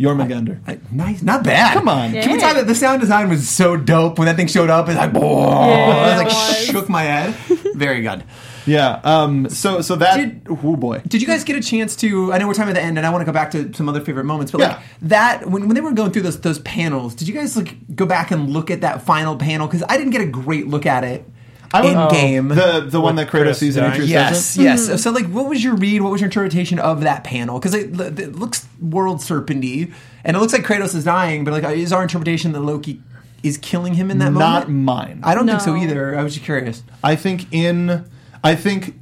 Jormungandr 0.00 0.58
I, 0.66 0.78
nice, 0.92 1.22
not 1.22 1.42
bad. 1.42 1.72
Come 1.74 1.88
on. 1.88 2.12
Can 2.12 2.30
we 2.30 2.34
Yeah. 2.36 2.40
talk 2.42 2.52
about 2.52 2.66
the 2.66 2.74
sound 2.74 3.00
design 3.00 3.28
was 3.30 3.48
so 3.48 3.76
dope 3.76 4.18
when 4.18 4.26
that 4.26 4.36
thing 4.36 4.46
showed 4.46 4.68
up? 4.68 4.88
It's 4.88 4.98
like, 4.98 5.12
whoa, 5.12 5.44
I 5.48 6.08
was 6.08 6.16
like, 6.18 6.26
it 6.26 6.32
was. 6.34 6.66
shook 6.66 6.88
my 6.88 7.02
head. 7.04 7.34
Very 7.74 8.02
good. 8.02 8.22
Yeah. 8.66 9.00
Um. 9.04 9.48
So 9.48 9.80
so 9.80 9.96
that. 9.96 10.16
Did- 10.16 10.46
oh 10.50 10.76
boy. 10.76 11.02
Did 11.06 11.20
you 11.22 11.26
guys 11.28 11.44
get 11.44 11.56
a 11.56 11.62
chance 11.62 11.96
to? 11.96 12.32
I 12.32 12.38
know 12.38 12.46
we're 12.48 12.54
talking 12.54 12.70
about 12.70 12.80
the 12.80 12.86
end, 12.86 12.98
and 12.98 13.06
I 13.06 13.10
want 13.10 13.22
to 13.22 13.26
go 13.26 13.32
back 13.32 13.50
to 13.52 13.72
some 13.74 13.88
other 13.88 14.00
favorite 14.00 14.24
moments. 14.24 14.52
But 14.52 14.60
Yeah. 14.60 14.68
like 14.68 14.78
that, 15.02 15.46
when, 15.50 15.66
when 15.68 15.74
they 15.74 15.80
were 15.80 15.92
going 15.92 16.10
through 16.12 16.22
those 16.22 16.40
those 16.40 16.58
panels, 16.60 17.14
did 17.14 17.28
you 17.28 17.34
guys 17.34 17.56
like 17.56 17.76
go 17.94 18.06
back 18.06 18.30
and 18.30 18.50
look 18.50 18.70
at 18.70 18.80
that 18.82 19.02
final 19.02 19.36
panel? 19.36 19.66
Because 19.66 19.82
I 19.88 19.96
didn't 19.96 20.10
get 20.12 20.20
a 20.20 20.26
great 20.26 20.66
look 20.68 20.84
at 20.86 21.04
it 21.04 21.24
I 21.72 21.82
would- 21.82 21.92
in 21.92 22.08
game. 22.08 22.48
The 22.48 22.86
the 22.88 23.00
one 23.00 23.16
that 23.16 23.28
Kratos 23.28 23.50
Kratos 23.50 23.54
sees 23.56 23.76
in 23.76 23.82
dying? 23.82 23.92
Atreus 23.94 24.10
Yes, 24.10 24.54
doesn't? 24.56 24.64
yes. 24.90 25.02
So, 25.02 25.10
like, 25.10 25.26
what 25.26 25.48
was 25.48 25.62
your 25.62 25.74
read? 25.76 26.00
What 26.02 26.10
was 26.12 26.20
your 26.20 26.26
interpretation 26.28 26.78
of 26.78 27.02
that 27.02 27.24
panel? 27.24 27.58
Because 27.58 27.74
it, 27.74 27.98
it 28.00 28.36
looks 28.36 28.66
world 28.80 29.18
serpenty, 29.18 29.92
and 30.24 30.36
it 30.36 30.40
looks 30.40 30.52
like 30.52 30.62
Kratos 30.64 30.94
is 30.94 31.04
dying. 31.04 31.44
But 31.44 31.52
like, 31.62 31.76
is 31.76 31.92
our 31.92 32.02
interpretation 32.02 32.52
that 32.52 32.60
Loki 32.60 33.00
is 33.42 33.58
killing 33.58 33.94
him 33.94 34.10
in 34.10 34.18
that 34.18 34.32
Not 34.32 34.68
moment? 34.68 34.68
Not 34.68 34.96
mine. 34.96 35.20
I 35.22 35.34
don't 35.34 35.46
think 35.46 35.60
so 35.60 35.76
either. 35.76 36.18
I 36.18 36.22
was 36.22 36.34
just 36.34 36.44
curious. 36.44 36.82
I 37.04 37.14
think 37.16 37.46
in. 37.52 38.04
I 38.46 38.54
think 38.56 38.98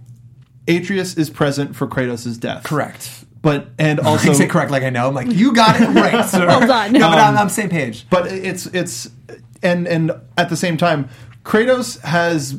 Atreus 0.66 1.16
is 1.16 1.30
present 1.30 1.76
for 1.76 1.86
Kratos' 1.86 2.38
death. 2.40 2.64
Correct. 2.64 3.24
But 3.42 3.68
and 3.78 4.00
Also, 4.00 4.10
also 4.10 4.30
I 4.30 4.34
say 4.34 4.46
correct 4.46 4.70
like 4.70 4.82
I 4.82 4.90
know. 4.90 5.08
I'm 5.08 5.14
like, 5.14 5.30
you 5.30 5.52
got 5.52 5.80
it 5.80 5.88
right, 5.88 6.24
sir. 6.28 6.46
Well 6.46 6.66
done. 6.66 6.92
No, 6.92 7.00
but 7.10 7.18
I'm, 7.18 7.34
Um, 7.34 7.38
I'm 7.38 7.48
same 7.48 7.68
page. 7.68 8.06
but 8.10 8.26
it's 8.26 8.66
it's 8.66 9.10
and 9.62 9.86
and 9.86 10.12
at 10.38 10.48
the 10.48 10.56
same 10.56 10.76
time 10.76 11.08
kratos 11.44 12.00
has 12.00 12.58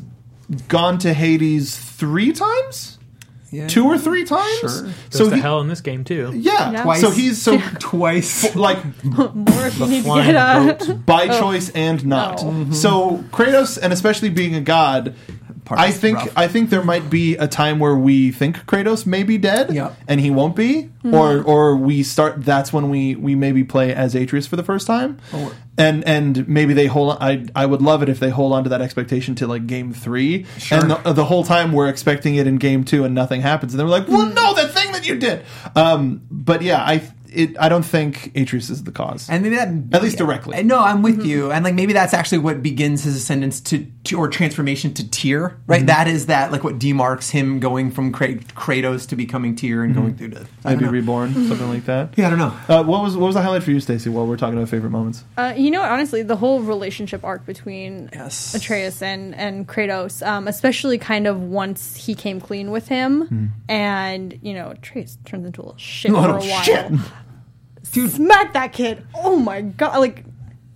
gone 0.68 0.98
to 0.98 1.12
hades 1.12 1.76
three 1.76 2.32
times 2.32 2.98
Yeah. 3.50 3.66
two 3.66 3.84
or 3.86 3.98
three 3.98 4.24
times 4.24 4.58
Sure. 4.60 4.82
Goes 4.82 4.92
so 5.10 5.28
to 5.30 5.34
he- 5.36 5.40
hell 5.42 5.60
in 5.60 5.66
this 5.68 5.80
game 5.80 6.04
too. 6.04 6.30
yeah, 6.34 6.70
Yeah. 6.70 6.82
Twice. 6.84 7.00
so 7.00 7.10
he's 7.10 7.42
so 7.42 7.58
twice. 7.80 8.54
like 8.66 8.78
More 9.04 9.66
if 9.66 9.78
you 9.80 9.86
need 9.86 9.96
to 9.98 10.02
Flying 10.04 10.66
get 10.66 10.78
boat. 10.86 11.04
by 11.06 11.26
choice 11.28 11.70
and 11.70 12.06
not 12.06 12.40
Oh. 12.44 12.70
so 12.72 13.24
kratos 13.32 13.76
and 13.82 13.92
especially 13.92 14.28
being 14.30 14.54
a 14.54 14.60
god 14.60 15.14
Part 15.66 15.80
I 15.80 15.90
think 15.90 16.16
rough. 16.18 16.32
I 16.36 16.46
think 16.48 16.70
there 16.70 16.82
might 16.84 17.10
be 17.10 17.34
a 17.36 17.48
time 17.48 17.78
where 17.80 17.96
we 17.96 18.30
think 18.30 18.64
Kratos 18.66 19.04
may 19.04 19.24
be 19.24 19.36
dead, 19.36 19.74
Yep. 19.74 19.96
and 20.06 20.20
he 20.20 20.30
won't 20.30 20.54
be, 20.56 20.90
or 21.04 21.42
or 21.42 21.74
we 21.76 22.02
start. 22.04 22.44
That's 22.44 22.72
when 22.72 22.88
we 22.88 23.16
we 23.16 23.34
maybe 23.34 23.64
play 23.64 23.92
as 23.92 24.14
Atreus 24.14 24.46
for 24.46 24.54
the 24.56 24.62
first 24.62 24.86
time, 24.86 25.18
Or- 25.34 25.50
and 25.76 26.04
and 26.04 26.46
maybe 26.48 26.72
they 26.72 26.86
hold. 26.86 27.18
I 27.20 27.46
I 27.56 27.66
would 27.66 27.82
love 27.82 28.02
it 28.04 28.08
if 28.08 28.20
they 28.20 28.30
hold 28.30 28.52
on 28.52 28.62
to 28.62 28.70
that 28.70 28.80
expectation 28.80 29.34
to 29.34 29.48
like 29.48 29.66
game 29.66 29.92
three, 29.92 30.46
Sure. 30.56 30.78
and 30.78 30.90
the, 30.92 31.12
the 31.14 31.24
whole 31.24 31.42
time 31.42 31.72
we're 31.72 31.88
expecting 31.88 32.36
it 32.36 32.46
in 32.46 32.58
game 32.58 32.84
two, 32.84 33.04
and 33.04 33.12
nothing 33.12 33.40
happens, 33.40 33.74
and 33.74 33.80
they're 33.80 33.88
like, 33.88 34.06
well, 34.06 34.26
no, 34.26 34.54
that 34.54 34.70
thing 34.70 34.92
that 34.92 35.06
you 35.08 35.16
did. 35.16 35.42
Um, 35.74 36.20
but 36.30 36.62
yeah, 36.62 36.80
I 36.80 37.02
it 37.36 37.56
I 37.60 37.68
don't 37.68 37.84
think 37.84 38.32
Atreus 38.36 38.70
is 38.70 38.84
the 38.84 38.92
cause. 38.92 39.28
And 39.30 39.42
maybe 39.42 39.56
that 39.56 39.68
At 39.92 40.02
least 40.02 40.18
directly. 40.18 40.62
No, 40.62 40.80
I'm 40.80 41.02
with 41.02 41.24
you. 41.24 41.52
And 41.52 41.64
like 41.64 41.74
maybe 41.74 41.92
that's 41.92 42.14
actually 42.14 42.38
what 42.38 42.62
begins 42.62 43.04
his 43.04 43.16
ascendance 43.16 43.60
to, 43.62 43.86
to 44.04 44.18
or 44.18 44.28
transformation 44.28 44.94
to 44.94 45.08
Tyr, 45.10 45.58
right? 45.66 45.78
Mm-hmm. 45.78 45.86
That 45.86 46.08
is 46.08 46.26
that 46.26 46.52
like 46.52 46.64
what 46.64 46.78
demarks 46.78 47.30
him 47.30 47.60
going 47.60 47.90
from 47.90 48.12
Kra- 48.12 48.42
Kratos 48.54 49.08
to 49.08 49.16
becoming 49.16 49.54
Tyr 49.56 49.82
and 49.84 49.94
going 49.94 50.16
through 50.16 50.30
to 50.30 50.46
I 50.64 50.70
maybe 50.70 50.80
don't 50.80 50.82
know. 50.86 50.90
reborn, 50.90 51.32
something 51.34 51.68
like 51.68 51.84
that. 51.86 52.14
Yeah, 52.16 52.26
I 52.26 52.30
don't 52.30 52.38
know. 52.38 52.56
Uh, 52.68 52.82
what 52.82 53.02
was 53.02 53.16
what 53.16 53.26
was 53.26 53.34
the 53.34 53.42
highlight 53.42 53.62
for 53.62 53.70
you, 53.70 53.80
Stacey? 53.80 54.10
While 54.10 54.26
we're 54.26 54.36
talking 54.36 54.56
about 54.58 54.68
favorite 54.68 54.90
moments. 54.90 55.24
Uh, 55.36 55.54
you 55.56 55.70
know, 55.70 55.82
honestly, 55.82 56.22
the 56.22 56.36
whole 56.36 56.60
relationship 56.60 57.24
arc 57.24 57.44
between 57.46 58.08
Yes. 58.12 58.54
Atreus 58.54 59.02
and 59.02 59.34
and 59.34 59.68
Kratos, 59.68 60.26
um, 60.26 60.48
especially 60.48 60.98
kind 60.98 61.26
of 61.26 61.40
once 61.40 61.94
he 61.96 62.14
came 62.14 62.40
clean 62.40 62.70
with 62.70 62.88
him, 62.88 63.52
and 63.68 64.38
you 64.42 64.54
know, 64.54 64.70
Atreus 64.70 65.18
turns 65.24 65.46
into 65.46 65.60
a 65.60 65.62
little 65.62 65.78
shit 65.78 66.10
for 66.10 66.16
a 66.16 66.20
Little 66.20 66.36
while. 66.38 66.62
shit. 66.62 66.92
Dude, 67.92 68.10
smack 68.10 68.52
that 68.52 68.72
kid! 68.72 69.06
Oh 69.14 69.36
my 69.36 69.62
god! 69.62 69.98
Like, 69.98 70.24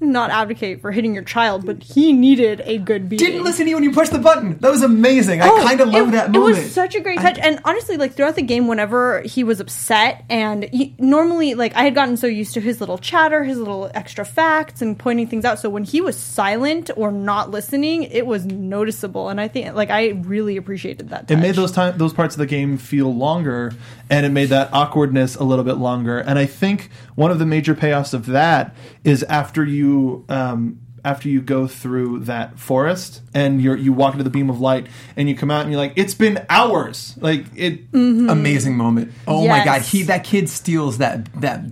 not 0.03 0.31
advocate 0.31 0.81
for 0.81 0.91
hitting 0.93 1.13
your 1.13 1.23
child, 1.25 1.67
but 1.67 1.83
he 1.83 2.15
needed 2.15 2.63
a 2.65 2.79
good 2.79 3.07
beating. 3.11 3.27
Didn't 3.27 3.45
listen 3.45 3.67
to 3.67 3.69
you 3.69 3.77
when 3.77 3.83
you 3.85 3.93
pushed 3.93 4.13
the 4.13 4.19
button. 4.19 4.57
That 4.61 4.71
was 4.71 4.83
amazing. 4.83 5.43
I 5.43 5.49
Oh, 5.51 5.63
kind 5.63 5.79
of 5.79 5.89
love 5.91 6.09
it, 6.09 6.13
that 6.13 6.35
It 6.35 6.39
was 6.39 6.73
such 6.73 6.95
a 6.95 7.01
great 7.01 7.19
I- 7.19 7.23
touch, 7.23 7.39
and 7.39 7.61
honestly, 7.67 7.99
like 7.99 8.15
throughout 8.15 8.35
the 8.37 8.41
game, 8.43 8.67
whenever 8.67 9.21
he 9.27 9.45
was 9.45 9.61
upset, 9.61 10.25
and 10.31 10.65
he, 10.73 10.95
normally, 10.99 11.53
like 11.53 11.77
I 11.77 11.83
had 11.83 11.95
gotten 11.95 12.17
so 12.17 12.27
used 12.27 12.55
to 12.55 12.63
his 12.63 12.81
little 12.81 12.97
chatter, 12.97 13.45
his 13.45 13.59
little 13.59 13.91
extra 13.93 14.25
facts, 14.25 14.81
and 14.81 14.99
pointing 14.99 15.27
things 15.27 15.45
out. 15.45 15.59
So 15.59 15.69
when 15.69 15.85
he 15.85 16.01
was 16.01 16.17
silent 16.17 16.91
or 16.97 17.13
not 17.13 17.51
listening, 17.51 18.05
it 18.05 18.27
was 18.27 18.47
noticeable, 18.47 19.29
and 19.29 19.39
I 19.39 19.49
think, 19.49 19.75
like, 19.75 19.91
I 19.91 20.13
really 20.25 20.57
appreciated 20.57 21.11
that. 21.11 21.31
It 21.31 21.37
made 21.37 21.57
those 21.57 21.73
time 21.73 21.99
those 21.99 22.15
parts 22.15 22.35
of 22.35 22.39
the 22.39 22.47
game 22.47 22.79
feel 22.79 23.15
longer, 23.15 23.75
and 24.11 24.27
it 24.27 24.31
made 24.31 24.49
that 24.51 24.69
awkwardness 24.75 25.37
a 25.37 25.45
little 25.45 25.65
bit 25.65 25.77
longer. 25.77 26.19
And 26.19 26.39
I 26.39 26.45
think 26.45 26.91
one 27.15 27.31
of 27.31 27.39
the 27.39 27.47
major 27.47 27.75
payoffs 27.75 28.13
of 28.13 28.27
that 28.27 28.75
is 29.05 29.23
after 29.25 29.65
you 29.65 30.25
um, 30.29 30.81
after 31.05 31.29
you 31.29 31.41
go 31.41 31.67
through 31.67 32.21
that 32.21 32.59
forest 32.59 33.23
and 33.33 33.63
you 33.63 33.75
you 33.75 33.93
walk 33.93 34.13
into 34.15 34.25
the 34.25 34.31
beam 34.31 34.51
of 34.51 34.61
light 34.61 34.87
and 35.17 35.29
you 35.29 35.37
come 35.37 35.51
out 35.51 35.63
and 35.63 35.71
you're 35.71 35.81
like, 35.81 35.95
it's 35.97 36.15
been 36.15 36.45
hours. 36.51 37.17
Like 37.21 37.47
it. 37.57 37.81
amazing 38.29 38.77
moment. 38.77 39.13
Oh 39.27 39.47
my 39.47 39.65
god, 39.65 39.83
he 39.83 40.03
that 40.05 40.25
kid 40.25 40.49
steals 40.49 40.99
that 40.99 41.33
that 41.41 41.65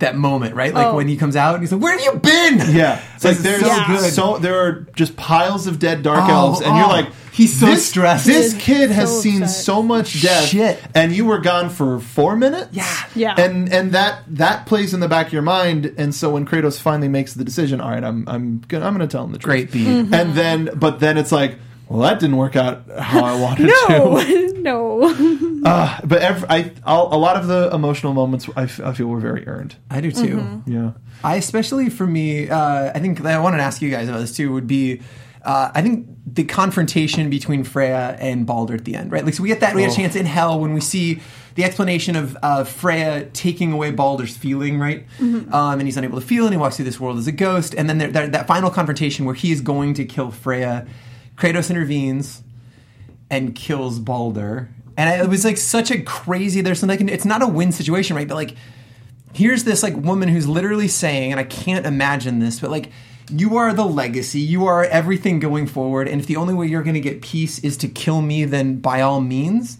that 0.00 0.16
moment, 0.16 0.54
right? 0.56 0.74
Like 0.74 0.86
Oh. 0.88 0.96
when 0.96 1.06
he 1.08 1.16
comes 1.16 1.36
out 1.36 1.54
and 1.54 1.62
he's 1.62 1.70
like, 1.72 1.80
"Where 1.80 1.92
have 1.96 2.00
you 2.00 2.18
been?" 2.20 2.74
Yeah, 2.74 3.00
it's 3.14 3.24
like 3.24 3.38
there's 3.38 3.60
so 3.60 3.66
Yeah. 3.68 3.86
good. 3.86 4.12
so 4.12 4.38
there 4.38 4.58
are 4.66 4.86
just 4.96 5.16
piles 5.16 5.66
of 5.66 5.78
dead 5.78 6.02
dark 6.02 6.28
Oh, 6.28 6.32
elves, 6.34 6.60
and 6.60 6.76
you're 6.76 6.86
oh. 6.86 6.90
like, 6.90 7.06
He's 7.32 7.58
so 7.58 7.66
this, 7.66 7.88
stressed. 7.88 8.26
This 8.26 8.52
He's 8.52 8.62
kid 8.62 8.90
has 8.92 9.10
so 9.10 9.20
seen 9.20 9.42
upset. 9.42 9.64
so 9.64 9.82
much 9.82 10.22
death, 10.22 10.44
Shit. 10.46 10.80
and 10.94 11.12
you 11.12 11.24
were 11.24 11.38
gone 11.38 11.68
for 11.68 11.98
four 11.98 12.36
minutes. 12.36 12.68
Yeah. 12.72 12.86
Yeah. 13.16 13.34
and 13.40 13.72
and 13.72 13.90
that 13.92 14.20
that 14.28 14.66
plays 14.66 14.94
in 14.94 15.00
the 15.00 15.08
back 15.08 15.26
of 15.28 15.32
your 15.32 15.42
mind, 15.42 15.92
and 15.98 16.14
so 16.14 16.30
when 16.30 16.46
Kratos 16.46 16.78
finally 16.80 17.08
makes 17.08 17.34
the 17.34 17.42
decision, 17.44 17.80
all 17.80 17.90
right, 17.90 18.04
I'm 18.04 18.24
I'm 18.28 18.62
gonna 18.68 18.86
I'm 18.86 18.92
gonna 18.94 19.06
tell 19.08 19.24
him 19.24 19.32
the 19.32 19.38
truth. 19.38 19.50
Great 19.50 19.72
beat. 19.72 19.86
Mm-hmm. 19.86 20.14
and 20.14 20.34
then 20.34 20.70
but 20.76 21.00
then 21.00 21.18
it's 21.18 21.32
like. 21.32 21.58
Well, 21.94 22.02
that 22.02 22.18
didn't 22.18 22.36
work 22.38 22.56
out 22.56 22.82
how 22.98 23.24
I 23.24 23.40
wanted 23.40 23.66
no, 23.88 24.20
to. 24.20 24.52
no. 24.62 25.50
Uh, 25.64 25.98
but 26.04 26.20
every, 26.20 26.46
I, 26.50 26.72
I'll, 26.84 27.08
a 27.10 27.16
lot 27.16 27.36
of 27.36 27.46
the 27.46 27.70
emotional 27.72 28.12
moments 28.12 28.46
I, 28.54 28.64
f- 28.64 28.80
I 28.80 28.92
feel 28.92 29.06
were 29.06 29.18
very 29.18 29.46
earned. 29.48 29.76
I 29.90 30.02
do 30.02 30.10
too. 30.10 30.36
Mm-hmm. 30.36 30.70
Yeah. 30.70 30.90
I 31.22 31.36
especially 31.36 31.88
for 31.88 32.06
me, 32.06 32.50
uh, 32.50 32.92
I 32.94 32.98
think 32.98 33.24
I 33.24 33.38
wanted 33.38 33.56
to 33.56 33.62
ask 33.62 33.80
you 33.80 33.90
guys 33.90 34.06
about 34.10 34.18
this 34.18 34.36
too. 34.36 34.52
Would 34.52 34.66
be, 34.66 35.00
uh, 35.42 35.70
I 35.74 35.80
think 35.80 36.06
the 36.26 36.44
confrontation 36.44 37.30
between 37.30 37.64
Freya 37.64 38.14
and 38.20 38.44
Balder 38.44 38.74
at 38.74 38.84
the 38.84 38.94
end, 38.94 39.10
right? 39.10 39.24
Like, 39.24 39.32
so 39.32 39.42
we 39.42 39.48
get 39.48 39.60
that 39.60 39.74
we 39.74 39.80
get 39.80 39.88
a 39.88 39.92
Oh. 39.92 39.96
chance 39.96 40.16
in 40.16 40.26
Hell 40.26 40.60
when 40.60 40.74
we 40.74 40.80
see 40.82 41.20
the 41.54 41.64
explanation 41.64 42.14
of 42.14 42.36
uh, 42.42 42.64
Freya 42.64 43.24
taking 43.32 43.72
away 43.72 43.90
Balder's 43.90 44.36
feeling, 44.36 44.78
right? 44.78 45.06
Um, 45.18 45.48
and 45.54 45.82
he's 45.82 45.96
unable 45.96 46.20
to 46.20 46.26
feel, 46.26 46.44
and 46.44 46.52
he 46.52 46.58
walks 46.58 46.76
through 46.76 46.84
this 46.84 47.00
world 47.00 47.16
as 47.16 47.26
a 47.26 47.32
ghost. 47.32 47.74
And 47.74 47.88
then 47.88 47.96
there, 47.96 48.08
there, 48.10 48.26
that 48.28 48.46
final 48.46 48.68
confrontation 48.70 49.24
where 49.24 49.34
he 49.34 49.50
is 49.50 49.62
going 49.62 49.94
to 49.94 50.04
kill 50.04 50.30
Freya, 50.30 50.86
Kratos 51.36 51.70
intervenes 51.70 52.42
and 53.30 53.54
kills 53.54 53.98
Balder. 53.98 54.70
And 54.96 55.20
it 55.20 55.28
was 55.28 55.44
like 55.44 55.56
such 55.56 55.90
a 55.90 56.00
crazy. 56.02 56.60
There's 56.60 56.78
something. 56.78 57.08
It's 57.08 57.24
not 57.24 57.42
a 57.42 57.46
win 57.46 57.72
situation, 57.72 58.14
right? 58.16 58.28
But 58.28 58.36
like 58.36 58.56
here's 59.34 59.64
this 59.64 59.82
like 59.82 59.96
woman 59.96 60.28
who's 60.28 60.48
literally 60.48 60.88
saying, 60.88 61.32
and 61.32 61.40
I 61.40 61.44
can't 61.44 61.84
imagine 61.84 62.38
this, 62.38 62.60
but 62.60 62.70
like 62.70 62.90
you 63.30 63.56
are 63.56 63.72
the 63.72 63.84
legacy, 63.84 64.40
you 64.40 64.66
are 64.66 64.84
everything 64.84 65.40
going 65.40 65.66
forward, 65.66 66.08
and 66.08 66.20
if 66.20 66.26
the 66.26 66.36
only 66.36 66.54
way 66.54 66.66
you're 66.66 66.82
going 66.82 66.94
to 66.94 67.00
get 67.00 67.22
peace 67.22 67.58
is 67.60 67.76
to 67.78 67.88
kill 67.88 68.22
me, 68.22 68.44
then 68.44 68.78
by 68.78 69.00
all 69.00 69.20
means. 69.20 69.78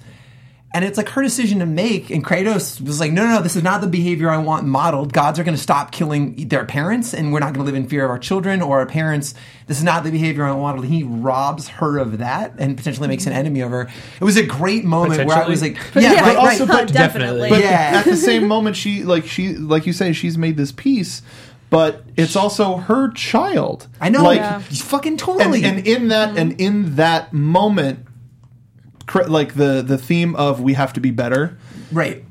And 0.75 0.85
it's 0.85 0.99
like 0.99 1.09
her 1.11 1.23
decision 1.23 1.61
to 1.61 1.67
make, 1.67 2.11
and 2.11 2.25
Kratos 2.25 2.81
was 2.81 2.99
like, 2.99 3.13
no, 3.13 3.25
no, 3.25 3.37
no, 3.37 3.43
this 3.43 3.55
is 3.55 3.63
not 3.63 3.81
the 3.81 3.87
behavior 3.87 4.29
I 4.29 4.39
want 4.39 4.67
modeled. 4.67 5.13
Gods 5.13 5.39
are 5.39 5.45
going 5.45 5.57
to 5.57 5.63
stop 5.63 5.93
killing 5.93 6.49
their 6.49 6.65
parents, 6.65 7.15
and 7.15 7.33
we're 7.33 7.39
not 7.39 7.55
going 7.55 7.65
to 7.65 7.73
live 7.73 7.77
in 7.77 7.89
fear 7.89 8.05
of 8.05 8.11
our 8.11 8.19
children 8.19 8.61
or 8.61 8.81
our 8.81 8.87
parents. 8.87 9.37
This 9.69 9.79
is 9.79 9.85
not 9.85 10.03
the 10.03 10.11
behavior 10.11 10.45
I 10.45 10.51
want 10.51 10.77
modeled. 10.77 10.87
He 10.87 11.05
robs 11.05 11.69
her 11.69 11.99
of 11.99 12.19
that 12.19 12.55
and 12.59 12.77
potentially 12.77 13.07
makes 13.07 13.27
an 13.27 13.33
mm-hmm. 13.33 13.39
enemy 13.39 13.61
of 13.61 13.71
her. 13.71 13.89
It 14.21 14.25
was 14.25 14.37
a 14.37 14.45
great 14.45 14.85
moment 14.85 15.25
where 15.25 15.37
I 15.37 15.47
was 15.47 15.63
like, 15.63 15.77
yeah, 15.95 16.01
Yeah, 16.03 16.09
right, 16.11 16.21
but 16.21 16.37
right. 16.37 16.61
also- 16.61 16.67
but 16.67 16.93
definitely. 16.93 17.51
But 17.51 17.61
Yeah. 17.61 17.93
at 17.95 18.05
the 18.05 18.17
same 18.17 18.49
moment, 18.49 18.75
she 18.75 19.05
like 19.05 19.27
she 19.27 19.55
like 19.55 19.87
you 19.87 19.93
say 19.93 20.13
she's 20.13 20.37
made 20.37 20.57
this 20.57 20.73
peace, 20.73 21.23
but 21.71 22.03
it's 22.17 22.35
also 22.35 22.79
her 22.79 23.13
child. 23.13 23.87
I 24.01 24.09
know, 24.09 24.25
like 24.25 24.39
Yeah. 24.39 24.59
fucking 24.59 25.19
totally. 25.19 25.63
and 25.65 25.87
in 25.87 26.09
that 26.09 26.37
and 26.37 26.61
in 26.61 26.97
that 26.97 27.33
moment, 27.33 28.01
cr- 28.01 28.11
like 29.27 29.55
the 29.55 29.83
the 29.83 29.99
theme 29.99 30.35
of 30.37 30.61
we 30.61 30.75
have 30.75 30.93
to 30.95 31.01
be 31.01 31.11
better. 31.11 31.57
right. 31.93 32.25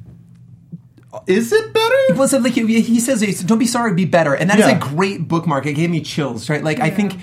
Is 1.28 1.54
it 1.54 1.74
better? 1.74 2.16
Well, 2.18 2.28
so 2.28 2.40
like 2.40 2.54
he 2.54 2.82
he 2.82 3.00
says, 3.00 3.22
"Don't 3.44 3.60
be 3.60 3.68
sorry, 3.68 3.94
be 3.94 4.06
better," 4.06 4.34
and 4.34 4.50
that 4.50 4.58
is 4.60 4.66
Yeah. 4.66 4.78
a 4.78 4.80
great 4.80 5.28
bookmark. 5.28 5.68
It 5.68 5.74
gave 5.74 5.92
me 5.92 6.02
chills, 6.02 6.50
right? 6.50 6.64
Like 6.64 6.80
I 6.80 6.90
think 6.90 7.18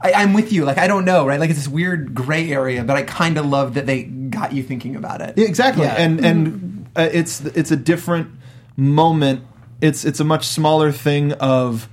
I, 0.00 0.12
I'm 0.14 0.32
with 0.32 0.52
you. 0.52 0.64
Like 0.64 0.78
I 0.78 0.88
don't 0.88 1.04
know, 1.04 1.24
right? 1.24 1.38
Like 1.38 1.50
it's 1.50 1.58
this 1.60 1.68
weird 1.68 2.12
gray 2.12 2.50
area, 2.50 2.82
but 2.82 2.96
I 2.96 3.02
kind 3.04 3.38
of 3.38 3.46
love 3.46 3.74
that 3.74 3.86
they 3.86 4.02
got 4.02 4.52
you 4.52 4.64
thinking 4.64 4.96
about 4.96 5.20
it. 5.20 5.34
Yeah, 5.38 5.46
exactly. 5.46 5.84
Yeah. 5.84 5.94
And 5.94 6.24
and 6.26 6.86
uh, 6.96 7.08
it's 7.12 7.40
it's 7.42 7.70
a 7.70 7.76
different 7.76 8.30
moment. 8.76 9.42
It's 9.80 10.04
it's 10.04 10.18
a 10.18 10.24
much 10.24 10.48
smaller 10.48 10.90
thing 10.90 11.30
of 11.34 11.88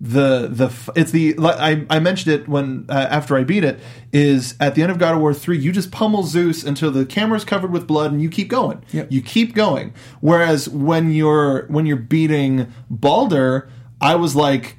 the 0.00 0.46
the 0.48 0.72
it's 0.94 1.10
the 1.10 1.34
like 1.34 1.56
I 1.58 1.84
I 1.90 1.98
mentioned 1.98 2.32
it 2.32 2.48
when 2.48 2.86
uh, 2.88 3.08
after 3.10 3.36
I 3.36 3.42
beat 3.42 3.64
it 3.64 3.80
is 4.12 4.54
at 4.60 4.74
the 4.76 4.82
end 4.82 4.92
of 4.92 4.98
God 4.98 5.14
of 5.14 5.20
War 5.20 5.34
3 5.34 5.58
you 5.58 5.72
just 5.72 5.90
pummel 5.90 6.22
Zeus 6.22 6.62
until 6.62 6.92
the 6.92 7.04
camera's 7.04 7.44
covered 7.44 7.72
with 7.72 7.86
blood 7.86 8.12
and 8.12 8.22
you 8.22 8.28
keep 8.28 8.48
going. 8.48 8.84
Yep. 8.92 9.10
You 9.10 9.20
keep 9.22 9.54
going. 9.54 9.92
Whereas 10.20 10.68
when 10.68 11.10
you're 11.10 11.66
when 11.66 11.84
you're 11.86 11.96
beating 11.96 12.72
Baldur, 12.88 13.68
I 14.00 14.14
was 14.14 14.36
like 14.36 14.76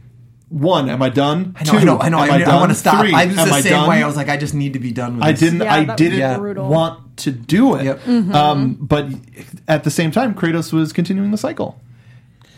one, 0.47 0.89
am 0.89 1.01
I 1.01 1.10
done? 1.10 1.55
I 1.60 1.63
know, 1.63 1.73
I 1.73 1.84
know, 1.84 1.99
I 1.99 2.10
know. 2.10 2.17
am 2.19 2.32
I, 2.32 2.36
I, 2.36 2.38
done? 2.39 2.60
want 2.60 2.71
to 2.71 2.75
stop. 2.75 3.01
Three, 3.01 3.13
I 3.13 3.25
was 3.27 3.38
am 3.38 3.49
the 3.49 3.62
same 3.62 3.71
done? 3.71 3.89
way. 3.89 4.01
I 4.01 4.08
was 4.08 4.15
like, 4.15 4.29
I 4.29 4.38
just 4.38 4.55
need 4.55 4.73
to 4.73 4.79
be 4.79 4.91
done 4.91 5.15
with 5.17 5.23
I 5.23 5.32
this. 5.32 5.41
didn't. 5.41 5.62
Yeah, 5.62 5.73
I 5.73 5.95
didn't 5.95 6.39
brutal. 6.39 6.67
want 6.67 7.17
to 7.17 7.32
do 7.32 7.75
it. 7.75 7.84
Yep. 7.84 8.08
Um, 8.34 8.73
but 8.75 9.10
at 9.67 9.84
the 9.84 9.91
same 9.91 10.10
time, 10.12 10.34
Kratos 10.34 10.73
was 10.73 10.91
continuing 10.91 11.29
the 11.32 11.38
cycle. 11.38 11.79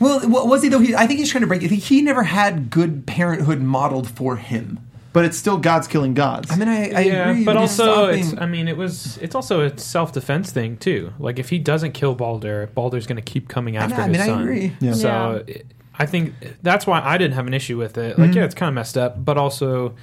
Well, 0.02 0.28
wa- 0.28 0.46
was 0.46 0.64
he 0.64 0.70
though? 0.70 0.80
He, 0.80 0.96
I 0.96 1.08
think 1.08 1.20
he's 1.20 1.30
trying 1.30 1.42
to 1.42 1.48
break 1.48 1.64
it. 1.64 1.72
He 1.72 2.02
never 2.02 2.24
had 2.24 2.70
good 2.70 3.06
parenthood 3.06 3.62
modeled 3.62 4.10
for 4.10 4.36
him. 4.36 4.80
But 5.14 5.26
it's 5.26 5.38
still 5.38 5.58
gods 5.58 5.88
killing 5.88 6.14
gods. 6.14 6.50
I 6.52 6.56
mean, 6.56 6.70
I, 6.70 6.90
I 6.90 7.00
yeah, 7.02 7.30
agree. 7.30 7.44
but 7.44 7.58
also 7.58 8.08
it's. 8.08 8.34
I 8.38 8.46
mean, 8.46 8.68
it 8.68 8.78
was. 8.78 9.18
It's 9.18 9.36
also 9.36 9.62
a 9.62 9.78
self 9.78 10.14
defense 10.14 10.52
thing 10.52 10.78
too. 10.78 11.14
Like 11.20 11.38
if 11.38 11.50
he 11.50 11.60
doesn't 11.60 11.92
kill 11.92 12.16
Baldur, 12.16 12.70
Baldur's 12.74 13.08
going 13.08 13.18
to 13.18 13.22
keep 13.22 13.48
coming 13.48 13.78
I, 13.78 13.82
know, 13.82 13.94
after 13.94 14.02
I 14.02 14.08
his 14.08 14.12
mean, 14.14 14.22
I 14.22 14.26
son. 14.26 14.42
agree. 14.42 14.76
Yeah. 14.80 14.94
So 14.94 15.44
it- 15.48 15.66
I 16.02 16.08
think 16.08 16.34
that's 16.64 16.88
why 16.88 17.00
I 17.00 17.20
didn't 17.20 17.36
have 17.36 17.46
an 17.46 17.54
issue 17.54 17.78
with 17.78 17.96
it. 17.98 18.18
Like, 18.18 18.30
mm-hmm. 18.30 18.40
yeah, 18.40 18.46
it's 18.46 18.56
kind 18.56 18.70
of 18.70 18.74
messed 18.74 18.98
up, 18.98 19.24
but 19.24 19.38
also, 19.38 19.94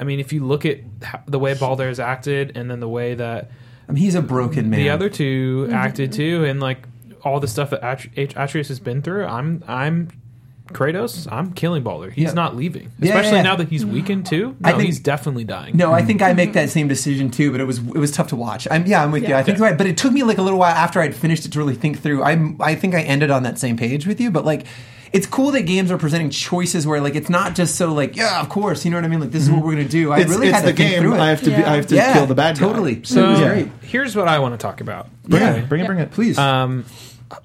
I 0.00 0.02
mean, 0.04 0.18
if 0.18 0.32
you 0.32 0.44
look 0.44 0.66
at 0.66 0.78
how, 1.02 1.22
the 1.26 1.38
way 1.38 1.54
Baldur 1.54 1.86
has 1.86 2.00
acted, 2.00 2.56
and 2.56 2.68
then 2.68 2.80
the 2.80 2.88
way 2.88 3.14
that 3.14 3.50
I 3.88 3.92
mean, 3.92 4.02
he's 4.02 4.16
a 4.16 4.22
broken 4.22 4.70
man. 4.70 4.80
the 4.80 4.90
other 4.90 5.08
2 5.08 5.66
mm-hmm. 5.66 5.74
acted 5.74 6.12
too, 6.12 6.44
and 6.44 6.58
like 6.58 6.84
all 7.24 7.40
the 7.40 7.48
stuff 7.48 7.70
that 7.70 7.82
At- 7.82 8.18
At- 8.18 8.34
Atreus 8.36 8.68
has 8.68 8.80
been 8.80 9.02
through, 9.02 9.24
I'm 9.26 9.62
I'm 9.68 10.08
Kratos. 10.72 11.26
I'm 11.32 11.52
killing 11.52 11.82
Baldur. 11.82 12.10
He's 12.10 12.26
Yeah. 12.26 12.32
not 12.34 12.54
leaving, 12.56 12.90
Yeah, 13.00 13.08
especially 13.08 13.38
yeah. 13.38 13.42
now 13.42 13.56
that 13.56 13.68
he's 13.70 13.84
weakened 13.84 14.24
too. 14.26 14.54
I 14.62 14.70
No, 14.70 14.76
think- 14.76 14.86
he's 14.86 15.00
definitely 15.00 15.42
dying. 15.42 15.76
No, 15.76 15.92
I 15.92 16.02
think 16.02 16.22
I 16.22 16.32
make 16.32 16.52
that 16.60 16.70
same 16.70 16.86
decision 16.86 17.28
too, 17.30 17.50
but 17.50 17.60
it 17.60 17.64
was 17.64 17.78
it 17.78 17.96
was 17.98 18.12
tough 18.12 18.28
to 18.28 18.36
watch. 18.36 18.68
I'm, 18.70 18.86
yeah, 18.86 19.02
I'm 19.02 19.10
with 19.10 19.24
you. 19.24 19.30
Yeah. 19.30 19.38
I 19.38 19.42
think 19.42 19.58
you're 19.58 19.66
right, 19.66 19.76
but 19.76 19.88
it 19.88 19.96
took 19.96 20.12
me 20.12 20.22
like 20.22 20.38
a 20.38 20.42
little 20.42 20.60
while 20.60 20.74
after 20.74 21.00
I'd 21.00 21.14
finished 21.14 21.44
it 21.44 21.52
to 21.52 21.58
really 21.58 21.74
think 21.74 22.00
through. 22.00 22.22
I 22.22 22.54
I 22.60 22.74
think 22.76 22.94
I 22.94 23.00
ended 23.02 23.30
on 23.32 23.42
that 23.42 23.58
same 23.58 23.76
page 23.76 24.06
with 24.06 24.20
you, 24.20 24.30
but 24.30 24.44
like. 24.44 24.64
It's 25.12 25.26
cool 25.26 25.50
that 25.52 25.62
games 25.62 25.90
are 25.90 25.98
presenting 25.98 26.30
choices 26.30 26.86
where, 26.86 27.00
like, 27.00 27.16
it's 27.16 27.28
not 27.28 27.56
just 27.56 27.74
so 27.74 27.92
like, 27.92 28.14
yeah, 28.16 28.40
of 28.40 28.48
course, 28.48 28.84
you 28.84 28.90
know 28.92 28.96
what 28.96 29.04
I 29.04 29.08
mean. 29.08 29.18
Like, 29.20 29.32
this 29.32 29.42
is 29.42 29.50
what 29.50 29.64
we're 29.64 29.72
gonna 29.72 29.88
do. 29.88 30.12
I 30.12 30.20
it's, 30.20 30.30
really 30.30 30.46
it's 30.48 30.56
had 30.58 30.64
the 30.66 30.70
to 30.70 30.76
think 30.76 30.90
game. 30.90 31.02
through 31.02 31.14
it. 31.14 31.20
I 31.20 31.30
have 31.30 31.40
to. 31.42 31.50
Be, 31.50 31.56
I 31.56 31.74
have 31.76 31.86
to 31.88 31.96
yeah, 31.96 32.12
kill 32.12 32.26
the 32.26 32.34
bad 32.36 32.56
guy. 32.58 32.66
totally. 32.66 33.02
So 33.04 33.24
It 33.24 33.28
was 33.30 33.40
great. 33.40 33.68
here's 33.82 34.14
what 34.14 34.28
I 34.28 34.38
want 34.38 34.54
to 34.54 34.58
talk 34.58 34.80
about. 34.80 35.08
Bring 35.24 35.42
Yeah. 35.42 35.54
it. 35.54 35.68
Bring 35.68 35.82
it. 35.82 35.86
Bring 35.86 35.98
it. 35.98 36.10
Please. 36.12 36.38
Um, 36.38 36.84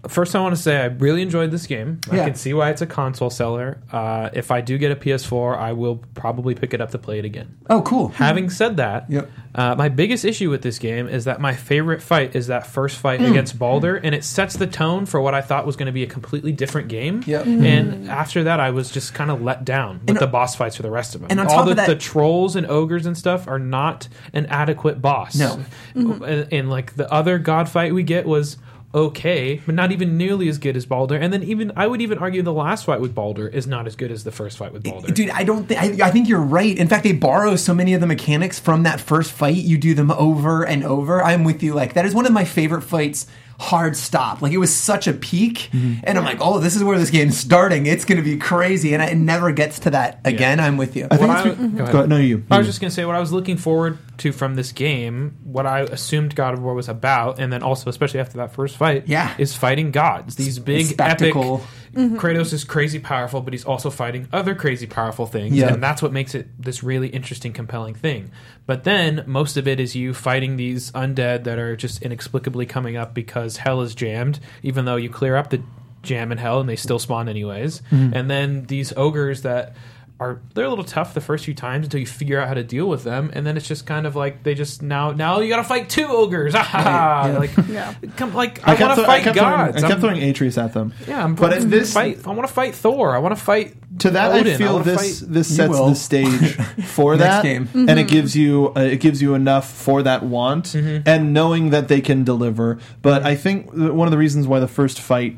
first, 0.08 0.36
I 0.36 0.41
want 0.41 0.56
to 0.56 0.62
say 0.62 0.78
I 0.82 0.86
really 0.86 1.21
enjoyed 1.21 1.52
this 1.52 1.67
game. 1.67 2.00
I 2.12 2.17
can 2.17 2.36
see 2.36 2.54
why 2.54 2.69
it's 2.71 2.82
a 2.82 2.86
console 2.88 3.30
seller. 3.30 3.80
Uh, 3.91 4.30
if 4.34 4.52
I 4.52 4.62
do 4.62 4.78
get 4.78 4.91
a 4.91 4.95
PS4, 4.95 5.58
I 5.58 5.74
will 5.74 5.98
probably 6.13 6.56
pick 6.56 6.74
it 6.74 6.82
up 6.82 6.91
to 6.91 6.98
play 6.98 7.19
it 7.19 7.26
again. 7.26 7.58
oh, 7.69 7.82
cool. 7.82 8.10
Having 8.10 8.50
said 8.52 8.78
that, 8.78 9.10
Yep. 9.10 9.30
uh, 9.56 9.76
my 9.76 9.89
biggest 9.89 10.26
issue 10.26 10.50
with 10.50 10.62
this 10.62 10.80
game 10.80 11.08
is 11.08 11.26
that 11.26 11.39
my 11.41 11.54
favorite 11.56 12.02
fight 12.02 12.36
is 12.36 12.48
that 12.48 12.65
first 12.67 12.98
fight 12.98 13.19
Mm. 13.19 13.30
against 13.32 13.58
Baldur, 13.60 13.95
and 13.95 14.13
it 14.15 14.24
sets 14.24 14.56
the 14.58 14.67
tone 14.67 15.06
for 15.06 15.21
what 15.21 15.34
I 15.34 15.41
thought 15.41 15.65
was 15.65 15.76
going 15.76 15.88
to 15.88 15.91
be 15.91 16.04
a 16.04 16.08
completely 16.08 16.52
different 16.52 16.88
game. 16.88 17.24
Yep. 17.26 17.45
And 17.45 18.10
after 18.10 18.43
that, 18.43 18.60
I 18.60 18.71
was 18.71 18.91
just 18.91 19.13
kind 19.13 19.30
of 19.32 19.41
let 19.41 19.65
down 19.65 20.00
with 20.02 20.10
And- 20.10 20.19
the 20.19 20.28
boss 20.28 20.56
fights 20.56 20.76
for 20.76 20.84
the 20.84 20.91
rest 20.91 21.15
of 21.15 21.21
them. 21.21 21.28
and 21.32 21.39
on 21.39 21.48
All 21.48 21.56
top 21.58 21.65
the, 21.65 21.71
of 21.71 21.78
that- 21.78 21.88
the 21.88 21.95
trolls 21.95 22.56
and 22.56 22.65
ogres 22.67 23.06
and 23.06 23.17
stuff 23.17 23.48
are 23.48 23.60
not 23.60 24.08
an 24.34 24.45
adequate 24.48 25.02
boss. 25.02 25.36
No. 25.36 25.60
And, 25.95 26.48
and 26.52 26.69
like 26.69 26.95
the 26.95 27.12
other 27.12 27.38
god 27.39 27.69
fight 27.69 27.93
we 27.93 28.04
get 28.04 28.26
was 28.26 28.58
okay, 28.95 29.62
but 29.65 29.75
not 29.75 29.91
even 29.91 30.17
nearly 30.17 30.47
as 30.47 30.58
good 30.58 30.77
as 30.77 30.86
Baldur. 30.86 31.17
And 31.17 31.31
then 31.31 31.43
even 31.43 31.71
I 31.75 31.86
would 31.86 32.01
even 32.01 32.17
argue 32.17 32.41
the 32.41 32.53
last 32.53 32.86
fight 32.86 33.01
with 33.01 33.13
Baldur 33.13 33.47
is 33.47 33.67
not 33.67 33.86
as 33.86 33.95
good 33.95 34.10
as 34.10 34.23
the 34.23 34.31
first 34.31 34.58
fight 34.58 34.71
with 34.71 34.84
Baldur. 34.84 35.12
Dude, 35.12 35.29
I 35.29 35.43
don't 35.43 35.67
think. 35.67 36.01
I, 36.01 36.08
I 36.08 36.12
think 36.12 36.29
you're 36.29 36.41
right. 36.41 36.75
In 36.75 36.88
fact, 36.88 37.03
they 37.03 37.12
borrow 37.12 37.58
so 37.58 37.73
many 37.73 37.93
of 37.93 38.01
the 38.01 38.08
mechanics 38.08 38.58
from 38.58 38.84
that 38.84 39.01
first 39.01 39.34
fight. 39.34 39.58
You 39.58 39.77
do 39.77 39.93
them 39.93 40.10
over 40.12 40.63
and 40.63 40.84
over. 40.84 41.21
I'm 41.21 41.43
with 41.43 41.62
you. 41.62 41.73
Like 41.73 41.93
that 41.93 42.05
is 42.05 42.15
one 42.15 42.25
of 42.25 42.31
my 42.31 42.45
favorite 42.45 42.81
fights. 42.81 43.27
Hard 43.57 43.95
stop. 43.95 44.41
Like 44.41 44.51
it 44.51 44.57
was 44.57 44.75
such 44.75 45.07
a 45.07 45.13
peak, 45.13 45.69
mm-hmm. 45.71 46.01
and 46.03 46.17
I'm 46.17 46.25
like, 46.25 46.39
oh, 46.41 46.59
this 46.59 46.75
is 46.75 46.83
where 46.83 46.99
this 46.99 47.09
game's 47.09 47.37
starting. 47.37 47.85
It's 47.85 48.03
going 48.03 48.17
to 48.17 48.23
be 48.23 48.37
crazy, 48.37 48.93
and 48.93 49.01
it 49.01 49.15
never 49.17 49.51
gets 49.53 49.79
to 49.79 49.91
that 49.91 50.19
again. 50.25 50.59
I'm 50.59 50.75
with 50.77 50.95
you. 50.95 51.07
I 51.09 51.15
think 51.17 51.29
What 51.29 51.45
it's, 51.47 51.57
I- 51.57 51.61
mm-hmm. 51.63 51.77
go 51.77 51.83
ahead. 51.83 51.91
go 51.93 51.97
ahead. 51.99 52.09
No, 52.09 52.17
you. 52.17 52.43
I 52.51 52.57
was 52.57 52.67
just 52.67 52.81
gonna 52.81 52.91
say 52.91 53.05
what 53.05 53.15
I 53.15 53.19
was 53.19 53.31
looking 53.31 53.55
forward 53.57 53.97
to 54.17 54.31
from 54.31 54.55
this 54.55 54.71
game, 54.71 55.37
what 55.43 55.65
I 55.65 55.81
assumed 55.81 56.35
God 56.35 56.53
of 56.53 56.61
War 56.61 56.73
was 56.73 56.89
about, 56.89 57.39
and 57.39 57.51
then 57.51 57.63
also 57.63 57.89
especially 57.89 58.19
after 58.19 58.37
that 58.37 58.53
first 58.53 58.75
fight, 58.77 59.03
Yeah. 59.07 59.33
is 59.37 59.55
fighting 59.55 59.91
gods. 59.91 60.35
These 60.35 60.59
big 60.59 60.85
spectacle. 60.87 61.55
epic. 61.55 61.67
Mm-hmm. 61.95 62.17
Kratos 62.17 62.51
is 62.53 62.63
crazy 62.63 62.99
powerful, 62.99 63.41
but 63.41 63.53
he's 63.53 63.63
also 63.65 63.89
fighting 63.89 64.27
other 64.34 64.53
crazy 64.53 64.86
powerful 64.86 65.25
things, 65.25 65.55
Yeah. 65.55 65.73
and 65.73 65.81
that's 65.81 66.01
what 66.01 66.12
makes 66.12 66.36
it 66.36 66.47
this 66.62 66.84
really 66.84 67.08
interesting, 67.08 67.53
compelling 67.53 67.95
thing. 67.95 68.31
But 68.65 68.84
then 68.84 69.23
most 69.25 69.55
of 69.58 69.67
it 69.67 69.79
is 69.79 69.95
you 69.95 70.13
fighting 70.13 70.58
these 70.58 70.91
undead 70.91 71.45
that 71.45 71.58
are 71.58 71.75
just 71.75 72.01
inexplicably 72.01 72.65
coming 72.65 72.97
up 72.97 73.13
because 73.13 73.58
hell 73.58 73.81
is 73.81 73.95
jammed, 73.95 74.39
even 74.62 74.86
though 74.86 74.97
you 74.97 75.10
clear 75.10 75.36
up 75.38 75.49
the 75.49 75.62
jam 76.03 76.31
in 76.31 76.38
hell 76.38 76.60
and 76.60 76.69
they 76.69 76.75
still 76.75 76.99
spawn 76.99 77.27
anyways. 77.29 77.81
Mm-hmm. 77.91 78.13
And 78.13 78.29
then 78.29 78.65
these 78.65 78.93
ogres 78.97 79.41
that 79.41 79.75
are 80.17 80.39
they're 80.54 80.63
a 80.63 80.69
little 80.69 80.86
tough 80.86 81.13
the 81.13 81.19
first 81.19 81.43
few 81.43 81.54
times 81.54 81.86
until 81.88 81.99
you 81.99 82.06
figure 82.06 82.39
out 82.39 82.47
how 82.47 82.54
to 82.54 82.63
deal 82.63 82.88
with 82.88 83.04
them, 83.04 83.30
and 83.34 83.45
then 83.45 83.58
it's 83.58 83.67
just 83.67 83.86
kind 83.86 84.08
of 84.08 84.15
like 84.15 84.43
they 84.43 84.54
just 84.56 84.82
now 84.82 85.12
now 85.12 85.41
you 85.41 85.49
got 85.49 85.58
to 85.58 85.63
fight 85.65 85.89
two 85.89 86.06
ogres. 86.08 86.54
Ah, 86.58 87.28
yeah. 87.28 87.38
like 87.38 87.51
Yeah. 87.67 87.93
come 88.15 88.34
like 88.34 88.60
I, 88.65 88.75
kept 88.78 88.82
want 88.82 88.91
to 88.91 88.95
thro- 88.95 89.04
I 89.04 89.08
fight 89.08 89.23
kept 89.23 89.36
gods. 89.36 89.56
Throwing, 89.56 89.75
I 89.75 89.82
kept 89.82 89.91
I'm- 89.91 89.99
throwing 90.01 90.23
Atreus 90.30 90.58
at 90.58 90.73
them. 90.73 90.93
yeah, 91.08 91.21
I'm 91.23 91.36
but 91.36 91.49
but 91.51 91.54
at 91.62 91.69
this 91.69 91.93
fight. 91.93 92.25
I 92.25 92.32
want 92.32 92.47
to 92.47 92.54
fight 92.54 92.75
Thor. 92.75 93.13
I 93.13 93.19
want 93.19 93.36
to 93.38 93.43
fight 93.43 93.75
to 93.99 94.12
that 94.12 94.32
Odin. 94.32 94.54
I 94.54 94.58
feel 94.58 94.73
wanna 94.73 94.86
this 94.86 95.19
fight- 95.21 95.34
this 95.34 95.54
sets 95.56 95.78
the 95.78 95.93
stage 95.95 96.54
for 96.86 97.17
that, 97.17 97.43
game. 97.43 97.67
and 97.73 97.99
it 97.99 98.08
gives 98.08 98.38
you 98.38 98.71
uh, 98.75 98.80
it 98.80 99.01
gives 99.01 99.21
you 99.21 99.34
enough 99.34 99.69
for 99.69 100.01
that 100.04 100.23
want, 100.23 100.65
Mm-hmm. 100.67 101.08
and 101.10 101.34
knowing 101.34 101.71
that 101.71 101.89
they 101.89 101.99
can 101.99 102.23
deliver. 102.23 102.78
But 103.01 103.23
I 103.23 103.36
think 103.36 103.73
one 103.73 104.08
of 104.08 104.12
the 104.12 104.17
reasons 104.17 104.47
why 104.47 104.62
the 104.62 104.67
first 104.69 105.01
fight 105.01 105.38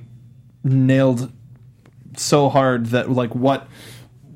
nailed 0.64 1.32
so 2.16 2.50
hard 2.50 2.88
that 2.88 3.10
like 3.12 3.34
what 3.36 3.68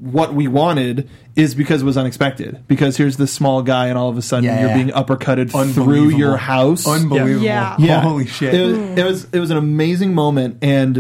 what 0.02 0.34
we 0.34 0.48
wanted 0.48 1.08
is 1.42 1.56
because 1.56 1.82
it 1.82 1.86
was 1.86 1.98
unexpected. 1.98 2.64
Because 2.68 2.98
here's 2.98 3.18
this 3.18 3.34
small 3.34 3.64
guy, 3.64 3.88
and 3.88 3.98
all 3.98 4.10
of 4.10 4.18
a 4.18 4.22
sudden 4.22 4.46
Yeah, 4.46 4.60
you're 4.60 4.70
yeah. 4.70 4.76
being 4.76 4.90
uppercutted 4.90 5.74
through 5.74 6.10
your 6.10 6.38
house. 6.38 6.88
Unbelievable. 6.88 7.44
Yeah. 7.44 7.76
Yeah. 7.80 8.02
Holy 8.02 8.28
shit. 8.28 8.54
It 8.54 8.66
was, 8.66 8.98
it 8.98 9.04
was 9.04 9.28
it 9.34 9.40
was 9.40 9.52
an 9.52 9.58
amazing 9.58 10.14
moment, 10.14 10.60
and 10.62 10.96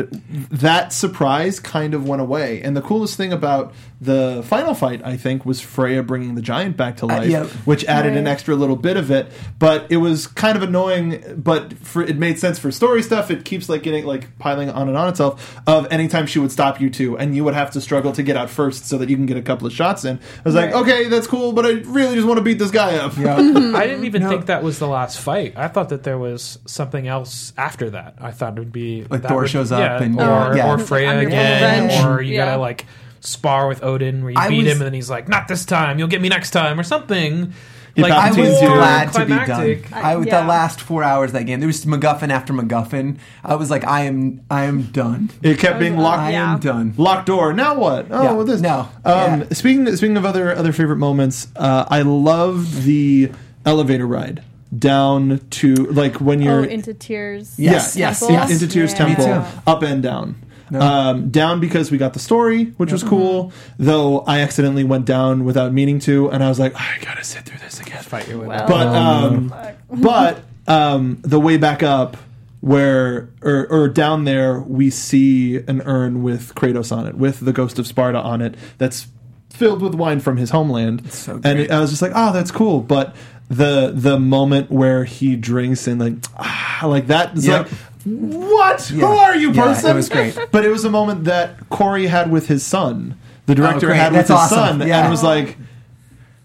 that 0.52 0.94
surprise 0.94 1.60
kind 1.60 1.94
of 1.94 2.08
went 2.08 2.22
away. 2.22 2.62
And 2.62 2.76
the 2.76 2.82
coolest 2.82 3.16
thing 3.18 3.32
about 3.32 3.74
the 4.00 4.44
final 4.48 4.74
fight, 4.74 5.06
I 5.06 5.16
think, 5.16 5.46
was 5.46 5.62
Freya 5.62 6.02
bringing 6.02 6.34
the 6.34 6.42
giant 6.42 6.76
back 6.76 6.98
to 6.98 7.06
uh, 7.06 7.10
life, 7.10 7.30
yeah. 7.30 7.46
which 7.66 7.86
added 7.86 8.18
an 8.18 8.26
extra 8.26 8.56
little 8.56 8.76
bit 8.76 8.98
of 8.98 9.12
it. 9.12 9.32
But 9.60 9.92
it 9.92 9.98
was 9.98 10.26
kind 10.26 10.58
of 10.58 10.64
annoying. 10.64 11.24
But 11.38 11.74
for, 11.78 12.02
it 12.02 12.18
made 12.18 12.40
sense 12.40 12.58
for 12.58 12.72
story 12.72 13.04
stuff. 13.04 13.30
It 13.30 13.46
keeps 13.46 13.70
like 13.70 13.84
getting 13.84 14.06
like 14.06 14.40
piling 14.40 14.72
on 14.72 14.88
and 14.88 14.98
on 14.98 15.10
itself. 15.10 15.62
Of 15.68 15.88
anytime 15.92 16.26
she 16.26 16.40
would 16.40 16.52
stop 16.52 16.82
you 16.82 16.90
two, 16.90 17.16
and 17.16 17.36
you 17.36 17.44
would 17.44 17.54
have 17.54 17.70
to 17.72 17.82
struggle 17.82 18.12
to 18.14 18.24
get 18.24 18.36
out 18.36 18.50
first 18.50 18.86
so 18.86 18.98
that 18.98 19.10
you 19.10 19.16
can 19.16 19.28
get 19.28 19.38
a 19.38 19.42
couple 19.44 19.68
of 19.68 19.74
shots 19.74 20.04
in. 20.04 20.20
I 20.38 20.42
was 20.44 20.56
like, 20.56 20.74
Right. 20.74 20.82
okay, 20.82 21.08
that's 21.08 21.28
cool, 21.28 21.54
but 21.54 21.66
I 21.66 21.70
really 21.86 22.16
just 22.16 22.28
want 22.28 22.38
to 22.38 22.44
beat 22.44 22.60
this 22.60 22.72
guy 22.72 22.98
up. 22.98 23.18
Yeah. 23.18 23.36
I 23.76 23.86
didn't 23.88 24.06
even 24.06 24.24
No. 24.24 24.30
think 24.30 24.48
that 24.48 24.64
was 24.64 24.80
the 24.80 24.88
last 24.88 25.20
fight. 25.20 25.54
I 25.56 25.68
thought 25.68 25.90
that 25.90 26.04
there 26.04 26.18
was 26.18 26.60
something 26.66 27.08
else 27.08 27.54
after 27.58 27.90
that. 27.92 28.16
I 28.20 28.32
thought 28.32 28.58
it 28.58 28.60
would 28.60 28.72
be 28.72 29.06
Like 29.10 29.22
that 29.22 29.28
Thor 29.30 29.42
would- 29.42 29.50
shows 29.50 29.72
up 29.72 30.02
and- 30.02 30.20
or, 30.20 30.56
Yeah. 30.56 30.72
or 30.74 30.78
Like, 30.78 30.86
Freya 30.88 31.10
I'm 31.12 31.28
again, 31.28 31.84
revenge. 31.86 32.06
or 32.06 32.22
you 32.22 32.36
Yeah. 32.36 32.46
gotta 32.46 32.58
like 32.62 32.86
spar 33.20 33.68
with 33.68 33.84
Odin 33.84 34.24
where 34.24 34.32
you 34.32 34.38
I 34.40 34.50
beat 34.50 34.64
was- 34.64 34.66
him 34.68 34.78
and 34.78 34.82
then 34.88 34.94
he's 34.94 35.10
like, 35.10 35.28
"Not 35.30 35.48
this 35.48 35.64
time. 35.66 36.00
You'll 36.00 36.08
get 36.08 36.22
me 36.22 36.30
next 36.30 36.52
time," 36.52 36.80
or 36.80 36.84
something. 36.84 37.54
He 37.96 38.02
like 38.02 38.12
I 38.14 38.30
was 38.32 38.60
too. 38.60 38.68
glad 38.68 39.12
to 39.14 39.26
be 39.26 39.34
done. 39.34 39.46
climactic. 39.46 39.92
I 39.94 40.16
with 40.16 40.28
Yeah. 40.28 40.42
the 40.42 40.48
last 40.48 40.80
four 40.82 41.04
hours 41.04 41.32
of 41.32 41.34
that 41.34 41.44
game, 41.44 41.60
there 41.60 41.68
was 41.68 41.84
MacGuffin 41.86 42.30
after 42.30 42.54
MacGuffin. 42.54 43.18
I 43.44 43.56
was 43.56 43.70
like, 43.70 43.84
I 43.86 44.04
am, 44.04 44.42
I 44.50 44.64
am 44.64 44.84
done. 44.84 45.30
It 45.44 45.60
kept 45.60 45.80
being 45.80 45.98
was- 45.98 46.04
locked. 46.04 46.22
I 46.22 46.32
Yeah. 46.32 46.54
am 46.54 46.60
done. 46.60 46.94
Locked 46.98 47.26
door. 47.26 47.54
Now 47.54 47.76
what? 47.76 48.08
Oh, 48.10 48.24
Yeah. 48.24 48.32
well, 48.34 48.46
this. 48.46 48.62
No. 48.62 48.88
Um, 49.04 49.42
Yeah. 49.42 49.44
Speaking 49.52 49.94
speaking 49.96 50.16
of 50.18 50.26
other 50.26 50.56
other 50.56 50.72
favorite 50.72 50.98
moments, 50.98 51.48
uh, 51.56 51.86
I 51.90 52.02
loved 52.04 52.84
the 52.84 53.32
elevator 53.66 54.08
ride 54.08 54.42
down 54.78 55.42
to 55.50 55.74
like 55.76 56.16
when 56.22 56.42
you're 56.42 56.62
Oh, 56.62 56.64
into 56.64 56.94
Tyr's. 56.94 57.56
Yes, 57.60 57.98
yeah, 57.98 58.08
yes, 58.08 58.20
Temple? 58.20 58.36
yes. 58.36 58.52
into 58.52 58.68
Tyr's 58.74 58.92
Yeah. 58.94 58.98
Temple, 58.98 59.28
Me 59.28 59.34
too. 59.34 59.44
up 59.68 59.84
and 59.84 60.02
down. 60.02 60.36
No. 60.72 60.80
Um, 60.80 61.30
down 61.30 61.60
because 61.60 61.92
we 61.92 61.98
got 61.98 62.14
the 62.14 62.20
story, 62.20 62.66
which 62.78 62.92
was 62.94 63.04
cool. 63.04 63.52
Though 63.78 64.22
I 64.22 64.40
accidentally 64.40 64.86
went 64.86 65.06
down 65.06 65.44
without 65.44 65.74
meaning 65.74 66.00
to, 66.00 66.30
and 66.32 66.42
I 66.44 66.48
was 66.50 66.60
like, 66.60 66.74
I 66.76 66.98
gotta 67.02 67.24
sit 67.24 67.44
through 67.44 67.60
this 67.60 67.80
again. 67.82 68.02
Fight 68.02 68.28
your 68.30 68.40
way 68.40 68.48
Well, 68.48 68.60
back. 68.60 68.68
But 68.70 68.88
um, 68.88 69.54
but 69.90 70.44
um, 70.68 71.20
the 71.24 71.40
way 71.40 71.58
back 71.58 71.84
up, 71.84 72.16
where 72.62 73.30
or, 73.42 73.68
or 73.70 73.88
down 73.90 74.24
there, 74.24 74.60
we 74.62 74.90
see 74.90 75.58
an 75.58 75.82
urn 75.82 76.24
with 76.24 76.56
Kratos 76.56 76.96
on 76.96 77.06
it, 77.06 77.16
with 77.16 77.42
the 77.42 77.52
ghost 77.52 77.78
of 77.78 77.86
Sparta 77.86 78.20
on 78.20 78.42
it. 78.42 78.56
That's 78.78 79.08
filled 79.50 79.82
with 79.82 79.94
wine 79.96 80.20
from 80.22 80.38
his 80.38 80.52
homeland. 80.52 81.12
so 81.12 81.34
and 81.34 81.42
great. 81.44 81.72
I 81.72 81.80
was 81.82 81.90
just 81.90 82.02
like, 82.02 82.14
oh, 82.16 82.32
that's 82.32 82.52
cool. 82.52 82.80
But 82.80 83.16
the 83.50 83.92
the 83.94 84.18
moment 84.18 84.72
where 84.72 85.04
he 85.04 85.36
drinks 85.36 85.86
and 85.88 86.00
like 86.00 86.14
ah, 86.38 86.84
like 86.86 87.08
that 87.08 87.38
is 87.38 87.46
Yep. 87.46 87.64
like. 87.70 87.72
What? 88.06 88.90
Yeah. 88.92 89.00
Who 89.08 89.14
are 89.14 89.36
you, 89.36 89.52
Yeah, 89.52 89.64
person? 89.64 89.92
it 89.92 89.94
was 89.96 90.10
great. 90.10 90.38
But 90.52 90.66
it 90.66 90.70
was 90.70 90.86
a 90.86 90.90
moment 90.90 91.26
that 91.26 91.70
Cory 91.70 92.08
had 92.08 92.32
with 92.32 92.48
his 92.48 92.66
son. 92.66 93.18
The 93.46 93.54
oh, 93.54 93.56
director 93.56 93.88
great. 93.88 93.98
had 93.98 94.12
with 94.14 94.28
That's 94.28 94.30
his 94.30 94.52
awesome. 94.58 94.80
son, 94.80 94.88
Yeah. 94.88 95.00
and 95.00 95.08
it 95.08 95.10
was 95.10 95.24
like, 95.24 95.58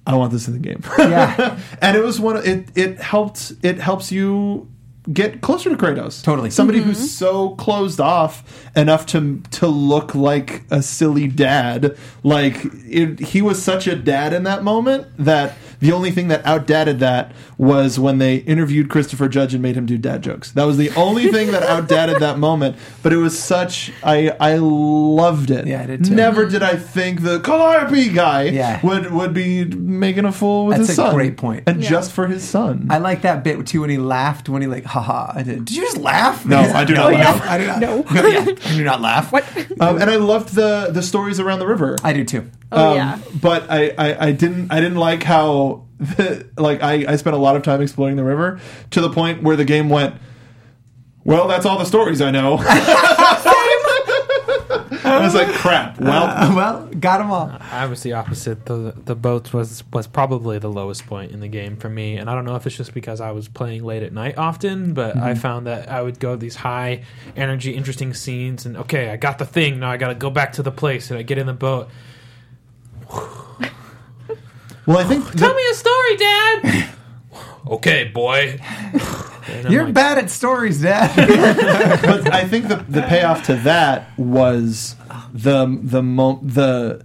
I 0.06 0.14
want 0.14 0.32
this 0.32 0.46
in 0.48 0.54
the 0.54 0.60
game. 0.60 0.82
Yeah. 0.98 1.58
and 1.82 1.96
it 1.96 2.02
was 2.02 2.20
one. 2.20 2.36
of- 2.36 2.46
It 2.46 2.68
it 2.76 2.98
helped. 3.00 3.52
It 3.62 3.78
helps 3.80 4.12
you 4.12 4.68
get 5.12 5.40
closer 5.40 5.70
to 5.70 5.76
Kratos. 5.76 6.22
Totally. 6.22 6.50
Somebody 6.50 6.80
who's 6.80 6.98
mm-hmm. 6.98 7.06
so 7.06 7.50
closed 7.50 8.00
off 8.00 8.68
enough 8.76 9.06
to 9.06 9.40
to 9.52 9.66
look 9.66 10.14
like 10.14 10.62
a 10.70 10.82
silly 10.82 11.28
dad. 11.28 11.96
Like 12.22 12.56
it, 12.86 13.20
he 13.20 13.42
was 13.42 13.62
such 13.62 13.86
a 13.86 13.96
dad 13.96 14.32
in 14.32 14.44
that 14.44 14.62
moment 14.62 15.06
that 15.18 15.56
the 15.80 15.92
only 15.92 16.10
thing 16.10 16.28
that 16.28 16.44
outdadded 16.46 17.00
that 17.00 17.32
was 17.58 17.98
when 17.98 18.18
they 18.18 18.36
interviewed 18.36 18.88
Christopher 18.88 19.28
Judge 19.28 19.54
and 19.54 19.62
made 19.62 19.76
him 19.76 19.86
do 19.86 19.98
dad 19.98 20.22
jokes. 20.22 20.52
That 20.52 20.64
was 20.64 20.76
the 20.76 20.90
only 20.90 21.28
thing 21.32 21.52
that 21.52 21.62
outdadded 21.62 22.20
that 22.20 22.38
moment. 22.38 22.76
But 23.02 23.12
it 23.12 23.18
was 23.18 23.38
such. 23.38 23.92
I 24.02 24.30
I 24.40 24.56
loved 24.56 25.50
it. 25.50 25.66
Yeah, 25.66 25.82
I 25.82 25.86
did 25.86 26.04
too. 26.04 26.14
Never 26.14 26.46
did 26.46 26.62
I 26.62 26.76
think 26.76 27.22
the 27.22 27.40
Calliope 27.40 28.10
guy 28.10 28.44
Yeah. 28.44 28.80
would 28.82 29.12
would 29.12 29.34
be 29.34 29.64
making 29.64 30.24
a 30.24 30.32
fool 30.32 30.66
with 30.66 30.78
That's 30.78 30.90
his 30.90 30.98
a 30.98 31.10
great 31.12 31.36
point. 31.36 31.64
And 31.66 31.82
Yeah. 31.82 31.90
just 31.90 32.12
for 32.12 32.26
his 32.26 32.42
son. 32.42 32.86
I 32.90 32.98
like 32.98 33.22
that 33.22 33.44
bit 33.44 33.66
too 33.66 33.82
when 33.82 33.90
he 33.90 33.98
laughed 33.98 34.48
when 34.48 34.62
he 34.62 34.68
like, 34.68 34.84
haha. 35.00 35.32
I 35.38 35.42
did. 35.42 35.64
Did 35.64 35.76
you 35.76 35.82
just 35.82 35.98
laugh? 35.98 36.44
No, 36.46 36.58
I 36.58 36.84
do 36.84 36.94
not 36.94 37.12
laugh. 37.12 37.42
I 37.42 37.58
do 37.58 37.66
not. 37.66 37.80
No. 37.80 37.96
yeah, 38.14 38.40
I 38.64 38.76
do 38.76 38.84
not 38.84 39.00
laugh. 39.00 39.32
What? 39.32 39.44
um, 39.80 40.00
and 40.00 40.10
I 40.10 40.16
loved 40.16 40.54
the 40.54 40.88
the 40.90 41.02
stories 41.02 41.38
around 41.40 41.58
the 41.58 41.66
river. 41.66 41.96
I 42.02 42.12
do 42.12 42.24
too. 42.24 42.50
Oh, 42.72 42.90
Um, 42.90 42.96
yeah. 42.96 43.18
But 43.40 43.70
I, 43.70 43.90
I, 43.98 44.26
I 44.28 44.32
didn't 44.32 44.72
I 44.72 44.80
didn't 44.80 44.98
like 44.98 45.22
how 45.22 45.84
the, 45.98 46.48
like 46.56 46.82
I, 46.82 47.04
I 47.12 47.16
spent 47.16 47.34
a 47.36 47.38
lot 47.38 47.56
of 47.56 47.62
time 47.62 47.80
exploring 47.80 48.16
the 48.16 48.24
river 48.24 48.60
to 48.90 49.00
the 49.00 49.10
point 49.10 49.42
where 49.42 49.56
the 49.56 49.64
game 49.64 49.88
went. 49.88 50.14
Well, 51.24 51.48
that's 51.48 51.66
all 51.66 51.78
the 51.78 51.84
stories 51.86 52.20
I 52.22 52.30
know. 52.30 52.58
I 55.06 55.20
was 55.20 55.34
like, 55.34 55.48
crap. 55.48 56.00
Well, 56.00 56.24
Uh, 56.24 56.54
well, 56.54 56.86
got 57.00 57.18
them 57.18 57.30
all. 57.30 57.50
I 57.72 57.86
was 57.86 58.02
the 58.02 58.12
opposite. 58.14 58.66
The 58.66 58.94
the 59.04 59.14
boats 59.14 59.52
was 59.52 59.84
was 59.92 60.06
probably 60.06 60.58
the 60.58 60.68
lowest 60.70 61.06
point 61.06 61.32
in 61.32 61.40
the 61.40 61.48
game 61.48 61.76
for 61.76 61.88
me, 61.88 62.16
and 62.16 62.28
I 62.28 62.34
don't 62.34 62.44
know 62.44 62.56
if 62.56 62.66
it's 62.66 62.76
just 62.76 62.92
because 62.94 63.20
I 63.20 63.30
was 63.30 63.48
playing 63.48 63.84
late 63.84 64.02
at 64.02 64.12
night 64.12 64.36
often, 64.36 64.92
but 64.94 65.16
I 65.16 65.34
found 65.34 65.66
that 65.66 65.88
I 65.88 66.02
would 66.02 66.18
go 66.18 66.32
to 66.32 66.36
these 66.36 66.56
high 66.56 67.04
energy, 67.36 67.74
interesting 67.76 68.12
scenes, 68.14 68.66
and 68.66 68.76
okay, 68.76 69.10
I 69.10 69.16
got 69.16 69.38
the 69.38 69.46
thing. 69.46 69.78
Now 69.80 69.90
I 69.90 69.96
got 69.96 70.08
to 70.08 70.14
go 70.14 70.30
back 70.30 70.52
to 70.54 70.62
the 70.62 70.72
place, 70.72 71.10
and 71.10 71.18
I 71.18 71.22
get 71.22 71.38
in 71.38 71.46
the 71.46 71.52
boat. 71.54 71.88
well, 74.86 74.98
I 74.98 75.04
think 75.04 75.24
Tell 75.36 75.50
the- 75.50 75.54
me 75.54 75.62
a 75.70 75.74
story, 75.74 76.16
Dad. 76.16 76.88
okay, 77.68 78.04
boy. 78.04 78.60
And 79.48 79.66
I'm 79.66 79.72
You're 79.72 79.84
like, 79.84 79.94
bad 79.94 80.18
at 80.18 80.30
stories, 80.30 80.80
Dad. 80.82 81.14
but 82.02 82.32
I 82.32 82.44
think 82.46 82.68
the 82.68 82.76
the 82.88 83.02
payoff 83.02 83.44
to 83.44 83.54
that 83.56 84.08
was 84.18 84.96
the 85.32 85.78
the 85.82 86.02
mo- 86.02 86.40
the 86.42 87.04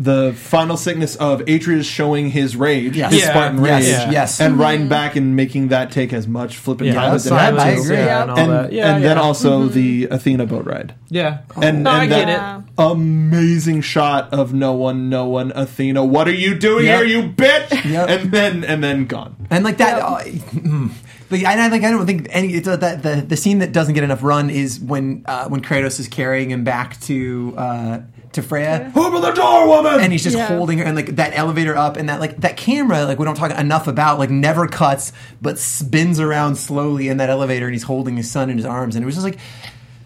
the 0.00 0.32
final 0.34 0.76
sickness 0.76 1.16
of 1.16 1.40
Atreus 1.48 1.84
showing 1.84 2.30
his 2.30 2.54
rage, 2.54 2.96
Yes. 2.96 3.12
his 3.12 3.22
Yeah. 3.22 3.30
Spartan 3.30 3.64
Yes, 3.64 3.82
rage, 3.82 3.90
yeah. 3.90 4.10
yes. 4.12 4.40
and 4.40 4.56
riding 4.56 4.82
mm-hmm. 4.82 4.90
back 4.90 5.16
and 5.16 5.34
making 5.34 5.68
that 5.68 5.90
take 5.90 6.12
as 6.12 6.28
much 6.28 6.56
flipping 6.56 6.86
Yeah, 6.86 6.94
time 6.94 7.14
as 7.16 7.26
it 7.26 7.32
I- 7.32 7.42
had 7.46 7.54
I 7.58 7.68
agree. 7.70 7.96
Yeah, 7.96 8.22
and 8.22 8.30
all 8.30 8.38
And. 8.38 8.72
Yeah, 8.72 8.94
and 8.94 9.04
then 9.04 9.16
yeah. 9.16 9.22
also 9.22 9.64
mm-hmm. 9.64 9.74
the 9.74 10.04
Athena 10.12 10.46
boat 10.46 10.66
ride. 10.66 10.94
yeah. 11.08 11.38
Oh. 11.56 11.62
And, 11.62 11.82
No, 11.82 11.90
and 11.90 12.02
I 12.02 12.06
that 12.06 12.26
get 12.26 12.28
it. 12.62 12.72
Amazing 12.78 13.80
shot 13.80 14.32
of 14.32 14.54
no 14.54 14.72
one, 14.72 15.08
no 15.10 15.26
one, 15.26 15.50
Athena. 15.56 16.04
What 16.04 16.28
are 16.28 16.32
you 16.32 16.54
doing 16.56 16.84
Yep. 16.84 16.98
here, 17.04 17.04
you 17.22 17.28
bitch? 17.30 17.84
Yep. 17.90 18.08
And 18.08 18.30
then 18.30 18.62
and 18.62 18.84
then 18.84 19.06
gone. 19.06 19.48
And 19.50 19.64
like 19.64 19.78
that, 19.78 20.00
uh, 20.00 20.20
mm. 20.22 20.90
Like, 21.30 21.44
and 21.44 21.60
I 21.60 21.68
like 21.68 21.82
I 21.84 21.90
don't 21.90 22.06
think 22.06 22.28
any 22.30 22.54
it's, 22.54 22.66
uh, 22.66 22.76
that 22.76 23.02
the 23.02 23.16
the 23.16 23.36
scene 23.36 23.58
that 23.58 23.72
doesn't 23.72 23.94
get 23.94 24.02
enough 24.04 24.22
run 24.22 24.48
is 24.50 24.80
when 24.80 25.24
uh, 25.26 25.48
when 25.48 25.60
Kratos 25.62 26.00
is 26.00 26.08
carrying 26.08 26.50
him 26.50 26.64
back 26.64 26.98
to 27.02 27.54
uh, 27.56 27.98
to 28.32 28.42
Freya. 28.42 28.90
Open 28.96 29.20
the 29.20 29.32
door, 29.32 29.66
woman. 29.68 30.00
And 30.00 30.10
he's 30.12 30.22
just 30.24 30.36
Yeah. 30.36 30.46
holding 30.48 30.78
her, 30.78 30.84
and 30.84 30.96
like 30.96 31.16
that 31.16 31.36
elevator 31.36 31.76
up, 31.76 31.96
and 31.98 32.08
that 32.08 32.18
like 32.20 32.38
that 32.38 32.56
camera, 32.56 33.04
like 33.04 33.18
we 33.18 33.24
don't 33.26 33.34
talk 33.36 33.50
enough 33.58 33.88
about, 33.88 34.18
like 34.18 34.30
never 34.30 34.66
cuts, 34.66 35.12
but 35.42 35.58
spins 35.58 36.18
around 36.18 36.56
slowly 36.56 37.08
in 37.08 37.18
that 37.18 37.28
elevator, 37.28 37.66
and 37.66 37.74
he's 37.74 37.82
holding 37.82 38.16
his 38.16 38.30
son 38.30 38.48
in 38.48 38.56
his 38.56 38.66
arms, 38.66 38.96
and 38.96 39.02
it 39.02 39.06
was 39.06 39.14
just 39.14 39.24
like, 39.24 39.38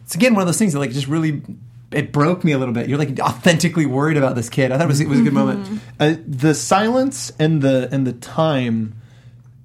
it's 0.05 0.14
again 0.16 0.35
one 0.35 0.43
of 0.43 0.47
those 0.49 0.59
things 0.59 0.73
that 0.73 0.81
like 0.81 0.91
just 0.91 1.07
really, 1.07 1.43
it 1.93 2.11
broke 2.12 2.43
me 2.43 2.51
a 2.51 2.59
little 2.59 2.75
bit. 2.75 2.89
You're 2.89 2.99
like 2.99 3.18
authentically 3.20 3.87
worried 3.87 4.16
about 4.16 4.35
this 4.35 4.49
kid. 4.49 4.73
I 4.73 4.77
thought 4.79 4.85
it 4.85 4.89
was 4.89 5.01
it 5.01 5.07
was 5.09 5.20
a 5.20 5.23
good 5.23 5.33
moment. 5.35 5.81
uh, 6.01 6.14
the 6.27 6.55
silence 6.55 7.31
and 7.39 7.62
the 7.62 7.89
and 7.93 8.05
the 8.07 8.12
time 8.12 8.95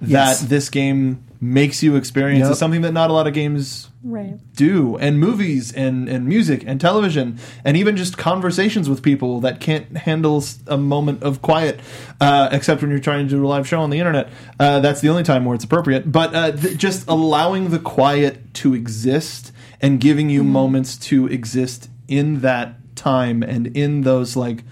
that 0.01 0.09
Yes. 0.09 0.41
this 0.41 0.69
game 0.69 1.23
makes 1.39 1.83
you 1.83 1.95
experience 1.95 2.43
Yep. 2.43 2.51
is 2.51 2.57
something 2.59 2.81
that 2.81 2.93
not 2.93 3.09
a 3.09 3.13
lot 3.13 3.27
of 3.27 3.33
games 3.33 3.89
Right. 4.03 4.39
do 4.55 4.95
and 4.97 5.19
movies 5.19 5.71
and, 5.73 6.07
and 6.09 6.25
music 6.27 6.63
and 6.65 6.79
television 6.81 7.37
and 7.65 7.75
even 7.77 7.95
just 7.97 8.17
conversations 8.17 8.89
with 8.89 9.01
people 9.03 9.39
that 9.41 9.59
can't 9.59 9.97
handle 9.97 10.43
a 10.67 10.77
moment 10.77 11.21
of 11.23 11.41
quiet 11.41 11.79
uh, 12.21 12.49
except 12.51 12.81
when 12.81 12.89
you're 12.89 12.99
trying 12.99 13.27
to 13.27 13.35
do 13.35 13.45
a 13.45 13.47
live 13.47 13.67
show 13.67 13.79
on 13.81 13.89
the 13.89 13.99
internet 13.99 14.29
uh, 14.59 14.79
that's 14.79 15.01
the 15.01 15.09
only 15.09 15.23
time 15.23 15.45
where 15.45 15.53
it's 15.55 15.63
appropriate 15.65 16.11
but 16.11 16.33
uh, 16.33 16.51
th- 16.53 16.77
just 16.77 17.07
allowing 17.07 17.69
the 17.69 17.79
quiet 17.79 18.53
to 18.55 18.73
exist 18.73 19.51
and 19.81 19.99
giving 19.99 20.29
you 20.29 20.43
moments 20.43 20.97
to 20.97 21.27
exist 21.27 21.89
in 22.07 22.39
that 22.41 22.75
time 22.95 23.43
and 23.43 23.67
in 23.77 24.01
those 24.01 24.35
like 24.35 24.63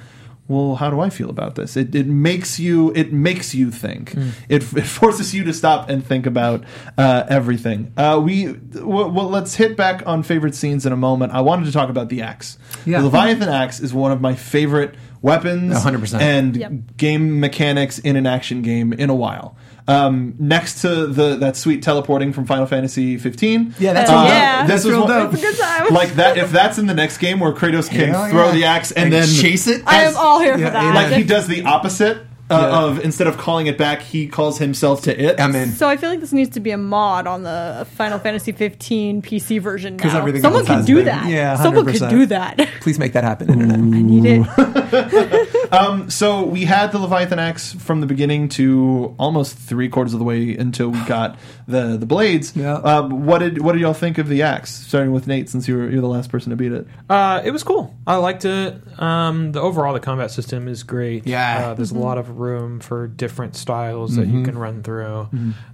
well 0.48 0.76
how 0.76 0.89
do 0.89 1.00
i 1.00 1.10
feel 1.10 1.30
about 1.30 1.56
this? 1.56 1.76
It, 1.78 1.96
it 1.96 2.08
makes 2.08 2.60
you 2.60 2.91
it 2.96 3.12
makes 3.12 3.54
you 3.56 3.72
think. 3.72 4.16
It, 4.50 4.62
it 4.74 4.86
forces 4.86 5.34
you 5.34 5.43
to 5.46 5.54
stop 5.54 5.89
and 5.89 6.06
think 6.06 6.26
about 6.26 6.64
uh, 6.98 7.24
everything. 7.28 7.91
Uh, 7.98 8.22
we 8.24 8.54
well, 8.76 9.10
well 9.10 9.30
let's 9.30 9.56
hit 9.56 9.76
back 9.76 10.04
on 10.06 10.24
favorite 10.24 10.56
scenes 10.56 10.86
in 10.86 10.93
a 10.93 10.98
moment. 10.98 11.34
I 11.34 11.41
wanted 11.41 11.66
to 11.66 11.72
talk 11.72 11.89
about 11.89 12.10
the 12.10 12.22
axe. 12.22 12.58
Yeah. 12.86 13.00
the 13.00 13.06
leviathan 13.06 13.50
axe 13.50 13.80
is 13.80 13.93
one 13.93 14.12
of 14.12 14.22
my 14.22 14.36
favorite 14.36 14.96
weapons 15.26 15.73
100%. 15.84 16.21
and 16.21 16.55
Yep. 16.55 16.71
game 16.97 17.39
mechanics 17.39 17.99
in 17.99 18.15
an 18.15 18.26
action 18.28 18.61
game 18.61 18.93
in 18.93 19.09
a 19.09 19.15
while 19.15 19.57
um, 19.88 20.34
next 20.39 20.82
to 20.82 21.07
the 21.07 21.36
that 21.38 21.55
sweet 21.55 21.84
teleporting 21.84 22.34
from 22.34 22.45
Final 22.45 22.65
Fantasy 22.65 23.17
15. 23.17 23.76
Yeah, 23.80 23.93
that's 23.93 24.09
real 24.09 24.23
yeah. 24.23 24.65
This 24.65 24.84
That's 24.84 24.86
was 24.86 24.97
one- 24.97 25.09
dope. 25.09 25.34
It's 25.34 25.43
a 25.43 25.45
good 25.45 25.57
time. 25.59 25.93
Like 25.93 26.13
that, 26.15 26.38
if 26.38 26.51
that's 26.51 26.78
in 26.80 26.88
the 26.88 26.93
next 26.95 27.17
game 27.19 27.39
where 27.39 27.51
Kratos 27.53 27.88
can 27.89 28.09
Hell 28.09 28.30
throw 28.30 28.45
yeah. 28.47 28.51
the 28.53 28.63
axe 28.65 28.91
and, 28.91 29.05
And 29.05 29.13
then 29.13 29.28
chase 29.28 29.67
it? 29.67 29.84
I 29.86 30.03
am 30.05 30.15
all 30.17 30.39
here 30.39 30.57
Yeah, 30.57 30.67
for 30.67 30.71
that. 30.73 30.95
like 30.95 31.13
he 31.13 31.23
does 31.23 31.45
the 31.47 31.65
opposite 31.65 32.17
uh, 32.50 32.54
Yeah. 32.56 32.80
of 32.84 33.04
instead 33.04 33.28
of 33.28 33.38
calling 33.38 33.68
it 33.68 33.78
back, 33.78 34.02
he 34.02 34.28
calls 34.28 34.60
himself 34.60 35.02
to 35.04 35.20
it. 35.20 35.39
I'm 35.39 35.56
in. 35.56 35.72
So 35.72 35.88
I 35.88 35.98
feel 35.98 36.10
like 36.10 36.20
this 36.20 36.32
needs 36.34 36.52
to 36.52 36.60
be 36.60 36.72
a 36.72 36.78
mod 36.78 37.26
on 37.28 37.43
the 37.43 37.88
Final 37.96 38.20
Fantasy 38.20 38.52
15 38.52 39.22
PC 39.22 39.60
version. 39.60 39.98
'Cause 39.98 40.14
now. 40.14 40.20
everything 40.20 40.41
someone 40.41 40.60
else 40.62 40.68
could 40.68 40.76
has 40.78 40.86
do 40.86 40.96
been. 40.98 41.06
that. 41.06 41.28
Yeah, 41.30 41.56
someone 41.56 41.86
could 41.86 42.10
do 42.10 42.26
that. 42.28 42.58
Please 42.82 43.00
make 43.00 43.14
that 43.14 43.24
happen, 43.24 43.50
internet. 43.50 43.78
I 43.78 43.82
need 44.02 44.26
it. 44.26 45.52
So 46.10 46.43
we 46.46 46.66
had 46.66 46.91
the 46.91 47.00
Leviathan 47.00 47.39
axe 47.39 47.74
from 47.74 48.00
the 48.00 48.08
beginning 48.08 48.48
to 48.50 49.14
almost 49.18 49.58
three 49.58 49.89
quarters 49.89 50.14
of 50.14 50.20
the 50.20 50.26
way 50.26 50.56
until 50.56 50.89
we 50.89 51.00
got 51.06 51.38
the 51.68 51.97
the 51.97 52.05
blades. 52.05 52.55
Yeah. 52.55 52.76
Um, 52.76 53.26
what 53.26 53.39
did 53.39 53.61
what 53.61 53.74
did 53.74 53.82
y'all 53.82 53.93
think 53.93 54.18
of 54.18 54.28
the 54.28 54.41
axe? 54.43 54.72
Starting 54.72 55.11
with 55.11 55.28
Nate, 55.28 55.49
since 55.49 55.68
you 55.68 55.78
were 55.78 55.89
you're 55.89 56.01
the 56.01 56.07
last 56.07 56.30
person 56.30 56.51
to 56.51 56.55
beat 56.55 56.72
it. 56.72 56.88
Uh, 57.09 57.41
it 57.43 57.51
was 57.51 57.63
cool. 57.63 57.95
I 58.05 58.18
liked 58.18 58.45
it. 58.45 58.76
Um, 58.99 59.51
the 59.51 59.61
overall 59.61 59.93
the 59.93 59.99
combat 59.99 60.32
system 60.32 60.68
is 60.68 60.84
great. 60.84 61.26
Yeah. 61.26 61.70
uh, 61.70 61.74
there's 61.74 61.91
a 61.91 61.97
lot 61.97 62.18
of 62.18 62.38
room 62.39 62.80
for 62.80 63.07
different 63.07 63.55
styles 63.55 64.16
that 64.16 64.28
you 64.28 64.43
can 64.43 64.57
run 64.57 64.84
through. 64.84 65.30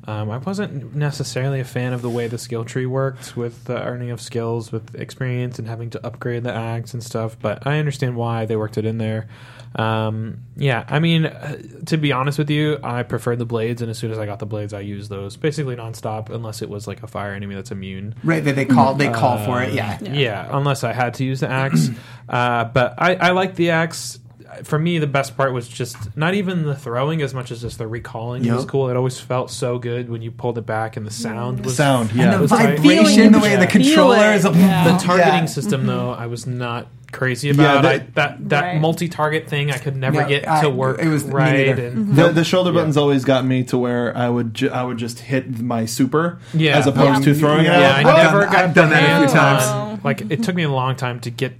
Um, 0.07 0.29
I 0.31 0.37
wasn't 0.37 0.95
necessarily 0.95 1.59
a 1.59 1.65
fan 1.65 1.93
of 1.93 2.01
the 2.01 2.09
way 2.09 2.27
the 2.27 2.37
skill 2.37 2.65
tree 2.65 2.85
worked 2.85 3.35
with 3.37 3.65
the 3.65 3.81
earning 3.83 4.11
of 4.11 4.19
skills 4.21 4.71
with 4.71 4.95
experience 4.95 5.59
and 5.59 5.67
having 5.67 5.89
to 5.91 6.05
upgrade 6.05 6.43
the 6.43 6.53
axe 6.53 6.93
and 6.93 7.03
stuff. 7.03 7.37
But 7.39 7.67
I 7.67 7.77
understand 7.79 8.15
why 8.15 8.45
they 8.45 8.55
worked 8.55 8.77
it 8.77 8.85
in 8.85 8.97
there. 8.97 9.27
Um, 9.75 10.39
yeah, 10.57 10.83
I 10.87 10.99
mean, 10.99 11.25
uh, 11.25 11.61
to 11.85 11.97
be 11.97 12.11
honest 12.11 12.37
with 12.37 12.49
you, 12.49 12.77
I 12.83 13.03
preferred 13.03 13.39
the 13.39 13.45
blades, 13.45 13.81
and 13.81 13.89
as 13.89 13.97
soon 13.97 14.11
as 14.11 14.17
I 14.17 14.25
got 14.25 14.39
the 14.39 14.45
blades, 14.45 14.73
I 14.73 14.81
used 14.81 15.09
those 15.09 15.37
basically 15.37 15.75
nonstop, 15.75 16.29
unless 16.29 16.61
it 16.61 16.69
was 16.69 16.87
like 16.87 17.03
a 17.03 17.07
fire 17.07 17.33
enemy 17.33 17.55
that's 17.55 17.71
immune. 17.71 18.15
Right, 18.23 18.43
they, 18.43 18.51
they 18.51 18.65
call 18.65 18.95
they 18.95 19.09
call 19.09 19.43
for 19.45 19.61
it. 19.63 19.73
Yeah. 19.73 19.97
Yeah. 20.01 20.47
unless 20.51 20.83
I 20.83 20.93
had 20.93 21.13
to 21.15 21.23
use 21.23 21.39
the 21.39 21.49
axe. 21.49 21.89
uh, 22.29 22.65
but 22.65 22.95
I, 22.97 23.15
I 23.15 23.31
like 23.31 23.55
the 23.55 23.71
axe. 23.71 24.19
For 24.63 24.77
me, 24.77 24.99
the 24.99 25.07
best 25.07 25.37
part 25.37 25.53
was 25.53 25.67
just 25.67 26.15
not 26.17 26.33
even 26.33 26.63
the 26.63 26.75
throwing 26.75 27.21
as 27.21 27.33
much 27.33 27.51
as 27.51 27.61
just 27.61 27.77
the 27.77 27.87
recalling. 27.87 28.43
It 28.45 28.51
was 28.53 28.65
cool. 28.65 28.89
It 28.89 28.95
always 28.97 29.19
felt 29.19 29.49
so 29.51 29.79
good 29.79 30.09
when 30.09 30.21
you 30.21 30.31
pulled 30.31 30.57
it 30.57 30.65
back 30.65 30.97
and 30.97 31.05
the 31.05 31.11
sound 31.11 31.63
was 31.65 31.75
Sound, 31.77 32.11
yeah. 32.13 32.23
And 32.25 32.33
the 32.33 32.39
was 32.39 32.51
vibration, 32.51 32.81
Feeling 32.83 33.31
the 33.31 33.39
way 33.39 33.55
the 33.55 33.67
controller 33.67 34.33
is. 34.33 34.43
Feel 34.43 34.53
it, 34.53 34.57
yeah. 34.57 34.91
The 34.91 34.97
targeting 35.03 35.33
Yeah. 35.33 35.45
system, 35.45 35.85
though, 35.85 36.11
I 36.11 36.27
was 36.27 36.45
not 36.47 36.87
crazy 37.11 37.49
about. 37.49 37.83
Yeah, 37.83 37.89
I, 37.89 37.97
that- 37.97 38.15
that 38.15 38.49
that 38.49 38.61
Right. 38.61 38.81
multi-target 38.81 39.47
thing, 39.47 39.69
I 39.71 39.77
could 39.77 39.95
never 39.97 40.21
Yeah, 40.21 40.27
get 40.29 40.47
I- 40.47 40.61
to 40.61 40.69
work 40.69 40.99
it 41.01 41.07
was- 41.09 41.25
me 41.25 41.33
right. 41.33 41.67
neither. 41.67 41.87
And 41.87 41.97
mm-hmm. 41.97 42.15
The, 42.15 42.27
the 42.29 42.43
shoulder 42.45 42.71
buttons 42.71 42.95
always 42.97 43.25
got 43.25 43.45
me 43.45 43.63
to 43.65 43.77
where 43.77 44.15
I 44.17 44.29
would 44.29 44.53
ju- 44.53 44.69
I 44.69 44.83
would 44.83 44.97
just 44.97 45.19
hit 45.19 45.59
my 45.61 45.85
super 45.85 46.39
Yeah. 46.53 46.77
as 46.77 46.87
opposed 46.87 47.25
Yeah. 47.25 47.33
to 47.33 47.39
throwing 47.39 47.65
Yeah. 47.65 47.77
it 47.77 47.81
yeah, 47.81 47.89
out. 47.89 47.95
I 47.95 48.03
Well, 48.05 48.17
never 48.17 48.45
I've 48.47 48.51
got 48.53 48.73
done 48.75 48.89
that 48.91 49.23
a 49.23 49.27
few 49.27 49.35
times. 49.35 49.63
on- 49.65 49.99
Like 50.03 50.23
it 50.29 50.41
took 50.43 50.55
me 50.55 50.63
a 50.63 50.69
long 50.71 50.95
time 50.95 51.19
to 51.21 51.29
get. 51.29 51.53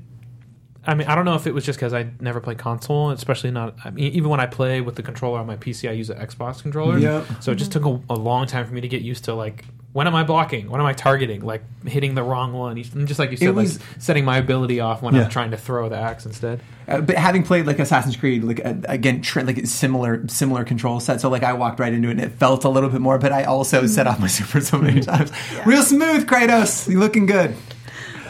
I 0.85 0.95
mean, 0.95 1.07
I 1.07 1.13
don't 1.15 1.25
know 1.25 1.35
if 1.35 1.45
it 1.45 1.53
was 1.53 1.63
just 1.63 1.77
because 1.77 1.93
I 1.93 2.09
never 2.19 2.39
played 2.39 2.57
console, 2.57 3.11
especially 3.11 3.51
not. 3.51 3.75
I 3.85 3.91
mean, 3.91 4.11
even 4.13 4.29
when 4.29 4.39
I 4.39 4.47
play 4.47 4.81
with 4.81 4.95
the 4.95 5.03
controller 5.03 5.39
on 5.39 5.45
my 5.45 5.55
PC, 5.57 5.87
I 5.87 5.93
use 5.93 6.09
an 6.09 6.17
Xbox 6.17 6.61
controller. 6.61 6.97
Yep. 6.97 7.25
So 7.39 7.51
it 7.51 7.55
just 7.55 7.71
took 7.71 7.85
a, 7.85 8.01
a 8.09 8.15
long 8.15 8.47
time 8.47 8.65
for 8.65 8.73
me 8.73 8.81
to 8.81 8.87
get 8.87 9.01
used 9.03 9.25
to 9.25 9.33
like 9.35 9.65
when 9.93 10.07
am 10.07 10.15
I 10.15 10.23
blocking? 10.23 10.69
When 10.69 10.79
am 10.79 10.87
I 10.87 10.93
targeting? 10.93 11.41
Like 11.41 11.63
hitting 11.85 12.15
the 12.15 12.23
wrong 12.23 12.53
one? 12.53 12.77
And 12.77 13.07
Just 13.07 13.19
like 13.19 13.29
you 13.29 13.35
said, 13.37 13.53
was- 13.53 13.77
like 13.79 13.87
setting 13.99 14.23
my 14.23 14.37
ability 14.37 14.79
off 14.79 15.01
when 15.01 15.13
Yeah. 15.13 15.23
I'm 15.25 15.29
trying 15.29 15.51
to 15.51 15.57
throw 15.57 15.89
the 15.89 15.97
axe 15.97 16.25
instead. 16.25 16.61
Uh, 16.87 17.01
but 17.01 17.15
having 17.17 17.43
played 17.43 17.67
like 17.67 17.77
Assassin's 17.77 18.15
Creed, 18.15 18.43
like 18.43 18.65
uh, 18.65 18.73
again, 18.85 19.21
like 19.35 19.65
similar 19.67 20.27
similar 20.29 20.63
control 20.63 20.99
set, 20.99 21.19
so 21.21 21.29
like 21.29 21.43
I 21.43 21.53
walked 21.53 21.79
right 21.79 21.93
into 21.93 22.07
it 22.07 22.11
and 22.11 22.21
it 22.21 22.31
felt 22.31 22.63
a 22.63 22.69
little 22.69 22.89
bit 22.89 23.01
more. 23.01 23.19
But 23.19 23.33
I 23.33 23.43
also 23.43 23.85
set 23.85 24.07
off 24.07 24.19
my 24.19 24.27
super 24.39 24.61
so 24.61 24.77
many 24.79 25.01
times. 25.01 25.31
Real 25.65 25.83
smooth, 25.83 26.25
Kratos. 26.25 26.89
You 26.89 26.97
looking 26.99 27.25
good? 27.25 27.53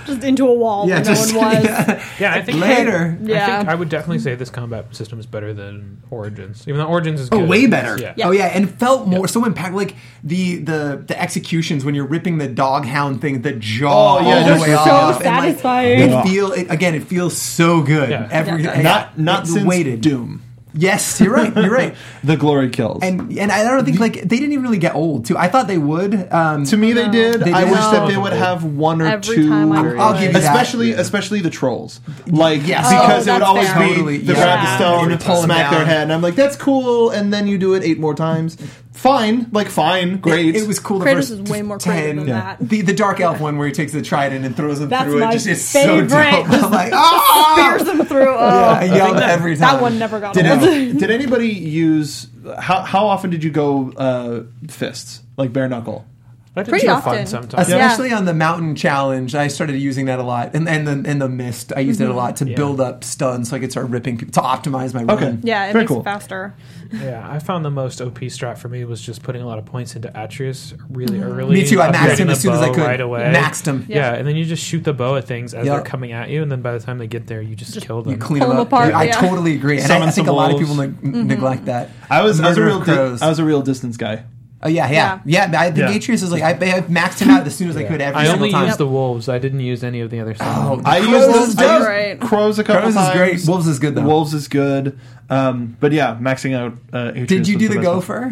Just 0.05 0.23
into 0.23 0.47
a 0.47 0.53
wall 0.53 0.87
Yeah, 0.87 0.95
where 0.95 1.03
just 1.03 1.33
no 1.33 1.39
one 1.39 1.55
was. 1.55 1.63
yeah. 1.65 2.03
Yeah, 2.19 2.33
I 2.33 2.41
think 2.41 2.59
later. 2.59 3.17
I 3.21 3.25
Yeah. 3.25 3.57
think 3.59 3.69
I 3.69 3.75
would 3.75 3.89
definitely 3.89 4.19
say 4.19 4.35
this 4.35 4.49
combat 4.49 4.93
system 4.95 5.19
is 5.19 5.25
better 5.25 5.53
than 5.53 6.01
Origins. 6.09 6.67
Even 6.67 6.79
though 6.79 6.87
Origins 6.87 7.19
is 7.21 7.29
Oh, 7.31 7.39
good. 7.39 7.49
way 7.49 7.65
better. 7.67 7.97
Yeah. 8.01 8.13
Yeah. 8.17 8.27
Oh 8.27 8.31
yeah, 8.31 8.45
and 8.47 8.69
felt 8.69 9.07
more 9.07 9.27
so 9.27 9.41
impactful. 9.43 9.73
Like 9.75 9.95
the 10.23 10.57
the 10.57 11.03
the 11.07 11.19
executions 11.21 11.83
when 11.85 11.95
you're 11.95 12.05
ripping 12.07 12.37
the 12.37 12.47
dog 12.47 12.85
hound 12.85 13.21
thing, 13.21 13.41
the 13.41 13.53
jaw 13.53 14.17
Oh, 14.19 14.21
yeah, 14.27 14.35
all 14.51 14.55
the 14.55 14.61
way 14.61 14.67
so 14.69 14.77
off. 14.77 15.15
and, 15.21 15.25
like, 15.25 15.43
satisfying. 15.43 15.99
it 16.11 16.23
feel 16.23 16.51
it, 16.51 16.67
again. 16.69 16.95
It 16.95 17.03
feels 17.03 17.37
so 17.37 17.81
good. 17.81 18.09
Yeah. 18.09 18.27
Every 18.31 18.63
Yeah. 18.63 18.81
Not 18.81 19.17
not 19.19 19.43
it 19.43 19.47
since 19.47 19.65
waited. 19.65 20.01
Doom. 20.01 20.41
Yes, 20.73 21.19
you're 21.19 21.33
right. 21.33 21.53
You're 21.55 21.69
right. 21.69 21.95
The 22.23 22.37
glory 22.37 22.69
kills. 22.69 22.99
And 23.01 23.35
and 23.37 23.51
I 23.51 23.63
don't 23.63 23.83
think 23.83 23.99
like 23.99 24.13
they 24.13 24.37
didn't 24.37 24.51
even 24.51 24.61
really 24.63 24.77
get 24.77 24.93
old 24.95 25.25
too. 25.25 25.35
I 25.37 25.47
thought 25.47 25.67
they 25.67 25.79
would. 25.79 26.31
Um, 26.31 26.65
to 26.65 26.77
me, 26.77 26.93
they 26.93 27.09
did. 27.09 27.41
They 27.41 27.51
I 27.51 27.61
did? 27.65 27.71
wish 27.71 27.79
that 27.79 28.07
they 28.07 28.15
would 28.15 28.33
have 28.33 28.63
one 28.63 29.01
or 29.01 29.07
Every 29.07 29.35
two. 29.35 29.49
time 29.49 29.71
I 29.71 29.77
I'll- 29.77 29.99
I'll 30.01 30.13
give 30.13 30.33
you 30.33 30.33
that. 30.33 30.43
especially 30.43 30.91
especially 30.93 31.41
the 31.41 31.49
trolls. 31.49 31.99
Like 32.27 32.65
Yes. 32.67 32.87
because 32.89 33.27
Oh, 33.27 33.31
it 33.31 33.33
would 33.35 33.41
always 33.41 33.69
fair. 33.69 33.79
be 33.87 33.89
Totally, 33.95 34.17
the 34.19 34.33
yeah. 34.33 34.39
grab 34.43 34.59
the 34.65 34.75
stone, 34.77 35.09
You 35.09 35.17
pull 35.17 35.37
'em 35.37 35.43
smack 35.45 35.71
their 35.71 35.85
head, 35.85 36.03
and 36.03 36.13
I'm 36.13 36.21
like, 36.21 36.35
that's 36.35 36.55
cool. 36.55 37.09
And 37.09 37.33
then 37.33 37.47
you 37.47 37.57
do 37.57 37.73
it 37.73 37.83
eight 37.83 37.99
more 37.99 38.13
times. 38.13 38.55
Fine, 38.93 39.47
like 39.51 39.69
fine, 39.69 40.17
great. 40.17 40.47
It, 40.53 40.63
it 40.63 40.67
was 40.67 40.77
cool. 40.79 40.99
The 40.99 41.05
Kratos 41.05 41.13
first 41.15 41.31
is 41.31 41.41
way 41.43 41.61
more 41.61 41.77
10, 41.77 42.17
than 42.17 42.27
Yeah. 42.27 42.33
that. 42.57 42.57
The 42.69 42.81
the 42.81 42.93
dark 42.93 43.19
elf 43.21 43.39
one 43.39 43.57
where 43.57 43.65
he 43.67 43.73
takes 43.73 43.93
the 43.93 44.01
trident 44.01 44.43
and 44.45 44.55
throws 44.55 44.79
them 44.79 44.89
That's 44.89 45.05
through 45.05 45.17
it. 45.17 45.25
my 45.25 45.31
Just 45.31 45.47
is 45.47 45.71
favorite. 45.71 46.09
so 46.09 46.15
dope. 46.17 46.49
I'm 46.49 46.71
like, 46.71 46.91
oh, 46.93 47.55
Spears 47.57 47.83
them 47.87 48.05
through. 48.05 48.27
Oh, 48.35 48.35
Yeah, 48.37 48.79
I 48.79 48.83
yelled 48.83 49.17
every 49.17 49.55
time. 49.55 49.61
that 49.75 49.81
one 49.81 49.97
never 49.97 50.19
got 50.19 50.33
did, 50.33 50.45
old. 50.45 50.63
any- 50.63 50.93
did 50.99 51.09
anybody 51.09 51.49
use 51.49 52.27
how 52.59 52.81
how 52.81 53.07
often 53.07 53.29
did 53.29 53.43
you 53.45 53.49
go 53.49 53.91
uh, 53.93 54.43
fists 54.67 55.21
like 55.37 55.53
bare 55.53 55.69
knuckle? 55.69 56.05
I 56.53 56.63
did 56.63 56.69
Pretty 56.69 56.87
often. 56.89 57.13
fun 57.13 57.25
sometimes. 57.27 57.69
Especially 57.69 58.11
on 58.11 58.25
the 58.25 58.33
mountain 58.33 58.75
challenge, 58.75 59.35
I 59.35 59.47
started 59.47 59.77
using 59.77 60.07
that 60.07 60.19
a 60.19 60.23
lot, 60.23 60.53
and 60.53 60.67
and 60.67 60.85
the, 60.85 61.09
and 61.09 61.21
the 61.21 61.29
mist, 61.29 61.71
I 61.73 61.79
used 61.79 62.01
it 62.01 62.03
a 62.03 62.07
mm-hmm. 62.07 62.17
lot 62.17 62.35
to 62.37 62.49
Yeah. 62.49 62.57
build 62.57 62.81
up 62.81 63.05
stuns 63.05 63.49
so 63.49 63.55
I 63.55 63.59
could 63.59 63.71
start 63.71 63.89
ripping 63.89 64.17
people 64.17 64.33
to 64.33 64.41
optimize 64.41 64.93
my 64.93 65.13
Okay. 65.13 65.37
yeah, 65.43 65.67
it 65.67 65.73
Very 65.73 65.83
makes 65.83 65.89
cool. 65.89 66.01
it 66.01 66.03
faster. 66.03 66.53
Yeah, 66.91 67.25
I 67.25 67.39
found 67.39 67.63
the 67.63 67.71
most 67.71 68.01
OP 68.01 68.19
strat 68.19 68.57
for 68.57 68.67
me 68.67 68.83
was 68.83 69.01
just 69.01 69.23
putting 69.23 69.41
a 69.41 69.47
lot 69.47 69.59
of 69.59 69.65
points 69.65 69.95
into 69.95 70.11
Atreus 70.13 70.73
really 70.89 71.19
mm-hmm. 71.19 71.39
early. 71.39 71.61
Me 71.61 71.65
too, 71.65 71.79
I 71.81 71.89
maxed 71.89 72.17
him 72.17 72.29
as 72.29 72.41
soon 72.41 72.51
as 72.51 72.59
I 72.59 72.67
could. 72.67 72.79
Right 72.79 72.99
away. 72.99 73.31
Maxed 73.33 73.65
him. 73.65 73.85
Yeah. 73.87 74.13
and 74.13 74.27
then 74.27 74.35
you 74.35 74.43
just 74.43 74.63
shoot 74.63 74.83
the 74.83 74.91
bow 74.91 75.15
at 75.15 75.25
things 75.25 75.53
as 75.53 75.65
Yep. 75.65 75.73
they're 75.73 75.85
coming 75.89 76.11
at 76.11 76.29
you, 76.29 76.41
and 76.41 76.51
then 76.51 76.61
by 76.61 76.73
the 76.73 76.79
time 76.79 76.97
they 76.97 77.07
get 77.07 77.27
there, 77.27 77.41
you 77.41 77.55
just, 77.55 77.79
kill 77.79 78.01
them. 78.01 78.11
You 78.11 78.17
clean 78.17 78.41
them 78.41 78.49
them 78.49 78.57
up. 78.57 78.67
apart, 78.67 78.93
I 78.93 79.07
totally 79.07 79.55
agree, 79.55 79.79
and 79.79 79.89
I, 79.89 80.05
I 80.05 80.11
think 80.11 80.27
a 80.27 80.33
lot 80.33 80.51
of 80.51 80.55
wolves. 80.59 80.69
people 80.69 80.83
neg- 80.83 81.01
mm-hmm. 81.01 81.27
neglect 81.27 81.65
that. 81.65 81.91
I 82.09 82.23
was 82.23 82.41
I 82.41 82.49
was 82.49 82.57
a 82.57 82.65
real 82.65 82.81
di- 82.81 83.17
I 83.21 83.29
was 83.29 83.39
a 83.39 83.45
real 83.45 83.61
distance 83.61 83.95
guy. 83.95 84.25
Oh 84.63 84.67
yeah, 84.69 84.89
yeah, 84.91 85.19
yeah. 85.25 85.51
I 85.59 85.71
think 85.71 85.77
Yeah. 85.77 85.89
Atreus 85.95 86.21
is 86.21 86.31
like 86.31 86.43
I, 86.43 86.51
I 86.51 86.81
maxed 86.81 87.19
him 87.19 87.29
out 87.31 87.47
as 87.47 87.55
soon 87.55 87.69
as 87.69 87.77
I 87.77 87.83
could 87.83 87.99
every 87.99 88.21
I 88.21 88.27
only 88.27 88.51
time. 88.51 88.67
used 88.67 88.77
the 88.77 88.85
wolves. 88.87 89.27
I 89.27 89.39
didn't 89.39 89.61
use 89.61 89.83
any 89.83 90.01
of 90.01 90.09
the 90.11 90.19
other 90.19 90.35
stuff. 90.35 90.47
Oh, 90.59 90.81
I 90.85 90.99
Crows 90.99 91.09
used, 91.35 91.49
is 91.49 91.55
the, 91.55 91.63
I 91.65 91.75
used 91.77 91.87
Right. 91.87 92.19
crows 92.21 92.59
a 92.59 92.63
couple 92.63 92.91
Crows 92.91 93.07
is 93.07 93.13
great. 93.15 93.47
Wolves 93.47 93.67
is 93.67 93.79
good 93.79 93.95
though. 93.95 94.03
Wolves 94.03 94.33
is 94.33 94.47
good. 94.47 94.99
Um, 95.29 95.77
but 95.79 95.91
yeah, 95.93 96.15
maxing 96.21 96.55
out. 96.55 96.73
Uh, 96.93 97.09
Atreus 97.09 97.27
Did 97.27 97.47
you 97.47 97.57
do 97.57 97.69
the 97.69 97.75
best 97.75 97.87
one. 97.87 97.95
gopher? 97.95 98.31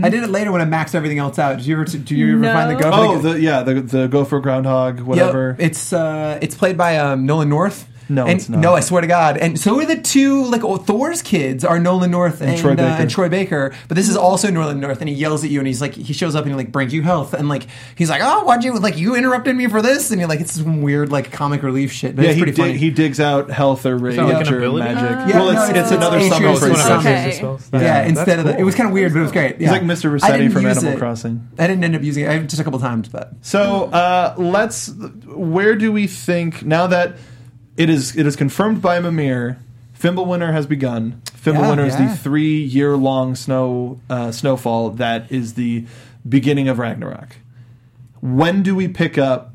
I 0.00 0.10
did 0.10 0.22
it 0.22 0.28
later 0.30 0.52
when 0.52 0.60
I 0.60 0.64
maxed 0.64 0.94
everything 0.94 1.18
else 1.18 1.38
out. 1.40 1.56
Did 1.56 1.66
you 1.66 1.74
ever? 1.74 1.84
Did 1.84 2.08
you 2.10 2.32
ever 2.34 2.40
No. 2.40 2.52
find 2.52 2.70
the 2.70 2.74
gopher? 2.80 2.96
Oh, 2.96 3.18
the, 3.18 3.40
yeah, 3.40 3.62
the 3.64 3.74
the 3.80 4.06
gopher 4.06 4.38
groundhog, 4.38 5.00
whatever. 5.00 5.56
Yep. 5.58 5.68
It's 5.70 5.92
uh, 5.92 6.38
it's 6.40 6.54
played 6.54 6.76
by 6.76 6.98
um, 6.98 7.26
Nolan 7.26 7.48
North. 7.48 7.87
No, 8.08 8.26
and, 8.26 8.38
it's 8.38 8.48
not. 8.48 8.60
No, 8.60 8.74
I 8.74 8.80
swear 8.80 9.00
to 9.00 9.06
God. 9.06 9.36
And 9.36 9.58
so 9.58 9.78
are 9.80 9.86
the 9.86 10.00
two 10.00 10.44
like 10.44 10.64
oh, 10.64 10.76
Thor's 10.76 11.22
kids 11.22 11.64
are 11.64 11.78
Nolan 11.78 12.10
North 12.10 12.40
and, 12.40 12.58
Troy 12.58 12.72
uh, 12.72 12.76
Baker. 12.76 13.02
and 13.02 13.10
Troy 13.10 13.28
Baker. 13.28 13.74
But 13.86 13.96
this 13.96 14.08
is 14.08 14.16
also 14.16 14.50
Nolan 14.50 14.80
North, 14.80 15.00
and 15.00 15.08
he 15.08 15.14
yells 15.14 15.44
at 15.44 15.50
you, 15.50 15.58
and 15.60 15.66
he's 15.66 15.80
like, 15.80 15.94
he 15.94 16.12
shows 16.12 16.34
up 16.34 16.44
and 16.44 16.52
he 16.52 16.56
like 16.56 16.72
brings 16.72 16.92
you 16.94 17.02
health, 17.02 17.34
and 17.34 17.48
like 17.48 17.66
he's 17.96 18.10
like, 18.10 18.22
oh, 18.24 18.44
why'd 18.44 18.64
you 18.64 18.78
like 18.78 18.96
you 18.96 19.14
interrupted 19.14 19.54
me 19.56 19.66
for 19.68 19.82
this? 19.82 20.10
And 20.10 20.20
you're 20.20 20.28
like, 20.28 20.40
it's 20.40 20.52
some 20.52 20.82
weird 20.82 21.10
like 21.10 21.32
comic 21.32 21.62
relief 21.62 21.92
shit. 21.92 22.16
But 22.16 22.22
yeah, 22.22 22.30
it's 22.30 22.36
he, 22.36 22.42
pretty 22.42 22.56
dig- 22.62 22.76
he 22.76 22.90
digs 22.90 23.20
out 23.20 23.50
health 23.50 23.84
or 23.86 23.96
rage 23.96 24.16
like 24.16 24.46
an 24.46 24.54
or 24.54 24.58
ability? 24.58 24.84
magic. 24.92 25.34
Yeah, 25.34 25.38
well, 25.40 25.52
no, 25.52 25.60
it's, 25.60 25.70
it's- 25.70 25.86
it's 25.88 25.96
another 25.96 26.18
it's 26.18 26.28
summon 26.28 26.56
for 26.56 26.68
with 26.68 26.76
his 26.76 26.86
some- 26.86 26.98
Okay. 27.00 27.32
spells. 27.32 27.70
yeah, 27.72 27.78
That's 27.78 28.10
instead 28.10 28.38
of 28.38 28.44
the, 28.46 28.52
cool. 28.52 28.60
it 28.60 28.64
was 28.64 28.74
kind 28.74 28.88
of 28.88 28.92
weird, 28.92 29.12
but 29.12 29.20
it 29.20 29.22
was 29.22 29.32
great. 29.32 29.52
Yeah. 29.52 29.58
He's 29.58 29.70
like 29.70 29.82
Mr. 29.82 30.10
I 30.22 30.38
Resetti 30.38 30.52
from 30.52 30.66
Animal 30.66 30.92
it. 30.92 30.98
Crossing. 30.98 31.48
I 31.58 31.66
didn't 31.66 31.84
end 31.84 31.94
up 31.94 32.02
using 32.02 32.24
it 32.24 32.30
I, 32.30 32.38
just 32.40 32.60
a 32.60 32.64
couple 32.64 32.78
times, 32.80 33.08
but 33.08 33.32
So 33.42 33.84
uh, 33.84 34.34
let's. 34.36 34.90
Where 35.26 35.76
do 35.76 35.92
we 35.92 36.06
think 36.06 36.64
now 36.64 36.86
that 36.88 37.16
it 37.78 37.88
is 37.88 38.16
it 38.16 38.26
is 38.26 38.36
confirmed 38.36 38.82
by 38.82 39.00
Mimir? 39.00 39.58
Fimble 39.94 40.26
Fimbulwinter 40.26 40.52
has 40.52 40.66
begun. 40.66 41.22
Fimble 41.32 41.62
Fimbulwinter 41.62 41.86
is 41.86 41.94
Yeah, 41.98 42.08
the 42.08 42.16
three 42.16 42.62
year 42.62 42.96
long 42.96 43.34
snow 43.34 44.00
uh, 44.10 44.30
snowfall 44.30 44.90
that 44.90 45.30
is 45.32 45.54
the 45.54 45.86
beginning 46.28 46.68
of 46.68 46.78
Ragnarok. 46.78 47.36
When 48.20 48.62
do 48.62 48.74
we 48.74 48.88
pick 48.88 49.16
up 49.16 49.54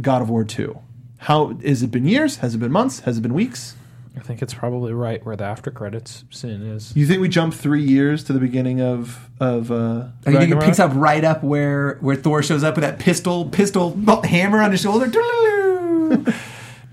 God 0.00 0.20
of 0.20 0.28
War 0.28 0.44
two? 0.44 0.80
How 1.18 1.54
has 1.64 1.82
it 1.82 1.90
been 1.90 2.06
years? 2.06 2.36
Has 2.36 2.54
it 2.54 2.58
been 2.58 2.72
months? 2.72 3.00
Has 3.00 3.18
it 3.18 3.22
been 3.22 3.34
weeks? 3.34 3.76
I 4.16 4.20
think 4.20 4.42
it's 4.42 4.54
probably 4.54 4.92
right 4.92 5.24
where 5.26 5.34
the 5.34 5.44
after 5.44 5.72
credits 5.72 6.24
scene 6.30 6.62
is. 6.62 6.94
You 6.94 7.04
think 7.06 7.20
we 7.20 7.28
jump 7.28 7.52
three 7.52 7.82
years 7.82 8.22
to 8.24 8.32
the 8.32 8.38
beginning 8.38 8.80
of 8.80 9.28
of 9.40 9.72
uh, 9.72 10.08
I 10.26 10.32
think 10.32 10.52
it 10.52 10.60
picks 10.60 10.78
up 10.78 10.92
right 10.94 11.24
up 11.24 11.42
where 11.42 11.98
where 12.00 12.16
Thor 12.16 12.42
shows 12.42 12.62
up 12.62 12.76
with 12.76 12.82
that 12.82 12.98
pistol 12.98 13.48
pistol 13.48 13.96
hammer 14.24 14.60
on 14.60 14.70
his 14.72 14.82
shoulder. 14.82 15.06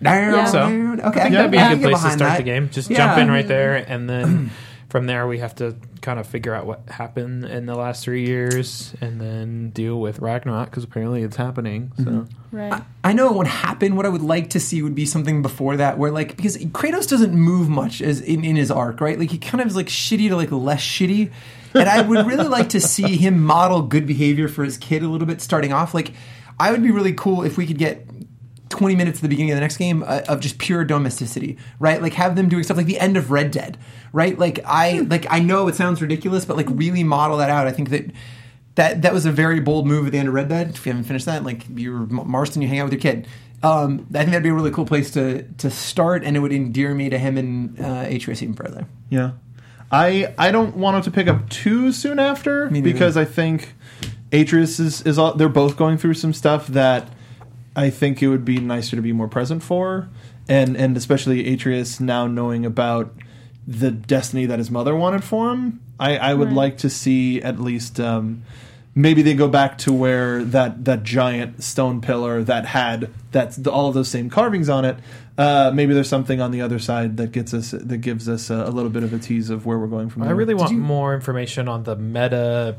Down, 0.01 0.47
So, 0.47 0.59
down. 0.59 1.01
okay, 1.01 1.19
I 1.19 1.23
think 1.23 1.35
I 1.35 1.47
that'd 1.47 1.51
be 1.51 1.57
a 1.57 1.69
good 1.69 1.81
place 1.81 2.03
to 2.03 2.11
start 2.11 2.19
that. 2.19 2.37
the 2.37 2.43
game. 2.43 2.69
Just 2.69 2.89
Yeah. 2.89 2.97
jump 2.97 3.19
in 3.19 3.29
right 3.29 3.39
mm-hmm. 3.39 3.47
there, 3.47 3.75
and 3.75 4.09
then 4.09 4.51
from 4.89 5.05
there 5.05 5.27
we 5.27 5.39
have 5.39 5.55
to 5.55 5.75
kind 6.01 6.19
of 6.19 6.27
figure 6.27 6.53
out 6.53 6.65
what 6.65 6.81
happened 6.89 7.45
in 7.45 7.65
the 7.65 7.75
last 7.75 8.03
three 8.03 8.25
years, 8.25 8.93
and 9.01 9.21
then 9.21 9.69
deal 9.69 9.99
with 9.99 10.19
Ragnarok 10.19 10.69
because 10.69 10.83
apparently 10.83 11.21
it's 11.23 11.37
happening. 11.37 11.91
So 11.97 12.03
mm-hmm. 12.03 12.57
Right. 12.57 12.83
I 13.03 13.13
know 13.13 13.27
it 13.27 13.33
won't 13.33 13.47
happen. 13.47 13.95
What 13.95 14.05
I 14.05 14.09
would 14.09 14.21
like 14.23 14.49
to 14.51 14.59
see 14.59 14.81
would 14.81 14.95
be 14.95 15.05
something 15.05 15.41
before 15.41 15.77
that, 15.77 15.97
where 15.97 16.11
like 16.11 16.35
because 16.35 16.57
Kratos 16.57 17.07
doesn't 17.07 17.33
move 17.33 17.69
much 17.69 18.01
as 18.01 18.19
in, 18.19 18.43
in 18.43 18.55
his 18.57 18.69
arc, 18.69 18.99
right? 18.99 19.17
Like 19.17 19.31
he 19.31 19.37
kind 19.37 19.61
of 19.61 19.67
is 19.67 19.75
like 19.75 19.87
shitty 19.87 20.27
to 20.29 20.35
like 20.35 20.51
less 20.51 20.81
shitty, 20.81 21.31
and 21.73 21.87
I 21.87 22.01
would 22.01 22.25
really 22.25 22.47
like 22.47 22.69
to 22.69 22.81
see 22.81 23.15
him 23.15 23.41
model 23.43 23.83
good 23.83 24.05
behavior 24.05 24.47
for 24.49 24.65
his 24.65 24.77
kid 24.77 25.03
a 25.03 25.07
little 25.07 25.27
bit 25.27 25.39
starting 25.41 25.71
off. 25.71 25.93
Like 25.93 26.11
I 26.59 26.71
would 26.71 26.83
be 26.83 26.91
really 26.91 27.13
cool 27.13 27.43
if 27.43 27.57
we 27.57 27.65
could 27.65 27.77
get 27.77 28.05
20 28.71 28.95
minutes 28.95 29.19
at 29.19 29.21
the 29.21 29.29
beginning 29.29 29.51
of 29.51 29.57
the 29.57 29.61
next 29.61 29.77
game 29.77 30.03
uh, 30.03 30.21
of 30.27 30.39
just 30.39 30.57
pure 30.57 30.83
domesticity, 30.83 31.57
right? 31.79 32.01
Like 32.01 32.13
have 32.13 32.35
them 32.35 32.49
doing 32.49 32.63
stuff 32.63 32.77
like 32.77 32.87
the 32.87 32.99
end 32.99 33.17
of 33.17 33.29
Red 33.29 33.51
Dead, 33.51 33.77
right? 34.11 34.37
Like 34.37 34.59
I 34.65 34.99
like 35.01 35.25
I 35.29 35.39
know 35.39 35.67
it 35.67 35.75
sounds 35.75 36.01
ridiculous, 36.01 36.45
but 36.45 36.57
like 36.57 36.67
really 36.69 37.03
model 37.03 37.37
that 37.37 37.49
out. 37.49 37.67
I 37.67 37.71
think 37.71 37.89
that 37.89 38.05
that 38.75 39.01
that 39.03 39.13
was 39.13 39.25
a 39.25 39.31
very 39.31 39.59
bold 39.59 39.85
move 39.85 40.07
at 40.07 40.11
the 40.11 40.17
end 40.17 40.27
of 40.27 40.33
Red 40.33 40.49
Dead. 40.49 40.69
If 40.69 40.85
you 40.85 40.91
haven't 40.91 41.05
finished 41.05 41.25
that, 41.25 41.43
like 41.43 41.63
you're 41.75 41.99
Marston, 42.07 42.61
you 42.61 42.67
hang 42.67 42.79
out 42.79 42.85
with 42.85 42.93
your 42.93 43.01
kid. 43.01 43.27
Um, 43.63 44.07
I 44.09 44.19
think 44.19 44.31
that'd 44.31 44.43
be 44.43 44.49
a 44.49 44.53
really 44.53 44.71
cool 44.71 44.85
place 44.85 45.11
to 45.11 45.43
to 45.43 45.69
start, 45.69 46.23
and 46.23 46.35
it 46.35 46.39
would 46.39 46.53
endear 46.53 46.95
me 46.95 47.09
to 47.09 47.19
him 47.19 47.37
and 47.37 47.79
uh, 47.79 48.05
Atreus 48.09 48.41
even 48.41 48.55
further. 48.55 48.87
Yeah, 49.09 49.31
I 49.91 50.33
I 50.37 50.51
don't 50.51 50.77
want 50.77 50.97
him 50.97 51.03
to 51.03 51.11
pick 51.11 51.27
up 51.27 51.49
too 51.49 51.91
soon 51.91 52.17
after 52.17 52.67
because 52.69 53.17
I 53.17 53.25
think 53.25 53.75
Atreus 54.31 54.79
is 54.79 55.01
is 55.03 55.17
all, 55.17 55.35
they're 55.35 55.49
both 55.49 55.77
going 55.77 55.97
through 55.97 56.15
some 56.15 56.33
stuff 56.33 56.67
that 56.67 57.07
I 57.75 57.89
think 57.89 58.21
it 58.21 58.27
would 58.27 58.45
be 58.45 58.57
nicer 58.59 58.95
to 58.95 59.01
be 59.01 59.13
more 59.13 59.27
present 59.27 59.63
for, 59.63 60.09
and 60.49 60.75
and 60.75 60.97
especially 60.97 61.51
Atreus 61.53 61.99
now 61.99 62.27
knowing 62.27 62.65
about 62.65 63.13
the 63.67 63.91
destiny 63.91 64.45
that 64.47 64.59
his 64.59 64.69
mother 64.71 64.95
wanted 64.95 65.23
for 65.23 65.51
him. 65.51 65.79
I, 65.99 66.17
I 66.17 66.33
would 66.33 66.47
Right. 66.49 66.57
like 66.57 66.77
to 66.79 66.89
see 66.89 67.41
at 67.41 67.59
least. 67.59 67.99
Um, 67.99 68.43
Maybe 68.93 69.21
they 69.21 69.35
go 69.35 69.47
back 69.47 69.77
to 69.77 69.93
where 69.93 70.43
that, 70.43 70.83
that 70.83 71.03
giant 71.03 71.63
stone 71.63 72.01
pillar 72.01 72.43
that 72.43 72.65
had 72.65 73.09
that 73.31 73.65
all 73.65 73.87
of 73.87 73.93
those 73.93 74.09
same 74.09 74.29
carvings 74.29 74.67
on 74.67 74.83
it. 74.83 74.97
Uh, 75.37 75.71
maybe 75.73 75.93
there's 75.93 76.09
something 76.09 76.41
on 76.41 76.51
the 76.51 76.59
other 76.59 76.77
side 76.77 77.15
that 77.15 77.31
gets 77.31 77.53
us 77.53 77.71
that 77.71 77.99
gives 77.99 78.27
us 78.27 78.49
a, 78.49 78.53
a 78.65 78.69
little 78.69 78.89
bit 78.89 79.03
of 79.03 79.13
a 79.13 79.17
tease 79.17 79.49
of 79.49 79.65
where 79.65 79.79
we're 79.79 79.87
going 79.87 80.09
from 80.09 80.23
I 80.23 80.25
there. 80.25 80.35
really 80.35 80.55
want 80.55 80.73
you- 80.73 80.77
more 80.77 81.15
information 81.15 81.69
on 81.69 81.83
the 81.83 81.95
meta 81.95 82.75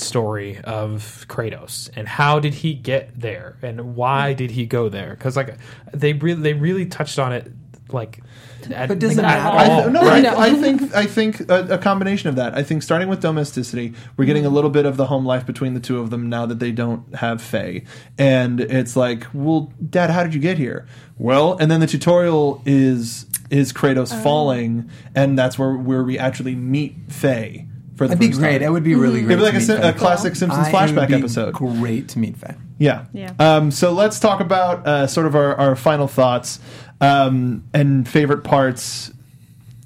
story 0.00 0.58
of 0.64 1.26
Kratos 1.28 1.90
and 1.94 2.08
how 2.08 2.40
did 2.40 2.54
he 2.54 2.74
get 2.74 3.18
there 3.18 3.56
and 3.62 3.94
why 3.94 4.32
mm. 4.32 4.36
did 4.36 4.50
he 4.50 4.66
go 4.66 4.88
there? 4.88 5.10
Because 5.10 5.36
like 5.36 5.56
they 5.92 6.12
really 6.14 6.40
they 6.40 6.54
really 6.54 6.86
touched 6.86 7.18
on 7.18 7.32
it 7.32 7.52
like. 7.92 8.20
At, 8.74 8.88
But 8.88 8.98
does 8.98 9.16
it 9.16 9.24
at 9.24 9.42
matter? 9.42 9.56
I 9.56 9.80
th- 9.80 9.92
no, 9.92 10.02
Right. 10.02 10.24
I, 10.24 10.48
I 10.48 10.54
think 10.54 10.94
I 10.94 11.06
think 11.06 11.40
a, 11.48 11.74
a 11.74 11.78
combination 11.78 12.28
of 12.28 12.36
that. 12.36 12.54
I 12.54 12.62
think 12.62 12.82
starting 12.82 13.08
with 13.08 13.20
domesticity, 13.20 13.94
we're 14.16 14.26
getting 14.26 14.44
a 14.44 14.50
little 14.50 14.68
bit 14.68 14.84
of 14.84 14.98
the 14.98 15.06
home 15.06 15.24
life 15.24 15.46
between 15.46 15.72
the 15.74 15.80
two 15.80 15.98
of 15.98 16.10
them 16.10 16.28
now 16.28 16.44
that 16.46 16.58
they 16.58 16.70
don't 16.70 17.14
have 17.14 17.40
Faye, 17.40 17.84
and 18.18 18.60
it's 18.60 18.96
like, 18.96 19.26
well, 19.32 19.72
Dad, 19.88 20.10
how 20.10 20.22
did 20.22 20.34
you 20.34 20.40
get 20.40 20.58
here? 20.58 20.86
Well, 21.16 21.56
and 21.58 21.70
then 21.70 21.80
the 21.80 21.86
tutorial 21.86 22.62
is 22.66 23.24
is 23.48 23.72
Kratos 23.72 24.12
oh. 24.12 24.22
falling, 24.22 24.90
and 25.14 25.38
that's 25.38 25.58
where 25.58 25.72
where 25.72 26.04
we 26.04 26.18
actually 26.18 26.54
meet 26.54 26.96
Faye 27.08 27.66
for 28.00 28.08
the 28.08 28.14
That'd 28.14 28.20
be 28.20 28.26
first 28.28 28.38
great. 28.40 28.50
time. 28.52 28.60
That 28.62 28.72
would 28.72 28.82
be 28.82 28.94
really 28.94 29.20
great. 29.20 29.34
It'd 29.34 29.38
be 29.38 29.42
like 29.44 29.52
to 29.52 29.56
a, 29.56 29.60
meet 29.60 29.66
Sim- 29.66 29.82
a 29.82 29.92
classic 29.92 30.34
Simpsons 30.36 30.66
I- 30.66 30.70
it 30.70 30.72
would 30.72 30.96
flashback 30.96 31.08
be 31.08 31.14
episode. 31.16 31.52
Great 31.52 32.08
to 32.08 32.18
meet 32.18 32.34
Faye. 32.38 32.54
Yeah. 32.78 33.04
Yeah. 33.12 33.32
Um, 33.38 33.70
so 33.70 33.92
let's 33.92 34.18
talk 34.18 34.40
about 34.40 34.86
uh, 34.86 35.06
sort 35.06 35.26
of 35.26 35.34
our, 35.36 35.54
our 35.56 35.76
final 35.76 36.08
thoughts 36.08 36.60
um, 37.02 37.62
and 37.74 38.08
favorite 38.08 38.42
parts. 38.42 39.12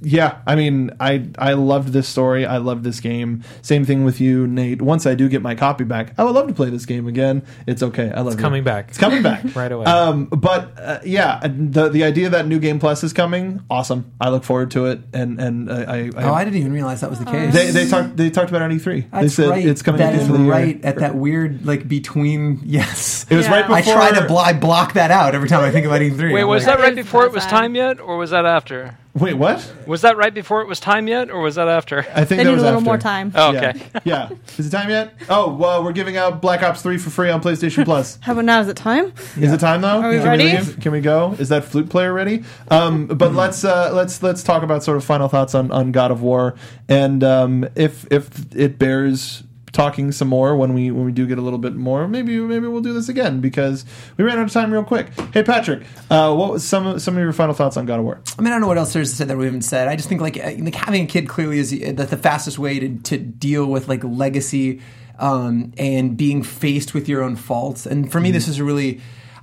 Yeah, 0.05 0.39
I 0.47 0.55
mean, 0.55 0.91
I 1.01 1.27
I 1.39 1.55
loved 1.55 1.89
this 1.89 2.07
story. 2.09 2.45
I 2.47 2.59
loved 2.59 2.85
this 2.85 3.01
game. 3.01 3.43
Same 3.63 3.85
thing 3.85 4.05
with 4.05 4.21
you, 4.21 4.47
Nate. 4.47 4.83
Once 4.83 5.07
I 5.07 5.15
do 5.15 5.29
get 5.29 5.41
my 5.43 5.55
copy 5.55 5.85
back, 5.85 6.13
I 6.19 6.25
would 6.25 6.35
love 6.35 6.47
to 6.49 6.55
play 6.55 6.69
this 6.71 6.85
game 6.87 7.09
again. 7.09 7.43
It's 7.67 7.83
okay. 7.83 8.13
I 8.13 8.19
love 8.21 8.35
It's 8.35 8.37
it. 8.37 8.41
coming 8.43 8.65
back. 8.65 8.91
It's 8.91 8.99
coming 8.99 9.23
back 9.23 9.43
Right 9.57 9.73
away. 9.73 9.87
Um, 9.87 10.27
but 10.27 10.79
uh, 10.79 10.99
yeah, 11.05 11.41
the 11.43 11.89
the 11.89 12.05
idea 12.05 12.29
that 12.31 12.47
New 12.47 12.59
Game 12.59 12.79
Plus 12.79 13.03
is 13.03 13.13
coming, 13.13 13.61
awesome. 13.71 14.13
I 14.21 14.29
look 14.29 14.45
forward 14.45 14.71
to 14.73 14.87
it. 14.87 15.01
And 15.13 15.41
and 15.41 15.71
uh, 15.71 15.75
I, 15.89 16.11
I, 16.17 16.23
Oh, 16.25 16.35
I 16.35 16.45
didn't 16.45 16.59
even 16.61 16.73
realize 16.73 17.01
that 17.01 17.11
was 17.11 17.19
the 17.19 17.25
case. 17.25 17.55
they 17.55 17.71
they 17.71 17.89
talked 17.89 18.17
they 18.17 18.31
talked 18.31 18.51
about 18.51 18.63
it 18.63 18.67
on 18.67 18.71
E3. 18.79 19.11
That's 19.11 19.23
they 19.23 19.29
said 19.45 19.49
right. 19.51 19.65
it's 19.67 19.83
coming 19.83 19.99
That 20.01 20.13
at 20.15 20.17
the 20.17 20.23
is 20.23 20.29
end 20.29 20.31
of 20.35 20.39
the 20.39 20.45
year. 20.45 20.53
right 20.53 20.85
at 20.85 20.97
that 20.99 21.15
weird 21.15 21.65
like 21.65 21.89
between. 21.89 22.61
Yes, 22.65 23.25
It 23.31 23.37
was 23.37 23.47
Yeah. 23.47 23.53
right 23.53 23.67
before 23.67 23.95
I 24.03 24.11
try 24.11 24.21
to 24.21 24.27
blo- 24.27 24.37
I 24.39 24.53
block 24.53 24.93
that 24.95 25.11
out 25.11 25.35
every 25.35 25.49
time 25.49 25.65
I 25.65 25.71
think 25.71 25.87
about 25.87 26.01
E3. 26.03 26.33
Wait, 26.33 26.43
I'm 26.43 26.49
was 26.49 26.67
like, 26.67 26.77
that 26.77 26.83
right 26.83 26.95
before 26.95 27.25
it 27.25 27.33
was 27.33 27.47
time 27.47 27.75
yet, 27.75 28.01
or 28.01 28.17
was 28.19 28.31
that 28.31 28.45
after? 28.45 28.99
Wait, 29.15 29.35
what? 29.35 29.73
Was 29.87 30.03
that 30.03 30.17
right 30.17 30.35
before 30.35 30.61
it 30.61 30.67
was 30.67 30.81
time 30.81 31.07
yet, 31.07 31.31
or 31.31 31.41
was 31.41 31.55
that 31.55 31.69
after? 31.69 32.01
I 32.01 32.25
think 32.25 32.29
They 32.31 32.37
that 32.39 32.45
need 32.47 32.51
was 32.55 32.63
a 32.63 32.65
little 32.67 32.79
after. 32.81 32.85
more 32.85 32.99
time. 32.99 33.31
Oh, 33.37 33.55
okay. 33.57 33.73
Yeah. 34.05 34.29
yeah. 34.31 34.37
Is 34.59 34.67
it 34.67 34.71
time 34.71 34.91
yet? 34.91 35.15
Oh, 35.29 35.55
well, 35.55 35.85
we're 35.85 35.93
giving 35.93 36.17
out 36.17 36.43
Black 36.43 36.65
Ops 36.65 36.83
3 36.83 36.99
for 36.99 37.11
free 37.11 37.31
on 37.31 37.41
PlayStation 37.41 37.85
Plus. 37.85 38.19
How 38.23 38.33
about 38.33 38.45
now? 38.45 38.61
Is 38.61 38.67
it 38.67 38.77
time? 38.77 39.13
Is 39.39 39.53
it 39.53 39.61
time 39.61 39.83
though? 39.83 40.01
Are 40.01 40.11
we 40.11 40.17
Can 40.19 40.27
ready? 40.27 40.45
leave? 40.45 40.81
Can 40.81 40.91
we 40.91 41.01
go? 41.01 41.37
Is 41.39 41.49
that 41.51 41.65
flute 41.65 41.89
player 41.91 42.13
ready? 42.13 42.43
Um, 42.73 43.07
but 43.07 43.33
let's 43.35 43.65
uh, 43.65 43.91
let's 43.95 44.21
let's 44.21 44.43
talk 44.43 44.65
about 44.65 44.83
sort 44.83 44.97
of 44.97 45.05
final 45.05 45.29
thoughts 45.29 45.55
on, 45.55 45.71
on 45.71 45.93
God 45.93 46.11
of 46.11 46.21
War, 46.21 46.57
and 46.89 47.23
um, 47.23 47.69
if 47.77 48.11
if 48.11 48.29
it 48.57 48.81
bears 48.81 49.45
talking 49.75 50.13
some 50.13 50.29
more 50.29 50.57
when 50.57 50.73
we 50.73 50.91
when 50.91 51.05
we 51.05 51.13
do 51.13 51.27
get 51.27 51.37
a 51.37 51.43
little 51.43 51.59
bit 51.59 51.75
more, 51.75 52.09
maybe 52.09 52.39
maybe 52.39 52.67
we'll 52.67 52.81
do 52.81 52.95
this 52.95 53.11
again 53.11 53.41
because 53.41 53.85
we 54.17 54.25
ran 54.25 54.39
out 54.39 54.47
of 54.47 54.53
time 54.53 54.73
real 54.73 54.85
quick. 54.85 55.09
Hey 55.35 55.43
Patrick, 55.43 55.83
uh, 56.11 56.35
what 56.35 56.53
was 56.53 56.65
some 56.65 56.99
some 56.99 57.17
of 57.17 57.23
your 57.23 57.33
final 57.33 57.55
thoughts 57.55 57.77
on 57.77 57.85
God 57.85 57.99
of 57.99 58.05
War? 58.05 58.23
I 58.39 58.43
mean, 58.43 58.49
I 58.49 58.55
don't 58.55 58.63
know 58.63 58.69
what 58.69 58.79
else 58.79 58.95
there's 58.95 59.11
to 59.11 59.17
say 59.17 59.25
that 59.27 59.37
we 59.37 59.45
haven't 59.45 59.63
said. 59.63 59.89
I 59.89 59.97
just 59.97 60.09
think 60.09 60.23
like 60.23 60.39
uh, 60.39 60.53
like 60.59 60.77
having 60.77 61.03
a 61.03 61.07
kid 61.07 61.29
clearly 61.29 61.59
is 61.59 61.71
the, 61.71 61.93
the 61.93 62.17
fastest 62.17 62.59
way 62.59 62.79
to 62.79 62.97
to 62.97 63.19
deal 63.19 63.67
with 63.67 63.89
like 63.89 64.03
legacy 64.03 64.81
um, 65.19 65.73
and 65.77 66.17
being 66.17 66.43
faced 66.43 66.95
with 66.95 67.09
your 67.09 67.23
own 67.23 67.37
faults. 67.37 67.85
And 67.85 68.11
for 68.11 68.21
me, 68.21 68.31
this 68.31 68.49
is 68.49 68.59
a 68.59 68.65
really, 68.65 69.01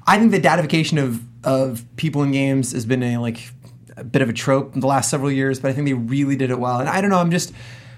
I 0.07 0.17
think 0.17 0.31
the 0.31 0.39
dadification 0.39 0.97
of 0.97 1.21
of 1.43 1.85
people 1.97 2.23
in 2.23 2.31
games 2.31 2.71
has 2.71 2.85
been 2.85 3.03
a 3.03 3.17
like 3.17 3.51
a 3.97 4.03
bit 4.03 4.21
of 4.21 4.29
a 4.29 4.33
trope 4.33 4.73
in 4.73 4.79
the 4.79 4.87
last 4.87 5.09
several 5.09 5.31
years, 5.31 5.59
but 5.59 5.69
I 5.69 5.73
think 5.73 5.87
they 5.87 5.93
really 5.93 6.35
did 6.35 6.51
it 6.51 6.59
well. 6.59 6.79
And 6.79 6.87
I 6.87 7.01
don't 7.01 7.09
know, 7.09 7.19
I'm 7.19 7.31
just. 7.31 7.53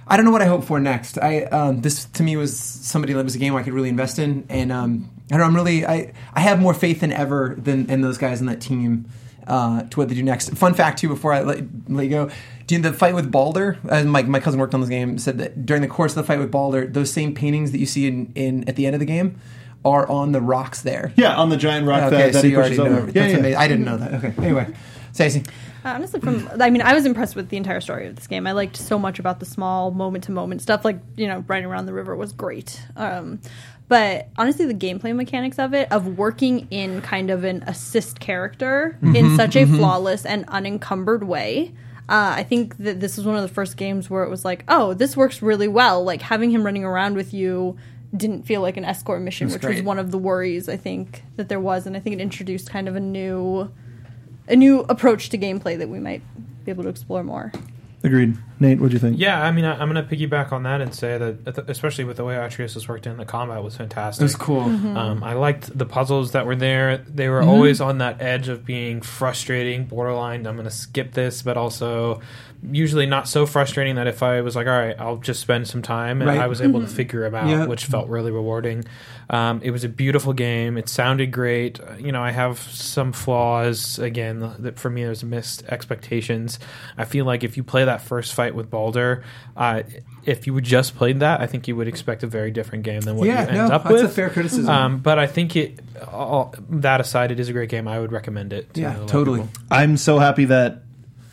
I 0.08 0.18
don't 0.18 0.26
know 0.26 0.32
what 0.32 0.42
I 0.42 0.46
hope 0.46 0.64
for 0.66 0.80
next. 0.80 1.18
I 1.18 1.44
um, 1.44 1.82
this 1.82 2.06
to 2.06 2.24
me 2.24 2.36
was 2.36 2.58
somebody 2.58 3.14
that 3.14 3.24
was 3.24 3.36
a 3.36 3.40
game 3.40 3.56
I 3.56 3.64
could 3.64 3.74
really 3.74 3.90
invest 3.90 4.20
in, 4.20 4.46
and 4.50 4.72
um, 4.72 5.10
I 5.32 5.38
don't 5.38 5.40
know. 5.40 5.46
I'm 5.46 5.56
really 5.56 5.86
I 5.86 6.14
I 6.34 6.42
have 6.42 6.60
more 6.60 6.74
faith 6.74 7.00
than 7.02 7.12
ever 7.14 7.56
than 7.58 7.90
in 7.90 8.02
those 8.02 8.18
guys 8.18 8.42
in 8.42 8.48
that 8.48 8.60
team 8.62 9.06
uh, 9.48 9.84
to 9.84 10.00
what 10.00 10.10
they 10.10 10.16
do 10.16 10.24
next. 10.24 10.50
Fun 10.58 10.74
fact 10.74 11.00
too, 11.00 11.08
before 11.08 11.34
I 11.34 11.42
let, 11.42 11.64
let 11.90 12.04
you 12.04 12.10
go, 12.10 12.30
do 12.68 12.76
you 12.76 12.82
know 12.82 12.92
the 12.92 12.98
fight 12.98 13.16
with 13.16 13.32
Baldur? 13.32 13.78
Uh, 13.88 14.04
my 14.04 14.24
my 14.24 14.40
cousin 14.40 14.60
worked 14.60 14.74
on 14.74 14.82
this 14.82 14.90
game. 14.90 15.18
Said 15.18 15.38
that 15.40 15.66
during 15.66 15.82
the 15.82 15.88
course 15.88 16.12
of 16.12 16.16
the 16.16 16.24
fight 16.24 16.40
with 16.40 16.52
Baldur, 16.52 16.86
those 16.88 17.12
same 17.12 17.34
paintings 17.34 17.72
that 17.72 17.78
you 17.80 17.86
see 17.86 18.06
in, 18.08 18.32
in 18.36 18.68
at 18.68 18.76
the 18.76 18.86
end 18.86 18.96
of 18.96 19.00
the 19.00 19.06
game 19.06 19.40
are 19.86 20.08
on 20.10 20.32
the 20.32 20.40
rocks 20.42 20.82
there. 20.82 21.12
Yeah, 21.18 21.36
on 21.36 21.50
the 21.50 21.58
giant 21.58 21.86
rock 21.88 22.04
Okay, 22.04 22.18
that, 22.18 22.34
that 22.34 22.40
so 22.42 22.46
he 22.48 22.52
you 22.52 22.58
already 22.58 22.78
know. 22.78 22.86
over. 22.86 23.02
That's 23.12 23.16
Yeah, 23.16 23.28
yeah. 23.28 23.38
amazing. 23.38 23.58
I 23.58 23.68
didn't 23.68 23.86
know 23.86 23.98
that. 23.98 24.14
Okay. 24.24 24.34
Anyway, 24.38 24.74
Stacey. 25.12 25.44
Honestly, 25.86 26.20
from 26.20 26.50
I 26.60 26.70
mean, 26.70 26.82
I 26.82 26.94
was 26.94 27.06
impressed 27.06 27.36
with 27.36 27.50
the 27.50 27.58
entire 27.58 27.82
story 27.82 28.08
of 28.08 28.16
this 28.16 28.28
game. 28.28 28.48
I 28.48 28.54
liked 28.54 28.78
so 28.78 28.98
much 28.98 29.20
about 29.20 29.40
the 29.40 29.46
small 29.46 29.92
moment 29.92 30.26
to 30.26 30.32
moment 30.32 30.62
stuff, 30.62 30.86
like 30.86 31.00
you 31.18 31.28
know, 31.28 31.44
riding 31.48 31.66
around 31.66 31.86
the 31.86 31.94
river 31.94 32.16
was 32.16 32.32
great. 32.32 32.82
Um, 32.96 33.42
but 33.88 34.30
honestly, 34.38 34.66
the 34.66 34.74
gameplay 34.74 35.14
mechanics 35.14 35.60
of 35.60 35.74
it, 35.74 35.92
of 35.92 36.18
working 36.18 36.68
in 36.72 37.02
kind 37.02 37.30
of 37.30 37.44
an 37.44 37.64
assist 37.64 38.20
character 38.20 38.98
in 39.04 39.36
such 39.36 39.56
a 39.56 39.66
flawless 39.66 40.26
and 40.26 40.46
unencumbered 40.48 41.24
way. 41.26 41.74
Uh, 42.10 42.34
I 42.36 42.44
think 42.44 42.78
that 42.78 43.00
this 43.00 43.18
was 43.18 43.26
one 43.26 43.36
of 43.36 43.42
the 43.42 43.54
first 43.54 43.78
games 43.78 44.10
where 44.10 44.24
it 44.24 44.30
was 44.30 44.44
like, 44.44 44.64
oh, 44.68 44.94
this 44.94 45.16
works 45.16 45.42
really 45.42 45.68
well. 45.68 46.04
Like 46.04 46.22
having 46.22 46.50
him 46.50 46.64
running 46.64 46.84
around 46.84 47.16
with 47.16 47.34
you 47.34 47.78
didn't 48.16 48.44
feel 48.44 48.62
like 48.62 48.78
an 48.78 48.86
escort 48.86 49.22
mission, 49.22 49.48
That's 49.48 49.64
which 49.64 49.76
was 49.76 49.84
one 49.84 50.00
of 50.00 50.12
the 50.12 50.18
worries 50.18 50.70
I 50.70 50.78
think 50.78 51.24
that 51.36 51.50
there 51.50 51.60
was, 51.60 51.86
and 51.86 51.96
I 51.96 52.00
think 52.00 52.16
it 52.16 52.22
introduced 52.22 52.70
kind 52.70 52.88
of 52.88 52.96
a 52.96 53.00
new 53.00 53.72
a 54.48 54.56
new 54.56 54.82
approach 54.82 55.30
to 55.30 55.38
gameplay 55.38 55.78
that 55.78 55.90
we 55.90 56.00
might 56.00 56.22
be 56.66 56.72
able 56.72 56.84
to 56.84 56.90
explore 56.90 57.24
more. 57.24 57.52
Agreed. 58.06 58.38
Nate, 58.60 58.82
what 58.82 58.90
do 58.90 58.94
you 58.94 59.00
think? 59.00 59.18
Yeah, 59.18 59.42
I 59.42 59.52
mean, 59.52 59.64
I, 59.64 59.80
I'm 59.80 59.90
going 59.90 60.06
to 60.06 60.16
piggyback 60.16 60.52
on 60.52 60.64
that 60.64 60.82
and 60.82 60.94
say 60.94 61.18
that, 61.18 61.58
uh, 61.58 61.64
especially 61.68 62.04
with 62.04 62.18
the 62.18 62.26
way 62.26 62.36
Atreus 62.36 62.76
was 62.76 62.86
worked 62.86 63.08
in, 63.08 63.16
the 63.16 63.24
combat 63.24 63.64
was 63.64 63.78
fantastic. 63.78 64.22
It 64.22 64.26
was 64.26 64.36
cool. 64.36 64.64
Mm-hmm. 64.64 64.98
Um, 64.98 65.24
I 65.24 65.34
liked 65.34 65.78
the 65.78 65.86
puzzles 65.86 66.32
that 66.32 66.46
were 66.46 66.56
there. 66.56 66.98
They 66.98 67.30
were 67.30 67.40
mm-hmm. 67.40 67.50
always 67.50 67.80
on 67.80 68.00
that 68.00 68.22
edge 68.22 68.50
of 68.50 68.66
being 68.66 69.02
frustrating, 69.02 69.86
borderline. 69.86 70.46
I'm 70.46 70.56
going 70.56 70.66
to 70.68 70.72
skip 70.72 71.14
this, 71.14 71.42
but 71.42 71.56
also 71.56 72.20
usually 72.72 73.06
not 73.06 73.28
so 73.30 73.46
frustrating 73.46 73.96
that 73.96 74.08
if 74.08 74.22
I 74.22 74.42
was 74.42 74.56
like, 74.56 74.68
all 74.68 74.78
right, 74.78 74.96
I'll 75.00 75.18
just 75.18 75.40
spend 75.40 75.68
some 75.70 75.82
time, 75.82 76.22
and 76.22 76.30
Right. 76.30 76.40
I 76.40 76.48
was 76.48 76.62
able 76.62 76.82
to 76.82 76.86
mm-hmm. 76.86 76.96
figure 76.96 77.22
them 77.22 77.36
out, 77.36 77.50
Yeah. 77.50 77.66
which 77.68 77.86
felt 77.86 78.10
really 78.10 78.32
rewarding. 78.32 78.84
Um, 79.34 79.62
it 79.64 79.72
was 79.72 79.84
a 79.84 79.90
beautiful 79.90 80.32
game. 80.34 80.78
It 80.78 80.88
sounded 80.88 81.32
great. 81.32 81.80
Uh, 81.80 81.94
You 81.98 82.12
know, 82.12 82.22
I 82.22 82.30
have 82.32 82.60
some 82.60 83.12
flaws. 83.12 83.98
Again, 83.98 84.54
that 84.60 84.78
for 84.78 84.92
me, 84.92 85.04
there's 85.04 85.24
missed 85.24 85.64
expectations. 85.70 86.60
I 86.98 87.06
feel 87.06 87.26
like 87.26 87.44
if 87.44 87.58
you 87.58 87.64
play 87.64 87.86
that 87.86 88.02
first 88.02 88.34
fight 88.36 88.54
with 88.54 88.70
Baldur, 88.70 89.24
uh, 89.58 89.82
if 90.24 90.46
you 90.46 90.54
would 90.54 90.64
just 90.66 90.96
played 90.96 91.22
that, 91.22 91.42
I 91.42 91.48
think 91.48 91.68
you 91.68 91.76
would 91.76 91.88
expect 91.88 92.22
a 92.22 92.28
very 92.28 92.52
different 92.52 92.84
game 92.84 93.02
than 93.02 93.16
what 93.16 93.28
Yeah, 93.28 93.42
you 93.44 93.48
end 93.50 93.58
no, 93.70 93.76
up 93.76 93.84
that's 93.84 93.94
with. 93.94 94.04
a 94.04 94.10
fair 94.10 94.30
criticism. 94.30 94.70
Um, 94.70 94.98
but 95.00 95.18
I 95.18 95.26
think 95.28 95.56
it. 95.56 95.80
All, 96.12 96.54
that 96.70 97.02
aside, 97.02 97.32
it 97.32 97.40
is 97.40 97.50
a 97.50 97.54
great 97.54 97.70
game. 97.70 97.88
I 97.88 98.00
would 98.00 98.12
recommend 98.12 98.54
it. 98.54 98.74
To 98.76 98.82
Yeah, 98.82 98.90
a 98.90 98.98
lot 98.98 99.02
of 99.04 99.08
totally. 99.10 99.40
people. 99.42 99.54
I'm 99.72 99.98
so 99.98 100.20
happy 100.20 100.46
that 100.46 100.83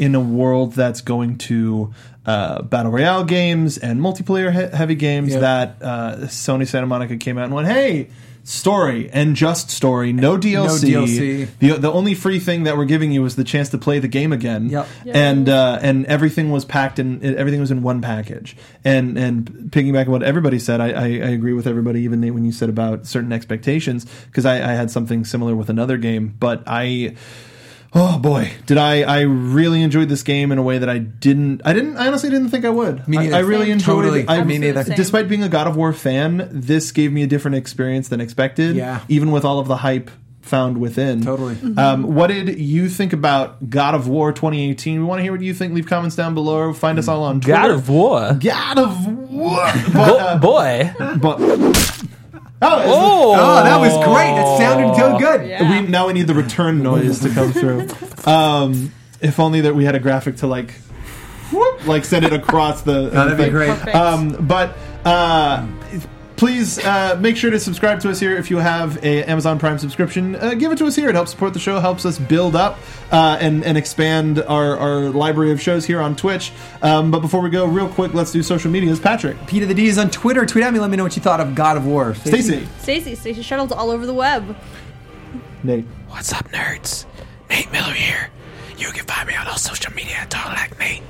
in 0.01 0.14
a 0.14 0.20
world 0.20 0.72
that's 0.72 1.01
going 1.03 1.36
to 1.38 1.92
uh, 2.26 2.62
battle 2.62 2.90
royale 2.92 3.24
games 3.24 3.78
and 3.78 4.01
multiplayer 4.01 4.51
he- 4.53 4.76
heavy 4.76 4.94
games 4.94 5.30
Yep. 5.32 5.40
that 5.40 5.76
uh, 5.82 6.16
Sony 6.26 6.66
Santa 6.66 6.86
Monica 6.86 7.16
came 7.16 7.38
out 7.38 7.44
and 7.44 7.55
went, 7.55 7.68
hey. 7.68 8.09
Story 8.42 9.11
and 9.12 9.36
just 9.36 9.70
story, 9.70 10.14
no 10.14 10.38
DLC. 10.38 10.88
DLC. 10.90 11.48
The 11.59 11.72
the 11.78 11.92
only 11.92 12.14
free 12.14 12.38
thing 12.38 12.62
that 12.64 12.76
we're 12.78 12.86
giving 12.86 13.12
you 13.12 13.22
is 13.26 13.36
the 13.36 13.44
chance 13.44 13.68
to 13.68 13.78
play 13.78 13.98
the 13.98 14.09
game 14.09 14.32
again. 14.32 14.70
Yep. 14.70 14.88
And 15.07 15.48
uh, 15.48 15.78
and 15.82 16.07
everything 16.07 16.51
was 16.51 16.64
packed 16.64 16.98
in 16.98 17.22
everything 17.22 17.61
was 17.61 17.70
in 17.70 17.82
one 17.82 18.01
package. 18.01 18.57
And 18.82 19.18
and 19.18 19.44
piggyback 19.70 20.07
on 20.07 20.12
what 20.12 20.22
everybody 20.22 20.59
said, 20.59 20.80
I, 20.80 20.88
I, 20.88 21.05
I 21.05 21.30
agree 21.36 21.53
with 21.53 21.66
everybody, 21.66 22.01
even 22.01 22.22
when 22.32 22.46
you 22.46 22.51
said 22.51 22.70
about 22.70 23.07
certain 23.07 23.30
expectations, 23.30 24.07
because 24.26 24.46
I, 24.46 24.55
I 24.57 24.72
had 24.74 24.90
something 24.90 25.26
similar 25.26 25.55
with 25.55 25.68
another 25.68 25.98
game, 25.98 26.34
but 26.40 26.62
I. 26.66 27.16
Oh 27.93 28.18
boy, 28.20 28.53
did 28.66 28.78
I! 28.78 29.03
I 29.03 29.20
really 29.22 29.82
enjoyed 29.82 30.09
this 30.09 30.22
game 30.22 30.53
in 30.53 30.59
a 30.59 30.62
way 30.62 30.78
that 30.78 30.88
I 30.88 30.99
didn't. 30.99 31.62
I 31.64 31.72
didn't. 31.72 31.97
I 31.97 32.07
honestly 32.07 32.30
didn't 32.30 32.51
think 32.51 32.64
I 32.64 32.68
would. 32.70 33.09
Me 33.09 33.16
neither. 33.18 33.34
I 33.34 33.41
really 33.41 33.72
enjoyed 33.72 33.97
Totally. 34.05 34.20
it. 34.20 34.30
I, 34.30 34.45
Me 34.45 34.59
neither. 34.59 34.84
Despite 34.84 35.28
being 35.28 35.43
a 35.43 35.49
God 35.49 35.66
of 35.66 35.76
War 35.76 35.93
fan, 35.93 36.49
this 36.53 36.93
gave 36.93 37.11
me 37.12 37.24
a 37.24 37.26
different 37.26 37.57
experience 37.57 38.09
than 38.09 38.20
expected. 38.20 38.76
Yeah. 38.76 39.01
Even 39.09 39.32
with 39.32 39.45
all 39.45 39.59
of 39.59 39.66
the 39.66 39.78
hype 39.78 40.09
found 40.43 40.78
within. 40.78 41.22
Totally. 41.22 41.57
Um, 41.76 42.14
what 42.14 42.28
did 42.28 42.61
you 42.61 42.88
think 42.88 43.12
about 43.12 43.68
God 43.70 43.95
of 43.97 44.07
War 44.09 44.32
2018? 44.32 45.01
We 45.01 45.05
want 45.05 45.18
to 45.18 45.22
hear 45.24 45.32
what 45.32 45.41
you 45.41 45.53
think. 45.53 45.74
Leave 45.74 45.86
comments 45.86 46.14
down 46.14 46.32
below. 46.34 46.72
Find 46.72 46.97
us 46.99 47.09
all 47.09 47.24
on 47.24 47.41
Twitter. 47.41 47.57
God 47.61 47.70
of 47.72 47.88
War. 47.88 48.38
God 48.41 48.78
of 48.78 49.07
War. 49.30 49.57
But, 49.93 49.93
Bo- 49.93 50.18
uh, 50.18 50.38
boy. 50.38 50.93
but 51.20 51.41
oh, 51.41 51.72
Oh, 52.62 53.34
Oh, 53.38 53.64
that 53.64 53.78
was 53.78 53.93
great. 54.05 54.32
It 54.38 54.49
sounded 54.49 54.49
so 54.49 54.49
good. 55.39 55.49
Yeah. 55.49 55.83
we 55.83 55.87
now 55.87 56.07
we 56.07 56.12
need 56.12 56.26
the 56.26 56.35
return 56.35 56.83
noise 56.83 57.20
to 57.20 57.31
come 57.31 57.53
through. 57.53 57.89
Um, 58.31 58.93
if 59.20 59.39
only 59.39 59.62
that 59.62 59.74
we 59.74 59.85
had 59.85 59.95
a 59.95 60.01
graphic 60.01 60.37
to 60.37 60.47
like, 60.47 60.72
whoop, 61.53 61.87
like 61.87 62.05
send 62.05 62.24
it 62.24 62.33
across 62.33 62.83
the. 62.83 62.93
Oh, 62.93 63.11
that'd 63.11 63.39
be 63.39 63.51
great. 63.51 63.70
Um, 63.95 64.47
but 64.47 64.76
uh, 65.05 65.66
please 66.37 66.78
uh, 66.78 67.18
make 67.20 67.37
sure 67.37 67.51
to 67.51 67.61
subscribe 67.61 68.01
to 68.01 68.09
us 68.11 68.18
here. 68.18 68.35
If 68.35 68.51
you 68.51 68.57
have 68.57 68.97
a 69.05 69.24
Amazon 69.24 69.59
Prime 69.59 69.78
subscription, 69.78 70.37
uh, 70.37 70.55
give 70.55 70.72
it 70.72 70.78
to 70.78 70.87
us 70.87 70.97
here. 70.97 71.11
It 71.11 71.14
helps 71.14 71.33
support 71.33 71.53
the 71.53 71.59
show, 71.59 71.78
helps 71.81 72.07
us 72.07 72.18
build 72.18 72.57
up 72.57 72.78
uh, 73.12 73.37
and 73.41 73.62
and 73.62 73.76
expand 73.76 74.39
our, 74.43 74.76
our 74.78 75.01
library 75.11 75.53
of 75.53 75.61
shows 75.61 75.85
here 75.85 76.01
on 76.01 76.16
Twitch. 76.16 76.51
Um, 76.81 77.11
but 77.11 77.20
before 77.20 77.43
we 77.43 77.51
go, 77.51 77.66
real 77.66 77.89
quick, 77.89 78.14
let's 78.14 78.33
do 78.33 78.43
social 78.43 78.70
medias. 78.70 78.99
Patrick, 78.99 79.37
Peter 79.47 79.66
the 79.66 79.74
D 79.74 79.87
is 79.87 79.99
on 79.99 80.11
Twitter. 80.11 80.47
Tweet 80.47 80.64
at 80.64 80.72
me. 80.72 80.78
Let 80.78 80.89
me 80.89 80.97
know 80.97 81.05
what 81.05 81.14
you 81.14 81.22
thought 81.22 81.41
of 81.41 81.55
God 81.55 81.76
of 81.76 81.85
War. 81.85 82.14
Stacy, 82.14 82.66
Stacy, 82.78 83.14
Stacy 83.14 83.43
Shuttle's 83.43 83.72
all 83.72 83.91
over 83.91 84.07
the 84.07 84.14
web. 84.14 84.57
Nate. 85.63 85.85
What's 86.09 86.33
up, 86.33 86.49
nerds? 86.53 87.05
Nate 87.51 87.71
Miller 87.71 87.93
here. 87.93 88.31
You 88.79 88.91
can 88.93 89.05
find 89.05 89.29
me 89.29 89.35
on 89.35 89.47
all 89.47 89.59
social 89.59 89.93
media 89.93 90.15
at 90.15 90.31
Talk 90.31 90.47
Like 90.55 90.79
Nate. 90.79 91.03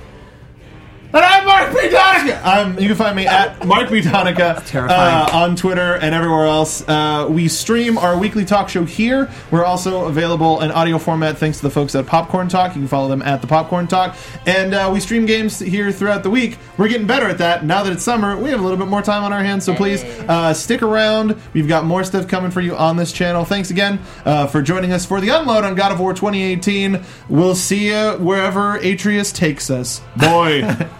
And 1.12 1.24
I'm 1.24 1.44
Mark 1.44 1.72
B. 1.74 1.88
Donica. 1.90 2.48
Um, 2.48 2.78
you 2.78 2.86
can 2.86 2.96
find 2.96 3.16
me 3.16 3.26
at 3.26 3.66
Mark 3.66 3.90
B. 3.90 4.00
Donica 4.00 4.62
terrifying. 4.64 5.28
uh, 5.32 5.36
on 5.36 5.56
Twitter 5.56 5.94
and 5.96 6.14
everywhere 6.14 6.46
else. 6.46 6.88
Uh, 6.88 7.26
we 7.28 7.48
stream 7.48 7.98
our 7.98 8.16
weekly 8.16 8.44
talk 8.44 8.68
show 8.68 8.84
here. 8.84 9.28
We're 9.50 9.64
also 9.64 10.04
available 10.04 10.60
in 10.60 10.70
audio 10.70 10.98
format 10.98 11.36
thanks 11.36 11.56
to 11.56 11.62
the 11.64 11.70
folks 11.70 11.96
at 11.96 12.06
Popcorn 12.06 12.46
Talk. 12.48 12.76
You 12.76 12.82
can 12.82 12.86
follow 12.88 13.08
them 13.08 13.22
at 13.22 13.40
the 13.40 13.48
Popcorn 13.48 13.88
Talk. 13.88 14.14
And 14.46 14.72
uh, 14.72 14.88
we 14.92 15.00
stream 15.00 15.26
games 15.26 15.58
here 15.58 15.90
throughout 15.90 16.22
the 16.22 16.30
week. 16.30 16.58
We're 16.76 16.86
getting 16.86 17.08
better 17.08 17.26
at 17.26 17.38
that. 17.38 17.64
Now 17.64 17.82
that 17.82 17.92
it's 17.92 18.04
summer, 18.04 18.36
we 18.36 18.50
have 18.50 18.60
a 18.60 18.62
little 18.62 18.78
bit 18.78 18.86
more 18.86 19.02
time 19.02 19.24
on 19.24 19.32
our 19.32 19.42
hands. 19.42 19.64
So 19.64 19.74
please 19.74 20.04
uh, 20.04 20.54
stick 20.54 20.80
around. 20.80 21.36
We've 21.54 21.66
got 21.66 21.84
more 21.84 22.04
stuff 22.04 22.28
coming 22.28 22.52
for 22.52 22.60
you 22.60 22.76
on 22.76 22.96
this 22.96 23.10
channel. 23.10 23.44
Thanks 23.44 23.72
again 23.72 23.98
uh, 24.24 24.46
for 24.46 24.62
joining 24.62 24.92
us 24.92 25.06
for 25.06 25.20
the 25.20 25.30
unload 25.30 25.64
on 25.64 25.74
God 25.74 25.90
of 25.90 25.98
War 25.98 26.14
2018. 26.14 27.02
We'll 27.28 27.56
see 27.56 27.88
you 27.88 28.12
wherever 28.20 28.76
Atreus 28.76 29.32
takes 29.32 29.70
us. 29.70 30.00
Boy. 30.16 30.62